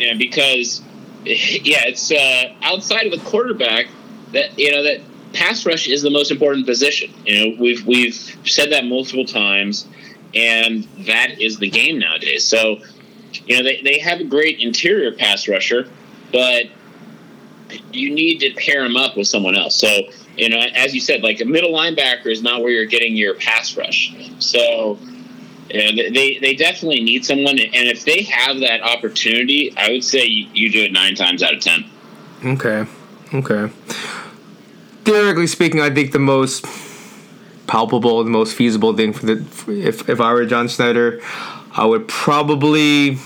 and 0.00 0.18
because 0.18 0.82
yeah, 1.24 1.84
it's 1.86 2.12
uh, 2.12 2.54
outside 2.62 3.06
of 3.06 3.12
the 3.12 3.24
quarterback 3.24 3.86
that 4.32 4.58
you 4.58 4.70
know 4.70 4.82
that 4.82 5.00
pass 5.32 5.64
rush 5.66 5.88
is 5.88 6.02
the 6.02 6.10
most 6.10 6.30
important 6.30 6.66
position. 6.66 7.12
You 7.24 7.38
know, 7.50 7.56
we've 7.60 7.86
we've 7.86 8.14
said 8.44 8.72
that 8.72 8.84
multiple 8.84 9.24
times, 9.24 9.86
and 10.34 10.84
that 11.06 11.40
is 11.40 11.58
the 11.58 11.68
game 11.70 11.98
nowadays. 11.98 12.44
So, 12.44 12.78
you 13.46 13.56
know, 13.56 13.62
they, 13.62 13.80
they 13.82 13.98
have 13.98 14.20
a 14.20 14.24
great 14.24 14.60
interior 14.60 15.12
pass 15.12 15.48
rusher, 15.48 15.88
but 16.32 16.66
you 17.92 18.14
need 18.14 18.38
to 18.40 18.52
pair 18.54 18.84
him 18.84 18.96
up 18.96 19.16
with 19.16 19.26
someone 19.26 19.56
else. 19.56 19.76
So, 19.76 19.88
you 20.36 20.48
know, 20.48 20.58
as 20.58 20.94
you 20.94 21.00
said, 21.00 21.22
like 21.22 21.40
a 21.40 21.44
middle 21.44 21.72
linebacker 21.72 22.26
is 22.26 22.42
not 22.42 22.60
where 22.60 22.70
you're 22.70 22.86
getting 22.86 23.16
your 23.16 23.34
pass 23.34 23.76
rush. 23.76 24.14
So, 24.38 24.98
know, 25.72 26.10
they 26.10 26.38
they 26.38 26.54
definitely 26.54 27.02
need 27.02 27.24
someone, 27.24 27.58
and 27.58 27.88
if 27.88 28.04
they 28.04 28.22
have 28.22 28.60
that 28.60 28.82
opportunity, 28.82 29.72
I 29.76 29.90
would 29.92 30.04
say 30.04 30.24
you, 30.24 30.46
you 30.52 30.70
do 30.70 30.82
it 30.82 30.92
nine 30.92 31.14
times 31.14 31.42
out 31.42 31.54
of 31.54 31.60
ten. 31.60 31.84
Okay, 32.44 32.86
okay. 33.32 33.72
Theoretically 35.04 35.46
speaking, 35.46 35.80
I 35.80 35.90
think 35.90 36.12
the 36.12 36.18
most 36.18 36.66
palpable, 37.66 38.22
the 38.24 38.30
most 38.30 38.54
feasible 38.54 38.94
thing 38.94 39.12
for 39.12 39.26
the 39.26 39.44
if 39.68 40.08
if 40.08 40.20
I 40.20 40.32
were 40.32 40.44
John 40.46 40.68
Schneider, 40.68 41.20
I 41.72 41.86
would 41.86 42.08
probably 42.08 43.18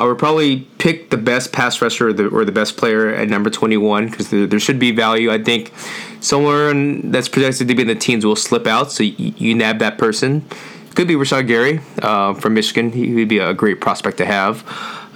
I 0.00 0.04
would 0.04 0.18
probably 0.18 0.60
pick 0.78 1.10
the 1.10 1.16
best 1.18 1.52
pass 1.52 1.82
rusher 1.82 2.08
or 2.08 2.12
the, 2.12 2.28
or 2.28 2.44
the 2.44 2.52
best 2.52 2.76
player 2.76 3.08
at 3.08 3.28
number 3.28 3.50
21 3.50 4.08
because 4.08 4.30
there, 4.30 4.46
there, 4.46 4.58
should 4.58 4.78
be 4.78 4.92
value. 4.92 5.30
I 5.30 5.42
think 5.42 5.72
someone 6.20 7.10
that's 7.10 7.28
projected 7.28 7.68
to 7.68 7.74
be 7.74 7.82
in 7.82 7.88
the 7.88 7.94
teens 7.94 8.24
will 8.24 8.34
slip 8.34 8.66
out, 8.66 8.92
so 8.92 9.02
you, 9.02 9.34
you 9.36 9.54
nab 9.54 9.78
that 9.80 9.98
person. 9.98 10.46
Could 10.94 11.08
be 11.08 11.14
Rashan 11.14 11.46
Gary 11.46 11.80
uh, 12.02 12.34
from 12.34 12.54
Michigan. 12.54 12.92
He 12.92 13.14
would 13.14 13.28
be 13.28 13.38
a 13.38 13.54
great 13.54 13.80
prospect 13.80 14.18
to 14.18 14.26
have. 14.26 14.64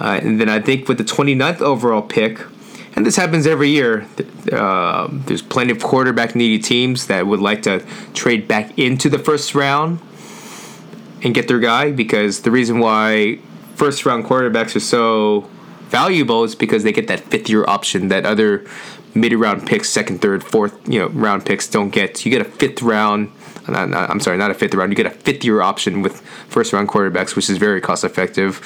Uh, 0.00 0.20
and 0.22 0.40
then 0.40 0.48
I 0.48 0.60
think 0.60 0.88
with 0.88 0.98
the 0.98 1.04
29th 1.04 1.60
overall 1.60 2.02
pick, 2.02 2.40
and 2.96 3.04
this 3.04 3.16
happens 3.16 3.46
every 3.46 3.70
year, 3.70 4.06
uh, 4.52 5.08
there's 5.10 5.42
plenty 5.42 5.72
of 5.72 5.82
quarterback 5.82 6.36
needy 6.36 6.62
teams 6.62 7.08
that 7.08 7.26
would 7.26 7.40
like 7.40 7.62
to 7.62 7.84
trade 8.14 8.46
back 8.46 8.78
into 8.78 9.08
the 9.08 9.18
first 9.18 9.54
round 9.54 9.98
and 11.22 11.34
get 11.34 11.48
their 11.48 11.58
guy 11.58 11.90
because 11.90 12.42
the 12.42 12.50
reason 12.50 12.78
why 12.78 13.38
first 13.74 14.06
round 14.06 14.24
quarterbacks 14.24 14.76
are 14.76 14.80
so 14.80 15.48
valuable 15.84 16.44
is 16.44 16.54
because 16.54 16.82
they 16.82 16.92
get 16.92 17.08
that 17.08 17.20
fifth 17.20 17.48
year 17.48 17.64
option 17.66 18.08
that 18.08 18.26
other 18.26 18.66
mid 19.14 19.32
round 19.32 19.66
picks, 19.66 19.88
second, 19.88 20.20
third, 20.20 20.42
fourth, 20.42 20.76
you 20.88 20.98
know, 20.98 21.08
round 21.08 21.46
picks 21.46 21.68
don't 21.68 21.90
get. 21.90 22.24
You 22.24 22.30
get 22.30 22.40
a 22.40 22.44
fifth 22.44 22.82
round. 22.82 23.30
Not, 23.68 23.88
not, 23.88 24.10
I'm 24.10 24.20
sorry, 24.20 24.36
not 24.36 24.50
a 24.50 24.54
fifth 24.54 24.74
round. 24.74 24.92
You 24.92 24.96
get 24.96 25.06
a 25.06 25.10
fifth 25.10 25.44
year 25.44 25.62
option 25.62 26.02
with 26.02 26.20
first 26.48 26.72
round 26.72 26.88
quarterbacks, 26.88 27.34
which 27.34 27.48
is 27.48 27.56
very 27.56 27.80
cost 27.80 28.04
effective. 28.04 28.58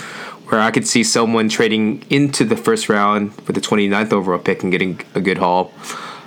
Where 0.49 0.61
I 0.61 0.71
could 0.71 0.87
see 0.87 1.05
someone 1.05 1.49
trading 1.49 2.05
into 2.09 2.45
the 2.45 2.57
first 2.57 2.89
round 2.89 3.35
with 3.47 3.55
the 3.55 3.61
29th 3.61 4.13
overall 4.13 4.39
pick 4.39 4.63
and 4.63 4.73
getting 4.73 5.01
a 5.15 5.21
good 5.21 5.39
haul. 5.39 5.73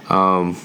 Um, 0.10 0.58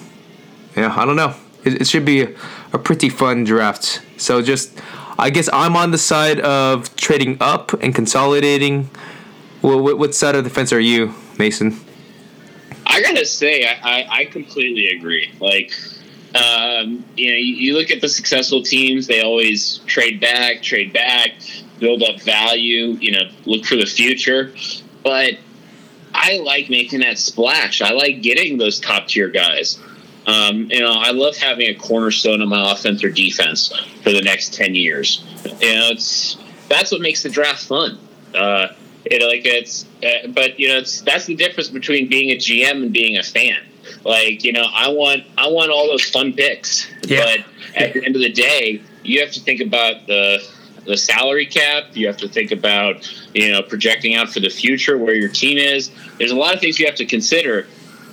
yeah, 0.77 0.95
I 0.95 1.07
don't 1.07 1.16
know. 1.16 1.35
It, 1.64 1.81
it 1.81 1.87
should 1.87 2.05
be 2.05 2.22
a, 2.22 2.35
a 2.74 2.79
pretty 2.79 3.09
fun 3.09 3.45
draft. 3.45 4.03
So 4.18 4.43
just 4.43 4.79
I 5.18 5.31
guess 5.31 5.49
I'm 5.53 5.77
on 5.77 5.91
the 5.91 5.99
side 5.99 6.41
of 6.41 6.95
trading 6.97 7.39
up 7.41 7.72
and 7.83 7.95
consolidating. 7.95 8.91
Well, 9.67 9.81
what, 9.81 9.99
what 9.99 10.14
side 10.14 10.37
of 10.37 10.45
the 10.45 10.51
fence 10.51 10.73
are 10.73 10.79
you, 10.79 11.12
Mason? 11.41 11.77
I 12.87 13.03
gotta 13.03 13.27
say, 13.27 13.64
I, 13.64 13.73
I, 13.83 14.07
I 14.19 14.25
completely 14.27 14.87
agree. 14.97 15.33
Like, 15.41 15.73
um, 16.37 17.05
you 17.17 17.33
know, 17.33 17.37
you, 17.37 17.55
you, 17.57 17.75
look 17.75 17.91
at 17.91 18.01
the 18.01 18.09
successful 18.09 18.62
teams; 18.62 19.09
they 19.09 19.23
always 19.23 19.79
trade 19.79 20.21
back, 20.21 20.62
trade 20.62 20.93
back, 20.93 21.33
build 21.81 22.05
up 22.05 22.21
value. 22.21 22.97
You 23.01 23.11
know, 23.11 23.23
look 23.45 23.64
for 23.64 23.75
the 23.75 23.87
future. 23.87 24.55
But 25.03 25.33
I 26.14 26.39
like 26.45 26.71
making 26.71 27.01
that 27.01 27.19
splash. 27.19 27.83
I 27.83 27.91
like 27.91 28.23
getting 28.23 28.59
those 28.59 28.79
top 28.79 29.09
tier 29.09 29.31
guys. 29.31 29.81
Um, 30.29 30.71
you 30.71 30.79
know, 30.79 30.93
I 30.93 31.11
love 31.11 31.37
having 31.37 31.67
a 31.67 31.75
cornerstone 31.75 32.41
of 32.41 32.49
my 32.49 32.71
offense 32.71 33.03
or 33.03 33.11
defense 33.11 33.77
for 34.05 34.12
the 34.12 34.23
next 34.23 34.55
ten 34.55 34.77
years. 34.77 35.25
You 35.45 35.75
know, 35.75 35.89
it's 35.91 36.37
that's 36.69 36.93
what 36.93 37.01
makes 37.01 37.25
the 37.25 37.31
draft 37.31 37.64
fun. 37.64 37.99
Uh, 38.33 38.69
it 39.07 39.23
like 39.23 39.45
it's, 39.45 39.85
uh, 40.03 40.29
but 40.29 40.59
you 40.59 40.69
know, 40.69 40.79
it's 40.79 41.01
that's 41.03 41.27
the 41.27 41.35
difference 41.35 41.69
between 41.69 42.09
being 42.09 42.31
a 42.31 42.37
GM 42.37 42.83
and 42.83 42.93
being 42.93 43.17
a 43.17 43.23
fan. 43.23 43.65
Like, 44.05 44.45
you 44.45 44.53
know, 44.53 44.67
I 44.73 44.89
want 44.89 45.25
I 45.39 45.49
want 45.49 45.71
all 45.71 45.87
those 45.87 46.05
fun 46.05 46.33
picks, 46.33 46.91
yeah. 47.05 47.25
but 47.25 47.47
at 47.77 47.93
the 47.93 48.05
end 48.05 48.17
of 48.17 48.23
the 48.23 48.33
day, 48.33 48.83
you 49.03 49.21
have 49.21 49.33
to 49.33 49.41
think 49.41 49.61
about 49.61 50.07
the 50.07 50.45
the 50.87 50.97
salary 50.97 51.47
cap. 51.47 51.85
You 51.95 52.07
have 52.07 52.17
to 52.19 52.29
think 52.29 52.53
about 52.53 53.09
you 53.35 53.53
know 53.53 53.63
projecting 53.63 54.15
out 54.15 54.31
for 54.31 54.41
the 54.41 54.49
future 54.49 54.99
where 54.99 55.15
your 55.15 55.29
team 55.29 55.59
is. 55.59 55.91
There's 56.19 56.31
a 56.33 56.37
lot 56.37 56.55
of 56.55 56.61
things 56.61 56.79
you 56.79 56.87
have 56.87 56.97
to 56.97 57.07
consider. 57.07 57.67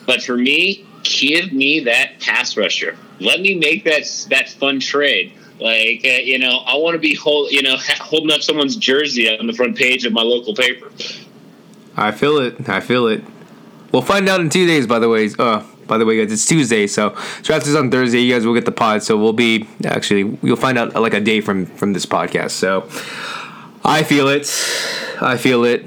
But 0.06 0.22
for 0.22 0.38
me, 0.38 0.86
give 1.04 1.54
me 1.54 1.82
that 1.82 2.20
pass 2.20 2.58
rusher. 2.58 2.98
Let 3.20 3.42
me 3.42 3.56
make 3.56 3.84
that 3.86 4.04
that 4.30 4.50
fun 4.50 4.80
trade. 4.80 5.34
Like 5.60 6.02
uh, 6.04 6.22
you 6.24 6.40
know, 6.40 6.60
I 6.66 6.76
want 6.78 6.96
to 6.96 7.00
be 7.00 7.16
hold, 7.16 7.52
you 7.52 7.62
know 7.62 7.76
holding 8.00 8.32
up 8.32 8.42
someone's 8.42 8.76
jersey 8.76 9.38
on 9.38 9.48
the 9.48 9.54
front 9.54 9.78
page 9.78 10.06
of 10.06 10.14
my 10.14 10.22
local 10.22 10.54
paper. 10.56 10.92
I 11.96 12.12
feel 12.12 12.38
it. 12.40 12.68
I 12.68 12.80
feel 12.80 13.08
it. 13.08 13.24
We'll 13.92 14.02
find 14.02 14.28
out 14.28 14.40
in 14.40 14.50
two 14.50 14.66
days. 14.66 14.88
By 14.88 15.00
the 15.00 15.10
way, 15.10 15.30
uh, 15.38 15.64
by 15.88 15.98
the 15.98 16.06
way, 16.06 16.18
guys, 16.18 16.32
it's 16.32 16.46
Tuesday, 16.46 16.88
so 16.88 17.16
draft 17.44 17.68
is 17.68 17.76
on 17.76 17.92
Thursday. 17.92 18.20
You 18.20 18.34
guys 18.34 18.46
will 18.46 18.56
get 18.56 18.66
the 18.66 18.72
pod, 18.72 19.04
so 19.04 19.18
we'll 19.18 19.34
be 19.34 19.68
actually 19.86 20.38
you'll 20.42 20.56
find 20.56 20.78
out 20.78 20.94
like 20.96 21.14
a 21.14 21.22
day 21.22 21.42
from 21.42 21.66
from 21.66 21.94
this 21.94 22.06
podcast. 22.06 22.52
So 22.52 22.88
I 23.86 24.04
feel 24.04 24.28
it. 24.28 24.48
I 25.22 25.38
feel 25.38 25.64
it. 25.64 25.86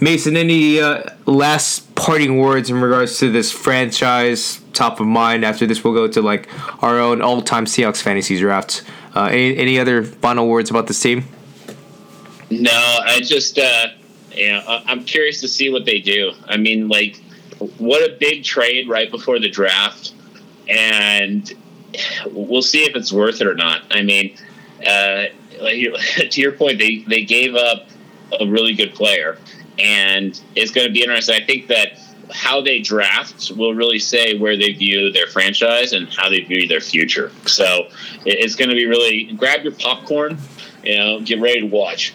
Mason, 0.00 0.36
any 0.36 0.80
uh, 0.80 1.02
last 1.26 1.94
parting 1.94 2.38
words 2.38 2.70
in 2.70 2.80
regards 2.80 3.18
to 3.18 3.32
this 3.32 3.50
franchise? 3.50 4.60
Top 4.72 5.00
of 5.00 5.06
mind. 5.06 5.44
After 5.44 5.66
this, 5.66 5.82
we'll 5.82 5.94
go 5.94 6.06
to 6.06 6.22
like 6.22 6.48
our 6.82 7.00
own 7.00 7.20
all-time 7.20 7.64
Seahawks 7.64 8.00
fantasy 8.00 8.38
draft. 8.38 8.84
Uh, 9.14 9.24
any 9.24 9.56
any 9.56 9.78
other 9.80 10.04
final 10.04 10.48
words 10.48 10.70
about 10.70 10.86
this 10.86 11.00
team? 11.00 11.24
No, 12.50 12.70
I 12.70 13.20
just 13.20 13.58
uh, 13.58 13.88
I'm 14.86 15.04
curious 15.04 15.40
to 15.40 15.48
see 15.48 15.70
what 15.70 15.84
they 15.84 16.00
do. 16.00 16.32
I 16.46 16.56
mean, 16.56 16.88
like, 16.88 17.20
what 17.78 18.08
a 18.08 18.16
big 18.18 18.44
trade 18.44 18.88
right 18.88 19.10
before 19.10 19.38
the 19.38 19.48
draft, 19.48 20.14
and 20.68 21.52
we'll 22.26 22.62
see 22.62 22.84
if 22.84 22.94
it's 22.94 23.12
worth 23.12 23.40
it 23.40 23.46
or 23.46 23.54
not. 23.54 23.82
I 23.90 24.02
mean, 24.02 24.36
uh, 24.86 25.26
to 25.58 26.40
your 26.40 26.52
point, 26.52 26.78
they 26.78 27.04
they 27.08 27.24
gave 27.24 27.54
up 27.54 27.86
a 28.40 28.46
really 28.46 28.74
good 28.74 28.94
player, 28.94 29.38
and 29.78 30.40
it's 30.54 30.70
going 30.70 30.86
to 30.86 30.92
be 30.92 31.02
interesting. 31.02 31.40
I 31.40 31.44
think 31.44 31.68
that 31.68 31.98
how 32.32 32.60
they 32.60 32.80
draft 32.80 33.50
will 33.52 33.74
really 33.74 33.98
say 33.98 34.38
where 34.38 34.56
they 34.56 34.72
view 34.72 35.10
their 35.12 35.26
franchise 35.26 35.92
and 35.92 36.08
how 36.12 36.28
they 36.28 36.40
view 36.40 36.68
their 36.68 36.80
future. 36.80 37.32
So 37.46 37.88
it's 38.24 38.54
going 38.54 38.68
to 38.68 38.74
be 38.74 38.86
really 38.86 39.24
grab 39.32 39.62
your 39.62 39.72
popcorn, 39.72 40.38
you 40.84 40.98
know, 40.98 41.20
get 41.20 41.40
ready 41.40 41.60
to 41.60 41.66
watch. 41.66 42.14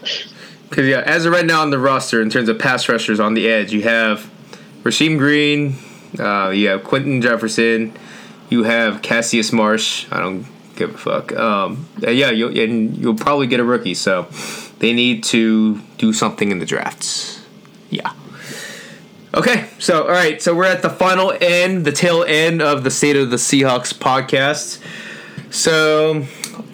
Because 0.69 0.87
yeah, 0.87 1.01
as 1.05 1.25
of 1.25 1.33
right 1.33 1.45
now 1.45 1.61
on 1.61 1.69
the 1.69 1.79
roster, 1.79 2.21
in 2.21 2.29
terms 2.29 2.49
of 2.49 2.59
pass 2.59 2.87
rushers 2.89 3.19
on 3.19 3.33
the 3.33 3.47
edge, 3.47 3.71
you 3.73 3.83
have 3.83 4.29
Rasheem 4.83 5.17
Green, 5.17 5.75
uh, 6.19 6.49
you 6.49 6.67
have 6.67 6.83
Quinton 6.83 7.21
Jefferson, 7.21 7.95
you 8.49 8.63
have 8.63 9.01
Cassius 9.01 9.51
Marsh. 9.51 10.05
I 10.11 10.19
don't 10.19 10.45
give 10.75 10.93
a 10.93 10.97
fuck. 10.97 11.35
Um, 11.35 11.87
yeah, 11.99 12.29
you'll, 12.31 12.57
and 12.57 12.97
you'll 12.97 13.15
probably 13.15 13.47
get 13.47 13.59
a 13.59 13.63
rookie. 13.63 13.93
So 13.93 14.27
they 14.79 14.93
need 14.93 15.23
to 15.25 15.79
do 15.97 16.13
something 16.13 16.51
in 16.51 16.59
the 16.59 16.65
drafts. 16.65 17.42
Yeah. 17.93 18.11
Okay, 19.35 19.69
so 19.77 20.03
all 20.03 20.09
right, 20.09 20.41
so 20.41 20.55
we're 20.55 20.65
at 20.65 20.81
the 20.81 20.89
final 20.89 21.31
end, 21.39 21.85
the 21.85 21.91
tail 21.91 22.23
end 22.23 22.59
of 22.61 22.83
the 22.83 22.89
State 22.89 23.15
of 23.15 23.29
the 23.29 23.37
Seahawks 23.37 23.93
podcast. 23.93 24.81
So 25.51 26.25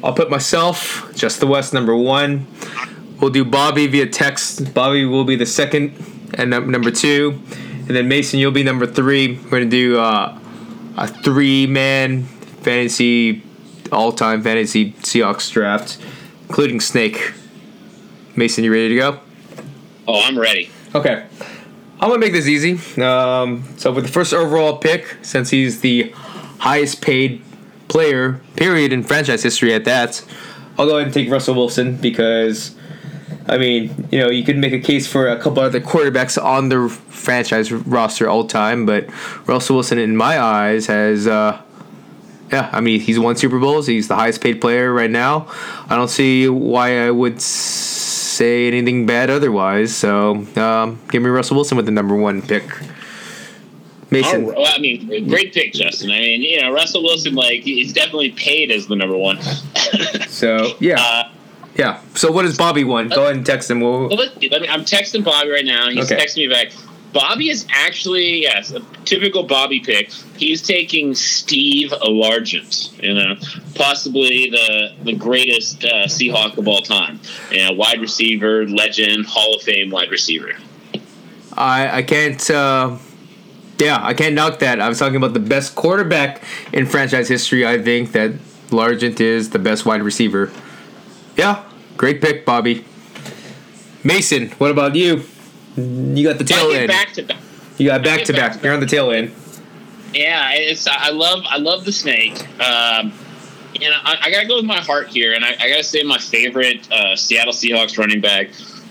I'll 0.01 0.13
put 0.13 0.30
myself, 0.30 1.11
just 1.13 1.41
the 1.41 1.47
West, 1.47 1.74
number 1.74 1.95
one. 1.95 2.47
We'll 3.20 3.32
do 3.32 3.43
Bobby 3.43 3.88
via 3.88 4.07
text. 4.07 4.74
Bobby 4.74 5.05
will 5.05 5.26
be 5.26 5.36
the 5.36 5.45
second 5.45 5.93
and 6.36 6.51
number 6.51 6.89
two, 6.91 7.41
and 7.49 7.89
then 7.89 8.07
Mason, 8.07 8.39
you'll 8.39 8.51
be 8.51 8.63
number 8.63 8.88
three. 8.88 9.38
We're 9.38 9.49
gonna 9.49 9.65
do 9.65 9.99
uh, 9.99 10.39
a 10.97 11.07
three-man 11.07 12.24
fantasy, 12.24 13.43
all-time 13.91 14.41
fantasy 14.41 14.93
Seahawks 14.93 15.51
draft, 15.51 15.97
including 16.47 16.80
Snake. 16.80 17.34
Mason, 18.38 18.63
you 18.63 18.72
ready 18.72 18.89
to 18.89 18.95
go? 18.95 19.20
Oh, 20.07 20.22
I'm 20.24 20.39
ready. 20.39 20.70
Okay. 20.96 21.26
I'm 22.02 22.08
gonna 22.08 22.18
make 22.20 22.32
this 22.32 22.48
easy. 22.48 22.80
Um, 23.02 23.64
so 23.78 23.92
with 23.92 24.06
the 24.06 24.12
first 24.12 24.34
overall 24.34 24.78
pick, 24.78 25.18
since 25.22 25.50
he's 25.50 25.82
the 25.82 26.14
highest 26.60 27.02
paid 27.02 27.44
player, 27.90 28.40
period, 28.56 28.94
in 28.94 29.04
franchise 29.04 29.44
history 29.44 29.74
at 29.74 29.86
that, 29.86 30.24
I'll 30.78 30.88
go 30.88 30.96
ahead 30.96 31.08
and 31.08 31.14
take 31.14 31.30
Russell 31.30 31.56
Wilson 31.56 31.98
because, 31.98 32.74
I 33.48 33.58
mean, 33.58 34.08
you 34.12 34.20
know, 34.20 34.30
you 34.30 34.46
could 34.46 34.58
make 34.58 34.72
a 34.72 34.80
case 34.80 35.08
for 35.08 35.28
a 35.28 35.38
couple 35.38 35.62
other 35.62 35.82
quarterbacks 35.82 36.42
on 36.42 36.70
the 36.70 36.88
franchise 36.88 37.72
roster 37.72 38.30
all 38.30 38.48
time, 38.48 38.86
but 38.86 39.10
Russell 39.46 39.76
Wilson, 39.76 39.98
in 40.00 40.16
my 40.16 40.40
eyes, 40.40 40.88
has. 40.88 41.28
Uh, 41.28 41.62
yeah, 42.52 42.68
I 42.72 42.82
mean, 42.82 43.00
he's 43.00 43.20
won 43.20 43.36
Super 43.36 43.60
Bowls. 43.60 43.86
He's 43.86 44.08
the 44.08 44.16
highest 44.16 44.42
paid 44.42 44.60
player 44.60 44.92
right 44.92 45.12
now. 45.12 45.46
I 45.88 45.96
don't 45.96 46.08
see 46.08 46.50
why 46.50 47.06
I 47.06 47.12
would 47.12 47.40
say 48.40 48.68
anything 48.68 49.06
bad 49.06 49.30
otherwise. 49.30 49.94
So, 49.96 50.46
um, 50.56 51.00
give 51.12 51.22
me 51.22 51.30
Russell 51.30 51.58
Wilson 51.58 51.76
with 51.76 51.86
the 51.86 51.92
number 51.92 52.16
one 52.16 52.42
pick. 52.42 52.64
Mason. 54.12 54.48
Right. 54.48 54.58
Well, 54.58 54.66
I 54.74 54.80
mean, 54.80 55.28
great 55.28 55.54
pick, 55.54 55.74
Justin. 55.74 56.10
I 56.10 56.20
mean, 56.20 56.42
you 56.42 56.62
know, 56.62 56.72
Russell 56.74 57.04
Wilson, 57.04 57.36
like, 57.36 57.62
he's 57.62 57.94
definitely 57.94 58.32
paid 58.32 58.72
as 58.72 58.88
the 58.88 58.96
number 58.96 59.18
one. 59.18 59.38
So, 60.30 60.78
yeah. 60.80 61.02
Uh, 61.02 61.32
yeah. 61.76 62.00
So, 62.16 62.32
what 62.32 62.44
does 62.44 62.58
Bobby 62.58 62.86
want? 62.86 63.14
Go 63.14 63.24
ahead 63.24 63.36
and 63.36 63.46
text 63.46 63.70
him. 63.70 63.82
We'll, 63.82 64.08
well, 64.08 64.18
let, 64.18 64.42
let 64.52 64.62
me, 64.62 64.70
I'm 64.70 64.86
texting 64.86 65.22
Bobby 65.24 65.50
right 65.50 65.66
now. 65.66 65.90
He's 65.90 66.10
Okay. 66.10 66.24
texting 66.24 66.38
me 66.38 66.48
back. 66.48 66.72
Bobby 67.12 67.49
is 67.49 67.66
actually, 67.70 68.43
yes, 68.43 68.72
a 68.72 68.82
typical 69.05 69.43
Bobby 69.43 69.80
pick. 69.80 70.12
He's 70.38 70.62
taking 70.62 71.16
Steve 71.16 71.89
Largent, 71.89 73.01
you 73.01 73.16
know, 73.16 73.36
possibly 73.76 74.49
the 74.49 74.93
the 75.03 75.14
greatest 75.14 75.84
uh, 75.84 76.05
Seahawk 76.05 76.57
of 76.57 76.68
all 76.68 76.82
time. 76.82 77.20
You 77.51 77.66
know, 77.66 77.72
wide 77.74 77.99
receiver, 77.99 78.68
legend, 78.68 79.26
Hall 79.26 79.55
of 79.55 79.64
Fame 79.64 79.89
wide 79.89 80.12
receiver. 80.12 80.53
I, 81.53 81.97
I 81.97 82.03
can't. 82.03 82.49
Uh, 82.49 82.97
yeah, 83.80 83.99
I 84.01 84.14
can't 84.14 84.36
knock 84.36 84.60
that. 84.60 84.80
I 84.80 84.89
was 84.89 84.99
talking 84.99 85.16
about 85.16 85.34
the 85.34 85.39
best 85.39 85.74
quarterback 85.74 86.43
in 86.74 86.86
franchise 86.86 87.28
history. 87.28 87.66
I 87.66 87.82
think 87.82 88.12
that 88.12 88.34
Largent 88.70 89.20
is 89.20 89.49
the 89.49 89.60
best 89.60 89.86
wide 89.86 90.03
receiver. 90.03 90.51
Yeah, 91.38 91.64
great 91.97 92.22
pick, 92.22 92.45
Bobby. 92.45 92.86
Mason, 94.03 94.49
what 94.51 94.70
about 94.70 94.95
you? 94.95 95.24
You 95.80 96.23
got 96.23 96.38
the 96.38 96.43
tail 96.43 96.71
end. 96.71 96.88
back 96.88 97.13
to 97.13 97.23
back. 97.23 97.38
You 97.77 97.88
got 97.88 98.03
back 98.03 98.23
to 98.25 98.34
back 98.34 98.53
back. 98.53 98.63
You're 98.63 98.73
on 98.73 98.80
the 98.80 98.86
tail 98.86 99.11
end. 99.11 99.34
Yeah, 100.13 100.51
it's 100.53 100.88
I 100.88 101.09
love 101.09 101.43
I 101.47 101.57
love 101.57 101.86
the 101.86 101.91
snake. 101.91 102.39
Um, 102.59 103.13
you 103.73 103.89
know, 103.89 103.97
I, 104.03 104.17
I 104.23 104.32
gotta 104.32 104.47
go 104.47 104.57
with 104.57 104.65
my 104.65 104.82
heart 104.82 105.07
here, 105.07 105.34
and 105.34 105.45
I, 105.45 105.55
I 105.59 105.69
gotta 105.69 105.84
say 105.84 106.03
my 106.03 106.17
favorite 106.17 106.91
uh, 106.91 107.15
Seattle 107.15 107.53
Seahawks 107.53 107.97
running 107.97 108.21
back 108.21 108.49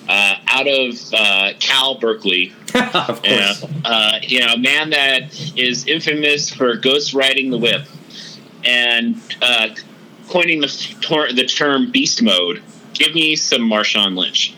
uh, 0.09 0.36
out 0.47 0.66
of 0.66 0.95
uh, 1.12 1.53
Cal 1.61 1.99
Berkeley. 1.99 2.53
of 2.74 3.22
course. 3.22 3.64
uh, 3.84 4.18
you 4.22 4.41
know, 4.41 4.55
a 4.55 4.59
man 4.59 4.91
that 4.91 5.57
is 5.57 5.86
infamous 5.86 6.51
for 6.51 6.76
ghost 6.76 7.14
riding 7.14 7.51
the 7.51 7.59
whip 7.59 7.86
and 8.64 9.20
uh, 9.43 9.68
coining 10.28 10.61
the, 10.61 10.97
tor- 11.01 11.32
the 11.32 11.45
term 11.45 11.91
beast 11.91 12.22
mode. 12.22 12.62
Give 12.95 13.14
me 13.14 13.36
some 13.36 13.62
Marshawn 13.62 14.16
Lynch. 14.16 14.55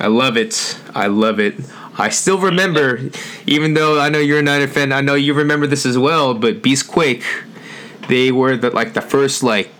I 0.00 0.08
love 0.08 0.36
it. 0.36 0.78
I 0.94 1.06
love 1.06 1.38
it. 1.38 1.54
I 1.96 2.08
still 2.08 2.38
remember, 2.38 3.00
even 3.46 3.74
though 3.74 4.00
I 4.00 4.08
know 4.08 4.18
you're 4.18 4.40
a 4.40 4.42
Niner 4.42 4.66
fan, 4.66 4.92
I 4.92 5.00
know 5.00 5.14
you 5.14 5.34
remember 5.34 5.66
this 5.66 5.86
as 5.86 5.96
well. 5.96 6.34
But 6.34 6.62
Beast 6.62 6.88
Quake, 6.88 7.24
they 8.08 8.32
were 8.32 8.56
the 8.56 8.70
like 8.70 8.94
the 8.94 9.00
first 9.00 9.42
like 9.42 9.70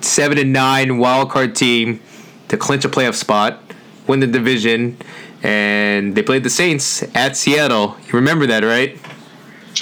seven 0.00 0.38
and 0.38 0.52
nine 0.52 0.98
wild 0.98 1.30
card 1.30 1.54
team 1.56 2.00
to 2.48 2.56
clinch 2.56 2.84
a 2.84 2.88
playoff 2.88 3.14
spot, 3.14 3.60
win 4.06 4.20
the 4.20 4.26
division, 4.26 4.96
and 5.42 6.14
they 6.14 6.22
played 6.22 6.44
the 6.44 6.50
Saints 6.50 7.02
at 7.16 7.36
Seattle. 7.36 7.96
You 8.06 8.12
remember 8.12 8.46
that, 8.46 8.62
right? 8.62 8.98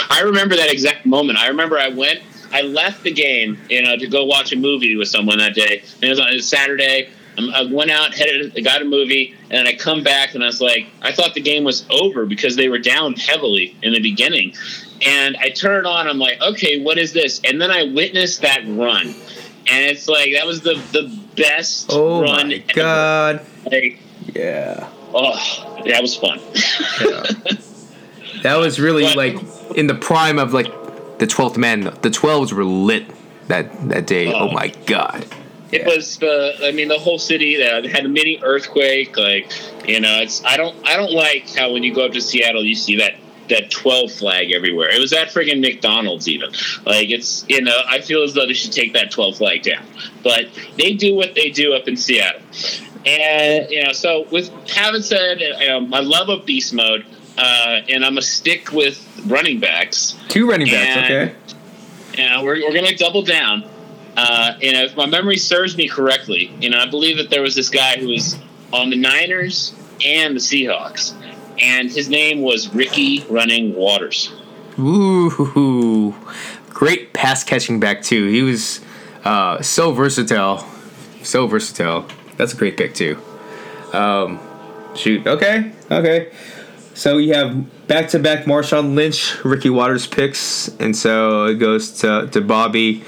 I 0.09 0.23
remember 0.23 0.57
that 0.57 0.73
exact 0.73 1.05
moment. 1.05 1.39
I 1.39 1.49
remember 1.49 1.79
I 1.79 1.89
went, 1.89 2.21
I 2.53 2.62
left 2.62 3.03
the 3.03 3.12
game, 3.12 3.59
you 3.68 3.83
know, 3.83 3.97
to 3.97 4.07
go 4.07 4.25
watch 4.25 4.53
a 4.53 4.57
movie 4.57 4.97
with 4.97 5.09
someone 5.09 5.39
that 5.39 5.55
day. 5.55 5.83
And 5.97 6.05
it 6.05 6.09
was 6.09 6.21
on 6.21 6.29
it 6.29 6.35
was 6.35 6.49
Saturday. 6.49 7.11
I 7.49 7.62
went 7.62 7.91
out, 7.91 8.12
headed, 8.12 8.62
got 8.64 8.82
a 8.82 8.84
movie, 8.84 9.34
and 9.49 9.53
then 9.59 9.66
I 9.66 9.74
come 9.74 10.03
back 10.03 10.34
and 10.34 10.43
I 10.43 10.47
was 10.47 10.61
like, 10.61 10.86
I 11.01 11.12
thought 11.12 11.32
the 11.34 11.41
game 11.41 11.64
was 11.64 11.86
over 11.88 12.26
because 12.26 12.57
they 12.57 12.68
were 12.68 12.78
down 12.78 13.14
heavily 13.14 13.74
in 13.82 13.93
the 13.95 14.01
beginning. 14.01 14.53
And 15.07 15.36
I 15.41 15.49
turn 15.49 15.78
it 15.78 15.86
on. 15.88 16.07
I'm 16.09 16.18
like, 16.18 16.41
okay, 16.43 16.82
what 16.82 16.99
is 16.99 17.12
this? 17.14 17.41
And 17.45 17.59
then 17.61 17.70
I 17.70 17.84
witnessed 17.84 18.43
that 18.43 18.61
run, 18.66 19.07
and 19.07 19.84
it's 19.86 20.07
like 20.09 20.32
that 20.34 20.45
was 20.47 20.61
the 20.61 20.74
the 20.93 21.09
best 21.36 21.86
Oh 21.91 22.20
run. 22.22 22.49
my 22.49 22.59
god! 22.74 23.47
Like, 23.70 23.99
Yeah, 24.34 24.86
oh, 25.14 25.82
that 25.86 26.03
was 26.03 26.14
fun. 26.16 26.38
that 28.43 28.57
was 28.57 28.78
really 28.80 29.05
But- 29.05 29.16
like 29.16 29.36
in 29.76 29.86
the 29.86 29.95
prime 29.95 30.38
of 30.38 30.53
like 30.53 30.70
the 31.18 31.26
twelfth 31.26 31.57
man. 31.57 31.82
The 32.03 32.11
twelves 32.11 32.53
were 32.53 32.64
lit 32.64 33.07
that 33.49 33.88
that 33.88 34.07
day. 34.07 34.32
Oh, 34.32 34.49
Oh. 34.49 34.53
my 34.53 34.68
god! 34.86 35.24
It 35.73 35.87
was 35.87 36.18
the, 36.18 36.57
I 36.64 36.73
mean, 36.73 36.89
the 36.89 36.99
whole 36.99 37.18
city 37.18 37.62
uh, 37.62 37.87
had 37.89 38.05
a 38.05 38.09
mini 38.09 38.41
earthquake. 38.43 39.16
Like, 39.16 39.53
you 39.89 40.01
know, 40.01 40.21
it's 40.21 40.45
I 40.45 40.57
don't 40.57 40.77
I 40.87 40.97
don't 40.97 41.12
like 41.12 41.49
how 41.55 41.73
when 41.73 41.83
you 41.83 41.95
go 41.95 42.07
up 42.07 42.12
to 42.12 42.21
Seattle, 42.21 42.64
you 42.64 42.75
see 42.75 42.97
that 42.97 43.14
that 43.49 43.71
twelve 43.71 44.11
flag 44.12 44.53
everywhere. 44.53 44.89
It 44.89 45.01
was 45.01 45.12
at 45.12 45.29
friggin' 45.29 45.61
McDonald's 45.61 46.29
even. 46.29 46.51
Like, 46.85 47.11
it's 47.11 47.45
you 47.49 47.62
know, 47.62 47.79
I 47.87 48.01
feel 48.01 48.23
as 48.23 48.35
though 48.35 48.47
they 48.47 48.53
should 48.53 48.73
take 48.73 48.95
that 48.95 49.11
twelve 49.11 49.37
flag 49.37 49.62
down. 49.62 49.85
But 50.23 50.49
they 50.77 50.95
do 50.95 51.14
what 51.14 51.35
they 51.35 51.51
do 51.51 51.73
up 51.75 51.87
in 51.87 51.97
Seattle, 51.97 52.43
and 53.07 53.71
you 53.71 53.85
know, 53.85 53.93
so 53.93 54.27
with 54.31 54.51
having 54.68 55.03
said, 55.03 55.41
you 55.41 55.68
know, 55.68 55.89
I 55.93 56.01
love 56.01 56.29
a 56.29 56.39
beast 56.39 56.75
mode, 56.75 57.07
uh, 57.39 57.81
and 57.89 58.05
I'm 58.05 58.18
a 58.18 58.23
stick 58.23 58.73
with 58.73 58.99
running 59.27 59.61
backs. 59.61 60.16
Two 60.29 60.49
running 60.49 60.66
backs. 60.66 60.97
And- 60.97 61.05
okay. 61.31 61.35
You 62.18 62.29
know, 62.29 62.45
we're, 62.45 62.57
we're 62.57 62.73
going 62.73 62.87
to 62.87 62.97
double 62.97 63.23
down. 63.23 63.64
Uh, 64.23 64.55
know, 64.73 64.83
if 64.83 64.95
my 64.97 65.07
memory 65.07 65.39
serves 65.39 65.79
me 65.79 65.89
correctly, 65.89 66.53
you 66.61 66.68
know, 66.68 66.79
I 66.79 66.85
believe 66.85 67.16
that 67.16 67.31
there 67.31 67.41
was 67.41 67.55
this 67.55 67.71
guy 67.71 67.97
who 67.97 68.09
was 68.09 68.37
on 68.71 68.91
the 68.91 68.97
Niners 68.97 69.75
and 70.05 70.37
the 70.37 70.41
Seahawks, 70.41 71.14
and 71.59 71.91
his 71.91 72.11
name 72.11 72.43
was 72.43 72.68
Ricky 72.75 73.25
Running 73.31 73.75
Watters. 73.75 74.31
Ooh, 74.79 76.14
great 76.68 77.14
pass 77.14 77.43
catching 77.43 77.81
back 77.81 78.03
too. 78.03 78.29
He 78.29 78.43
was 78.43 78.83
uh, 79.25 79.62
so 79.62 79.93
versatile, 79.93 80.66
so 81.23 81.47
versatile. 81.47 82.07
That's 82.37 82.53
a 82.53 82.57
great 82.57 82.77
pick 82.77 82.95
too. 82.95 83.18
Um, 83.95 84.39
shoot, 84.95 85.27
okay, 85.27 85.73
Okay. 85.91 86.31
So 86.93 87.16
we 87.16 87.31
have 87.31 87.89
back 87.89 88.09
to 88.11 88.18
back 88.18 88.45
Marshawn 88.45 88.95
Lynch, 88.95 89.43
Ricky 89.45 89.71
Watters 89.71 90.07
picks, 90.07 90.68
and 90.79 90.95
so 90.95 91.47
it 91.47 91.55
goes 91.55 92.01
to, 92.01 92.29
to 92.33 92.43
Bobby 92.43 93.05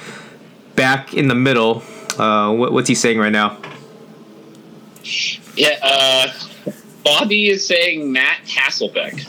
back 0.74 1.14
in 1.14 1.28
the 1.28 1.34
middle. 1.34 1.82
Uh, 2.18 2.52
what, 2.52 2.72
what's 2.72 2.88
he 2.88 2.94
saying 2.94 3.18
right 3.18 3.32
now? 3.32 3.58
Yeah, 5.54 5.78
uh, 5.82 6.32
Bobby 7.04 7.48
is 7.48 7.66
saying 7.66 8.12
Matt 8.12 8.40
Hasselbeck. 8.44 9.28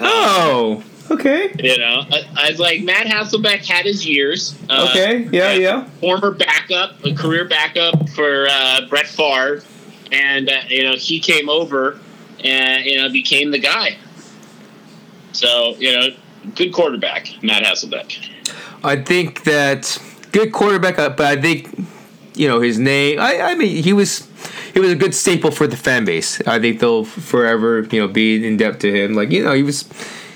Oh, 0.00 0.82
okay. 1.10 1.54
You 1.58 1.78
know, 1.78 2.04
I, 2.10 2.24
I 2.36 2.50
was 2.50 2.58
like, 2.58 2.82
Matt 2.82 3.06
Hasselbeck 3.06 3.64
had 3.64 3.86
his 3.86 4.06
years. 4.06 4.58
Uh, 4.68 4.88
Okay, 4.90 5.28
yeah, 5.32 5.52
yeah. 5.52 5.84
Former 6.00 6.32
backup, 6.32 7.04
a 7.04 7.14
career 7.14 7.44
backup 7.44 8.08
for 8.10 8.46
uh, 8.50 8.82
Brett 8.88 9.06
Favre, 9.06 9.62
and 10.12 10.50
uh, 10.50 10.60
you 10.68 10.82
know 10.82 10.94
he 10.96 11.20
came 11.20 11.48
over 11.48 11.98
and 12.42 12.84
you 12.84 13.00
know 13.00 13.08
became 13.10 13.50
the 13.50 13.58
guy. 13.58 13.96
So 15.32 15.76
you 15.78 15.92
know, 15.92 16.08
good 16.54 16.72
quarterback, 16.72 17.28
Matt 17.42 17.62
Hasselbeck. 17.62 18.30
I 18.84 18.96
think 18.96 19.44
that 19.44 19.98
good 20.32 20.52
quarterback, 20.52 20.98
uh, 20.98 21.10
but 21.10 21.26
I 21.26 21.40
think 21.40 21.68
you 22.34 22.48
know 22.48 22.60
his 22.60 22.78
name. 22.78 23.18
I, 23.18 23.40
I 23.40 23.54
mean, 23.54 23.82
he 23.82 23.92
was 23.92 24.28
he 24.72 24.80
was 24.80 24.90
a 24.90 24.96
good 24.96 25.14
staple 25.14 25.50
for 25.50 25.66
the 25.66 25.76
fan 25.76 26.04
base. 26.04 26.40
I 26.46 26.58
think 26.58 26.80
they'll 26.80 27.04
forever 27.04 27.86
you 27.90 28.00
know 28.00 28.08
be 28.08 28.46
in 28.46 28.56
debt 28.56 28.80
to 28.80 28.92
him. 28.92 29.14
Like 29.14 29.30
you 29.30 29.42
know, 29.42 29.54
he 29.54 29.62
was 29.62 29.88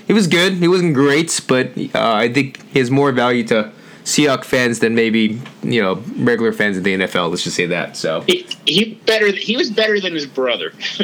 he 0.07 0.13
was 0.13 0.27
good. 0.27 0.55
He 0.55 0.69
wasn't 0.69 0.95
great, 0.95 1.41
but 1.47 1.77
uh, 1.95 2.15
I 2.15 2.33
think 2.33 2.67
he 2.71 2.79
has 2.79 2.91
more 2.91 3.13
value 3.13 3.45
to 3.49 3.71
Seahawks 4.05 4.47
fans 4.47 4.79
than 4.79 4.95
maybe 4.95 5.41
you 5.63 5.83
know 5.83 6.03
regular 6.17 6.53
fans 6.53 6.79
of 6.79 6.85
the 6.85 6.95
NFL. 6.95 7.31
Let's 7.31 7.45
just 7.45 7.57
say 7.57 7.67
that. 7.67 7.97
So 7.97 8.23
He, 8.23 8.47
he 8.65 8.95
better. 9.05 9.31
He 9.31 9.57
was 9.57 9.71
better 9.71 10.01
than 10.01 10.15
his 10.15 10.27
brother. 10.27 10.73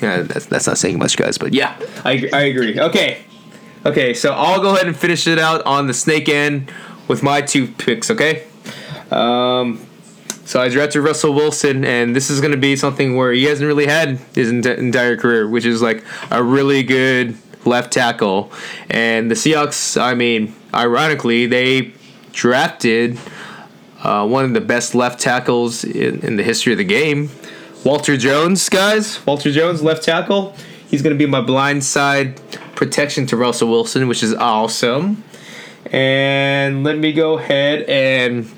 yeah, 0.00 0.22
that's 0.22 0.46
that's 0.46 0.68
not 0.68 0.78
saying 0.78 0.98
much, 0.98 1.16
guys. 1.16 1.38
But 1.38 1.54
yeah, 1.54 1.76
I 2.04 2.30
I 2.32 2.42
agree. 2.42 2.78
Okay, 2.78 3.24
okay. 3.84 4.14
So 4.14 4.32
I'll 4.32 4.60
go 4.60 4.74
ahead 4.74 4.86
and 4.86 4.96
finish 4.96 5.26
it 5.26 5.38
out 5.38 5.64
on 5.66 5.86
the 5.86 5.94
snake 5.94 6.28
end 6.28 6.70
with 7.06 7.22
my 7.22 7.40
two 7.40 7.68
picks. 7.68 8.10
Okay. 8.10 8.46
Um, 9.10 9.86
so 10.44 10.62
I 10.62 10.68
drafted 10.70 11.02
Russell 11.02 11.34
Wilson, 11.34 11.84
and 11.84 12.16
this 12.16 12.30
is 12.30 12.40
going 12.40 12.52
to 12.52 12.58
be 12.58 12.74
something 12.74 13.16
where 13.16 13.32
he 13.32 13.44
hasn't 13.44 13.66
really 13.66 13.86
had 13.86 14.18
his 14.34 14.48
ent- 14.48 14.66
entire 14.66 15.16
career, 15.16 15.46
which 15.46 15.66
is 15.66 15.82
like 15.82 16.02
a 16.30 16.42
really 16.42 16.82
good 16.82 17.36
left 17.66 17.92
tackle. 17.92 18.50
And 18.88 19.30
the 19.30 19.34
Seahawks, 19.34 20.00
I 20.00 20.14
mean, 20.14 20.54
ironically, 20.72 21.46
they 21.46 21.92
drafted 22.32 23.18
uh, 24.02 24.26
one 24.26 24.44
of 24.44 24.54
the 24.54 24.60
best 24.60 24.94
left 24.94 25.20
tackles 25.20 25.84
in, 25.84 26.20
in 26.20 26.36
the 26.36 26.42
history 26.42 26.72
of 26.72 26.78
the 26.78 26.84
game, 26.84 27.30
Walter 27.84 28.16
Jones, 28.16 28.68
guys. 28.68 29.24
Walter 29.26 29.52
Jones, 29.52 29.82
left 29.82 30.02
tackle. 30.02 30.54
He's 30.88 31.02
going 31.02 31.14
to 31.14 31.18
be 31.18 31.30
my 31.30 31.42
blind 31.42 31.84
side 31.84 32.40
protection 32.78 33.26
to 33.26 33.36
Russell 33.36 33.68
Wilson, 33.68 34.06
which 34.06 34.22
is 34.22 34.32
awesome. 34.34 35.24
And 35.90 36.84
let 36.84 36.96
me 36.96 37.12
go 37.12 37.36
ahead 37.36 37.82
and 37.88 38.48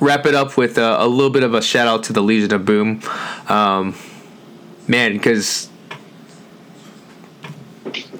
wrap 0.00 0.24
it 0.24 0.34
up 0.34 0.56
with 0.56 0.78
a, 0.78 1.02
a 1.02 1.06
little 1.06 1.28
bit 1.28 1.42
of 1.42 1.52
a 1.52 1.60
shout 1.60 1.86
out 1.86 2.04
to 2.04 2.14
the 2.14 2.22
Legion 2.22 2.54
of 2.54 2.64
Boom. 2.64 3.02
Um, 3.50 3.94
man, 4.88 5.12
because 5.12 5.68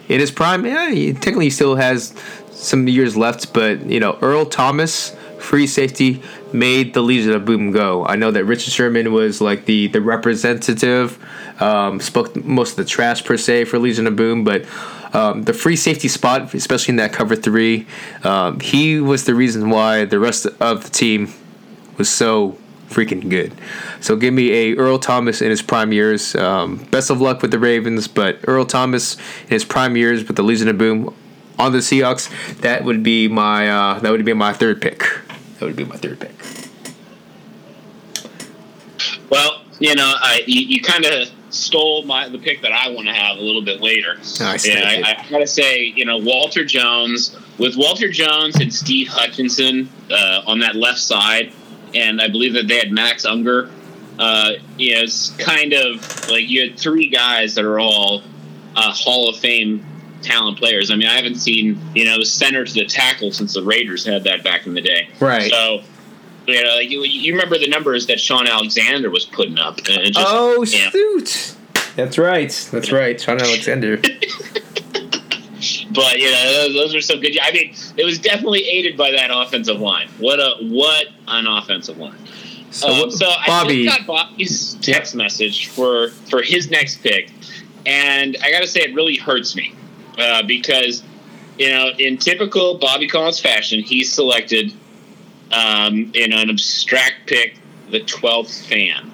in 0.07 0.21
his 0.21 0.31
prime, 0.31 0.67
yeah, 0.67 0.91
he 0.91 1.15
technically 1.15 1.49
still 1.49 1.77
has 1.77 2.15
some 2.51 2.87
years 2.87 3.17
left, 3.17 3.55
but 3.55 3.87
you 3.87 4.01
know, 4.01 4.19
Earl 4.21 4.45
Thomas, 4.45 5.17
free 5.39 5.67
safety, 5.67 6.23
made 6.53 6.93
the 6.93 7.01
Legion 7.01 7.33
of 7.33 7.47
Boom 7.47 7.71
go. 7.71 8.05
I 8.05 8.17
know 8.17 8.31
that 8.31 8.45
Richard 8.45 8.75
Sherman 8.75 9.15
was 9.15 9.41
like 9.41 9.65
the 9.65 9.87
the 9.87 10.03
representative, 10.03 11.19
um, 11.59 12.01
spoke 12.01 12.37
most 12.45 12.73
of 12.73 12.77
the 12.77 12.85
trash 12.85 13.25
per 13.25 13.39
se 13.39 13.65
for 13.65 13.79
Legion 13.79 14.07
of 14.07 14.15
Boom, 14.15 14.45
but. 14.45 14.67
Um, 15.13 15.43
the 15.43 15.53
free 15.53 15.77
safety 15.77 16.09
spot, 16.09 16.55
especially 16.55 16.93
in 16.93 16.97
that 16.97 17.13
cover 17.13 17.37
three, 17.37 17.87
um, 18.25 18.61
he 18.61 19.01
was 19.01 19.25
the 19.25 19.35
reason 19.35 19.71
why 19.71 20.05
the 20.05 20.19
rest 20.19 20.47
of 20.47 20.85
the 20.85 20.91
team 20.91 21.33
was 21.99 22.09
so 22.09 22.59
freaking 22.89 23.29
good. 23.29 23.53
So 24.01 24.17
give 24.17 24.35
me 24.35 24.53
a 24.53 24.77
Earl 24.77 24.99
Thomas 24.99 25.43
in 25.43 25.51
his 25.51 25.63
prime 25.63 25.93
years. 25.93 26.35
Um, 26.35 26.85
best 26.91 27.11
of 27.11 27.21
luck 27.21 27.43
with 27.43 27.51
the 27.51 27.59
Ravens, 27.59 28.09
but 28.09 28.39
Earl 28.47 28.65
Thomas 28.65 29.17
in 29.45 29.49
his 29.51 29.65
prime 29.65 29.97
years 29.97 30.27
with 30.27 30.37
the 30.37 30.43
Legion 30.43 30.69
of 30.69 30.79
Boom 30.79 31.15
on 31.59 31.73
the 31.73 31.79
Seahawks. 31.79 32.29
That 32.61 32.85
would 32.85 33.03
be 33.03 33.29
my 33.29 33.69
uh, 33.69 33.99
that 34.01 34.11
would 34.11 34.25
be 34.25 34.33
my 34.33 34.53
third 34.53 34.81
pick. 34.81 35.01
That 35.59 35.67
would 35.67 35.77
be 35.77 35.85
my 35.85 35.97
third 35.97 36.21
pick. 36.21 36.35
well, 39.31 39.63
you 39.79 39.95
know, 39.95 40.15
I 40.17 40.43
you, 40.47 40.61
you 40.61 40.83
kind 40.83 41.05
of 41.05 41.29
stole 41.55 42.03
my 42.05 42.29
the 42.29 42.39
pick 42.39 42.63
that 42.63 42.73
I 42.73 42.91
want 42.91 43.07
to 43.09 43.15
have 43.15 43.37
a 43.37 43.41
little 43.41 43.63
bit 43.63 43.81
later. 43.81 44.17
Nice, 44.41 44.67
Yeah. 44.67 44.83
I, 44.85 45.23
I 45.23 45.31
gotta 45.31 45.47
say, 45.47 45.85
you 45.85 46.05
know, 46.05 46.19
Walter 46.19 46.65
Jones 46.65 47.37
with 47.59 47.77
Walter 47.77 48.11
Jones 48.11 48.57
and 48.57 48.73
Steve 48.73 49.09
Hutchinson 49.09 49.89
uh, 50.11 50.43
on 50.47 50.61
that 50.61 50.75
left 50.75 50.99
side, 50.99 51.53
and 51.95 52.21
I 52.21 52.29
believe 52.29 52.55
that 52.55 52.69
they 52.69 52.79
had 52.79 52.91
Max 52.91 53.25
Unger. 53.25 53.71
Uh, 54.19 54.53
you 54.79 54.95
know, 54.95 55.03
it's 55.03 55.31
kind 55.37 55.73
of 55.73 56.29
like 56.29 56.49
you 56.49 56.69
had 56.69 56.79
three 56.79 57.09
guys 57.09 57.55
that 57.55 57.65
are 57.65 57.81
all 57.81 58.23
uh, 58.77 58.93
Hall 58.93 59.29
of 59.29 59.37
Fame 59.37 59.85
talent 60.23 60.59
players. 60.59 60.91
I 60.91 60.97
mean, 60.97 61.09
I 61.09 61.17
haven't 61.17 61.37
seen 61.37 61.81
you 61.95 62.05
know 62.05 62.19
the 62.19 62.27
center 62.27 62.65
to 62.65 62.73
the 62.73 62.87
tackle 62.87 63.33
since 63.33 63.55
the 63.55 63.63
Raiders 63.63 64.05
had 64.05 64.25
that 64.25 64.43
back 64.43 64.67
in 64.67 64.75
the 64.75 64.83
day. 64.83 65.09
Right. 65.21 65.51
So. 65.51 65.83
You 66.47 66.65
know, 66.65 66.77
like 66.77 66.91
you, 66.91 67.03
you 67.03 67.33
remember 67.33 67.59
the 67.59 67.69
numbers 67.69 68.07
that 68.07 68.19
Shaun 68.21 68.49
Alexander 68.49 69.11
was 69.11 69.25
putting 69.25 69.59
up. 69.59 69.79
And 69.89 70.13
just, 70.13 70.19
oh 70.19 70.65
yeah. 70.65 70.91
shoot! 70.91 71.55
That's 71.95 72.19
right. 72.19 72.69
That's 72.73 72.91
right. 72.91 73.21
Shaun 73.21 73.41
Alexander. 73.41 74.01
But 75.95 76.19
you 76.19 76.31
know, 76.31 76.53
those, 76.53 76.75
those 76.75 76.95
are 76.95 77.01
some 77.01 77.21
good. 77.21 77.39
I 77.41 77.53
mean, 77.53 77.75
it 77.97 78.05
was 78.05 78.19
definitely 78.19 78.65
aided 78.65 78.97
by 78.97 79.11
that 79.13 79.31
offensive 79.33 79.81
line. 79.81 80.09
What 80.19 80.41
a 80.41 80.57
what 80.61 81.09
an 81.29 81.47
offensive 81.47 81.99
line. 81.99 82.19
So, 82.71 83.05
Um, 83.05 83.11
so 83.11 83.31
Bobby, 83.47 83.89
I 83.89 83.99
got 83.99 84.07
Bobby's 84.07 84.75
text 84.75 85.15
message 85.15 85.69
for 85.69 86.09
for 86.31 86.43
his 86.43 86.71
next 86.71 87.03
pick, 87.03 87.31
and 87.85 88.37
I 88.43 88.51
got 88.51 88.61
to 88.61 88.67
say 88.67 88.81
it 88.81 88.95
really 88.95 89.17
hurts 89.17 89.55
me 89.55 89.75
uh, 90.19 90.43
because 90.43 91.03
you 91.59 91.69
know 91.69 91.91
in 91.99 92.17
typical 92.17 92.79
Bobby 92.79 93.07
Collins 93.07 93.39
fashion, 93.39 93.81
he 93.81 94.03
selected 94.03 94.73
um, 95.53 96.11
in 96.15 96.33
an 96.33 96.51
abstract 96.51 97.27
pick 97.27 97.57
the 97.91 98.01
twelfth 98.01 98.67
fan 98.67 99.11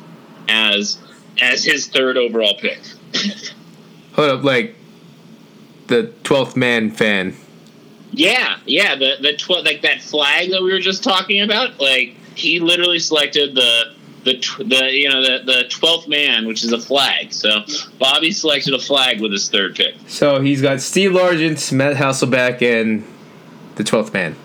as 0.48 0.98
as 1.40 1.64
his 1.64 1.86
third 1.86 2.16
overall 2.16 2.54
pick. 2.58 2.80
hold 4.14 4.30
up, 4.30 4.44
like 4.44 4.74
the 5.88 6.12
twelfth 6.22 6.56
man 6.56 6.90
fan. 6.90 7.34
Yeah, 8.12 8.58
yeah, 8.64 8.94
the 8.94 9.16
the 9.20 9.36
tw- 9.36 9.64
like 9.64 9.82
that 9.82 10.00
flag 10.00 10.50
that 10.50 10.62
we 10.62 10.72
were 10.72 10.80
just 10.80 11.02
talking 11.04 11.42
about. 11.42 11.78
Like 11.80 12.16
he 12.34 12.60
literally 12.60 12.98
selected 12.98 13.54
the 13.54 13.94
the 14.24 14.38
tw- 14.38 14.68
the 14.68 14.90
you 14.92 15.08
know 15.08 15.22
the 15.22 15.44
the 15.44 15.64
twelfth 15.68 16.08
man, 16.08 16.46
which 16.46 16.64
is 16.64 16.72
a 16.72 16.80
flag. 16.80 17.32
So 17.32 17.64
Bobby 17.98 18.30
selected 18.30 18.74
a 18.74 18.78
flag 18.78 19.20
with 19.20 19.32
his 19.32 19.48
third 19.48 19.74
pick. 19.74 19.94
So 20.06 20.40
he's 20.40 20.62
got 20.62 20.80
Steve 20.80 21.10
Largent, 21.10 21.72
Matt 21.72 21.96
Hasselbeck, 21.96 22.62
and 22.62 23.04
the 23.76 23.84
twelfth 23.84 24.12
man. 24.14 24.36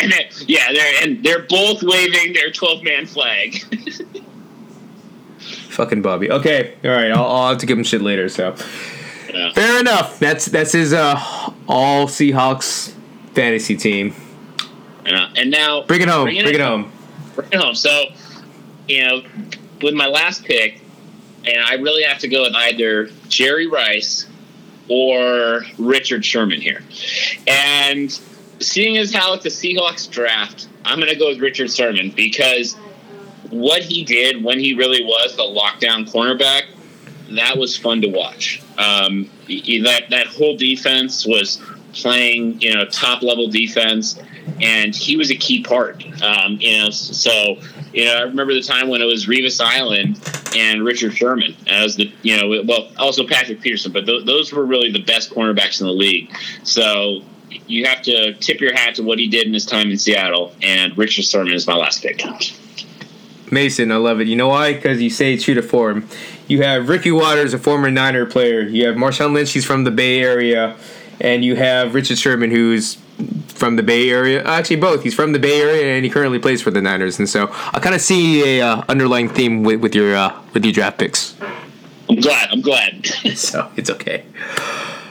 And 0.00 0.12
they 0.12 0.30
yeah, 0.46 0.72
they're 0.72 1.02
and 1.02 1.24
they're 1.24 1.42
both 1.48 1.82
waving 1.82 2.32
their 2.34 2.50
twelve 2.50 2.82
man 2.84 3.06
flag. 3.06 3.56
Fucking 5.70 6.02
Bobby. 6.02 6.30
Okay, 6.30 6.74
all 6.84 6.90
right. 6.90 7.10
I'll, 7.10 7.24
I'll 7.24 7.48
have 7.50 7.58
to 7.58 7.66
give 7.66 7.78
him 7.78 7.84
shit 7.84 8.02
later. 8.02 8.28
So 8.28 8.54
Yeah. 9.32 9.52
fair 9.52 9.80
enough. 9.80 10.18
That's 10.18 10.46
that's 10.46 10.72
his 10.72 10.92
uh, 10.92 11.16
all 11.68 12.06
Seahawks 12.06 12.92
fantasy 13.34 13.76
team. 13.76 14.14
Uh, 15.06 15.30
and 15.36 15.50
now 15.50 15.82
Bring 15.84 16.02
it 16.02 16.08
home. 16.08 16.24
Bring 16.24 16.36
it 16.54 16.60
home. 16.60 16.92
Bring 17.34 17.48
it 17.52 17.60
home. 17.60 17.74
So 17.74 18.06
you 18.88 19.04
know, 19.06 19.22
with 19.82 19.94
my 19.94 20.06
last 20.06 20.44
pick, 20.44 20.80
and 21.44 21.58
I 21.64 21.74
really 21.74 22.02
have 22.02 22.18
to 22.20 22.28
go 22.28 22.42
with 22.42 22.54
either 22.54 23.08
Jerry 23.28 23.66
Rice 23.66 24.26
or 24.88 25.62
Richard 25.78 26.24
Sherman 26.24 26.60
here. 26.60 26.82
And 27.46 28.18
seeing 28.60 28.96
as 28.98 29.12
how 29.12 29.34
it's 29.34 29.46
a 29.46 29.48
Seahawks 29.48 30.10
draft, 30.10 30.68
I'm 30.84 30.98
going 30.98 31.12
to 31.12 31.18
go 31.18 31.28
with 31.28 31.40
Richard 31.40 31.70
Sherman 31.70 32.10
because 32.10 32.74
what 33.50 33.82
he 33.82 34.04
did 34.04 34.42
when 34.42 34.58
he 34.58 34.74
really 34.74 35.02
was 35.02 35.36
the 35.36 35.42
lockdown 35.42 36.10
cornerback, 36.10 36.62
that 37.30 37.56
was 37.56 37.76
fun 37.76 38.00
to 38.02 38.08
watch. 38.08 38.62
Um, 38.78 39.30
that 39.48 40.06
that 40.10 40.26
whole 40.26 40.56
defense 40.56 41.26
was 41.26 41.62
playing, 41.92 42.60
you 42.60 42.74
know, 42.74 42.84
top 42.86 43.22
level 43.22 43.48
defense, 43.48 44.18
and 44.60 44.94
he 44.94 45.16
was 45.16 45.30
a 45.30 45.36
key 45.36 45.62
part. 45.62 46.04
Um, 46.22 46.58
you 46.60 46.78
know, 46.78 46.90
so 46.90 47.58
you 47.92 48.04
know, 48.04 48.16
I 48.16 48.22
remember 48.22 48.54
the 48.54 48.62
time 48.62 48.88
when 48.88 49.00
it 49.00 49.06
was 49.06 49.26
Revis 49.26 49.60
Island 49.60 50.20
and 50.54 50.84
Richard 50.84 51.16
Sherman 51.16 51.56
as 51.66 51.96
the, 51.96 52.12
you 52.22 52.36
know, 52.36 52.62
well, 52.64 52.90
also 52.98 53.26
Patrick 53.26 53.60
Peterson, 53.60 53.92
but 53.92 54.06
th- 54.06 54.24
those 54.24 54.52
were 54.52 54.64
really 54.64 54.90
the 54.90 55.02
best 55.02 55.30
cornerbacks 55.30 55.80
in 55.80 55.86
the 55.86 55.92
league. 55.92 56.30
So 56.64 57.22
you 57.66 57.86
have 57.86 58.02
to 58.02 58.34
tip 58.34 58.60
your 58.60 58.74
hat 58.74 58.96
to 58.96 59.02
what 59.02 59.18
he 59.18 59.28
did 59.28 59.46
in 59.46 59.54
his 59.54 59.66
time 59.66 59.90
in 59.90 59.98
Seattle, 59.98 60.54
and 60.62 60.96
Richard 60.96 61.24
Sherman 61.24 61.52
is 61.52 61.66
my 61.66 61.74
last 61.74 62.02
pick. 62.02 62.22
Mason, 63.50 63.90
I 63.92 63.96
love 63.96 64.20
it. 64.20 64.28
You 64.28 64.36
know 64.36 64.48
why? 64.48 64.74
Because 64.74 65.00
you 65.00 65.10
say 65.10 65.36
true 65.36 65.54
to 65.54 65.62
form. 65.62 66.08
You 66.46 66.62
have 66.62 66.88
Ricky 66.88 67.10
Watters, 67.10 67.54
a 67.54 67.58
former 67.58 67.90
Niner 67.90 68.26
player. 68.26 68.60
You 68.60 68.86
have 68.86 68.96
Marshawn 68.96 69.32
Lynch, 69.32 69.52
he's 69.52 69.64
from 69.64 69.84
the 69.84 69.90
Bay 69.90 70.20
Area. 70.20 70.76
And 71.20 71.44
you 71.44 71.56
have 71.56 71.94
Richard 71.94 72.18
Sherman, 72.18 72.50
who's 72.50 72.96
from 73.48 73.76
the 73.76 73.82
Bay 73.82 74.08
Area. 74.08 74.42
Actually, 74.44 74.76
both. 74.76 75.02
He's 75.02 75.14
from 75.14 75.32
the 75.32 75.38
Bay 75.38 75.60
Area, 75.60 75.94
and 75.94 76.04
he 76.04 76.10
currently 76.10 76.38
plays 76.38 76.62
for 76.62 76.70
the 76.70 76.80
Niners. 76.80 77.18
And 77.18 77.28
so 77.28 77.48
I 77.50 77.80
kind 77.80 77.94
of 77.94 78.00
see 78.00 78.58
a 78.58 78.66
uh, 78.66 78.84
underlying 78.88 79.28
theme 79.28 79.62
with, 79.62 79.80
with 79.80 79.94
your 79.94 80.16
uh, 80.16 80.40
with 80.54 80.64
your 80.64 80.72
draft 80.72 80.98
picks. 80.98 81.34
I'm 82.08 82.20
glad. 82.20 82.50
I'm 82.50 82.60
glad. 82.60 83.06
so 83.34 83.70
it's 83.76 83.90
okay. 83.90 84.24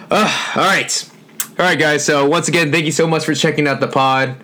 Uh, 0.10 0.54
all 0.56 0.64
right, 0.64 1.12
all 1.60 1.66
right, 1.66 1.80
guys. 1.80 2.06
So 2.06 2.28
once 2.28 2.48
again, 2.48 2.72
thank 2.72 2.86
you 2.86 2.92
so 2.92 3.08
much 3.08 3.26
for 3.26 3.34
checking 3.34 3.68
out 3.68 3.80
the 3.80 3.88
pod. 3.88 4.36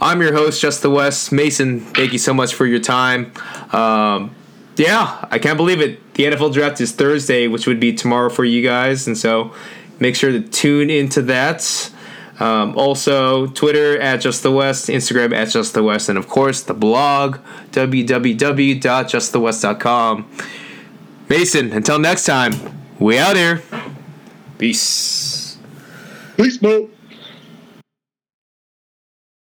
I'm 0.00 0.20
your 0.20 0.32
host, 0.32 0.60
Just 0.60 0.82
the 0.82 0.90
West 0.90 1.32
Mason. 1.32 1.80
Thank 1.80 2.12
you 2.12 2.18
so 2.18 2.34
much 2.34 2.54
for 2.54 2.66
your 2.66 2.80
time. 2.80 3.32
Um, 3.72 4.34
yeah, 4.76 5.24
I 5.30 5.38
can't 5.38 5.56
believe 5.56 5.80
it. 5.80 6.12
The 6.14 6.24
NFL 6.24 6.52
draft 6.52 6.80
is 6.80 6.92
Thursday, 6.92 7.46
which 7.48 7.66
would 7.66 7.80
be 7.80 7.94
tomorrow 7.94 8.28
for 8.28 8.44
you 8.44 8.62
guys, 8.62 9.06
and 9.06 9.16
so 9.16 9.54
make 9.98 10.14
sure 10.14 10.30
to 10.30 10.40
tune 10.40 10.90
into 10.90 11.22
that. 11.22 11.90
Um, 12.38 12.76
also, 12.76 13.46
Twitter 13.48 13.98
at 13.98 14.20
Just 14.20 14.42
the 14.42 14.52
West, 14.52 14.88
Instagram 14.88 15.34
at 15.34 15.48
Just 15.48 15.72
the 15.72 15.82
West, 15.82 16.10
and 16.10 16.18
of 16.18 16.28
course 16.28 16.62
the 16.62 16.74
blog 16.74 17.38
www.justthewest.com. 17.72 20.30
Mason, 21.28 21.72
until 21.72 21.98
next 21.98 22.24
time, 22.24 22.52
we 22.98 23.18
out 23.18 23.36
here. 23.36 23.62
Peace. 24.58 25.45
Peace, 26.36 26.60
Mo. 26.60 26.90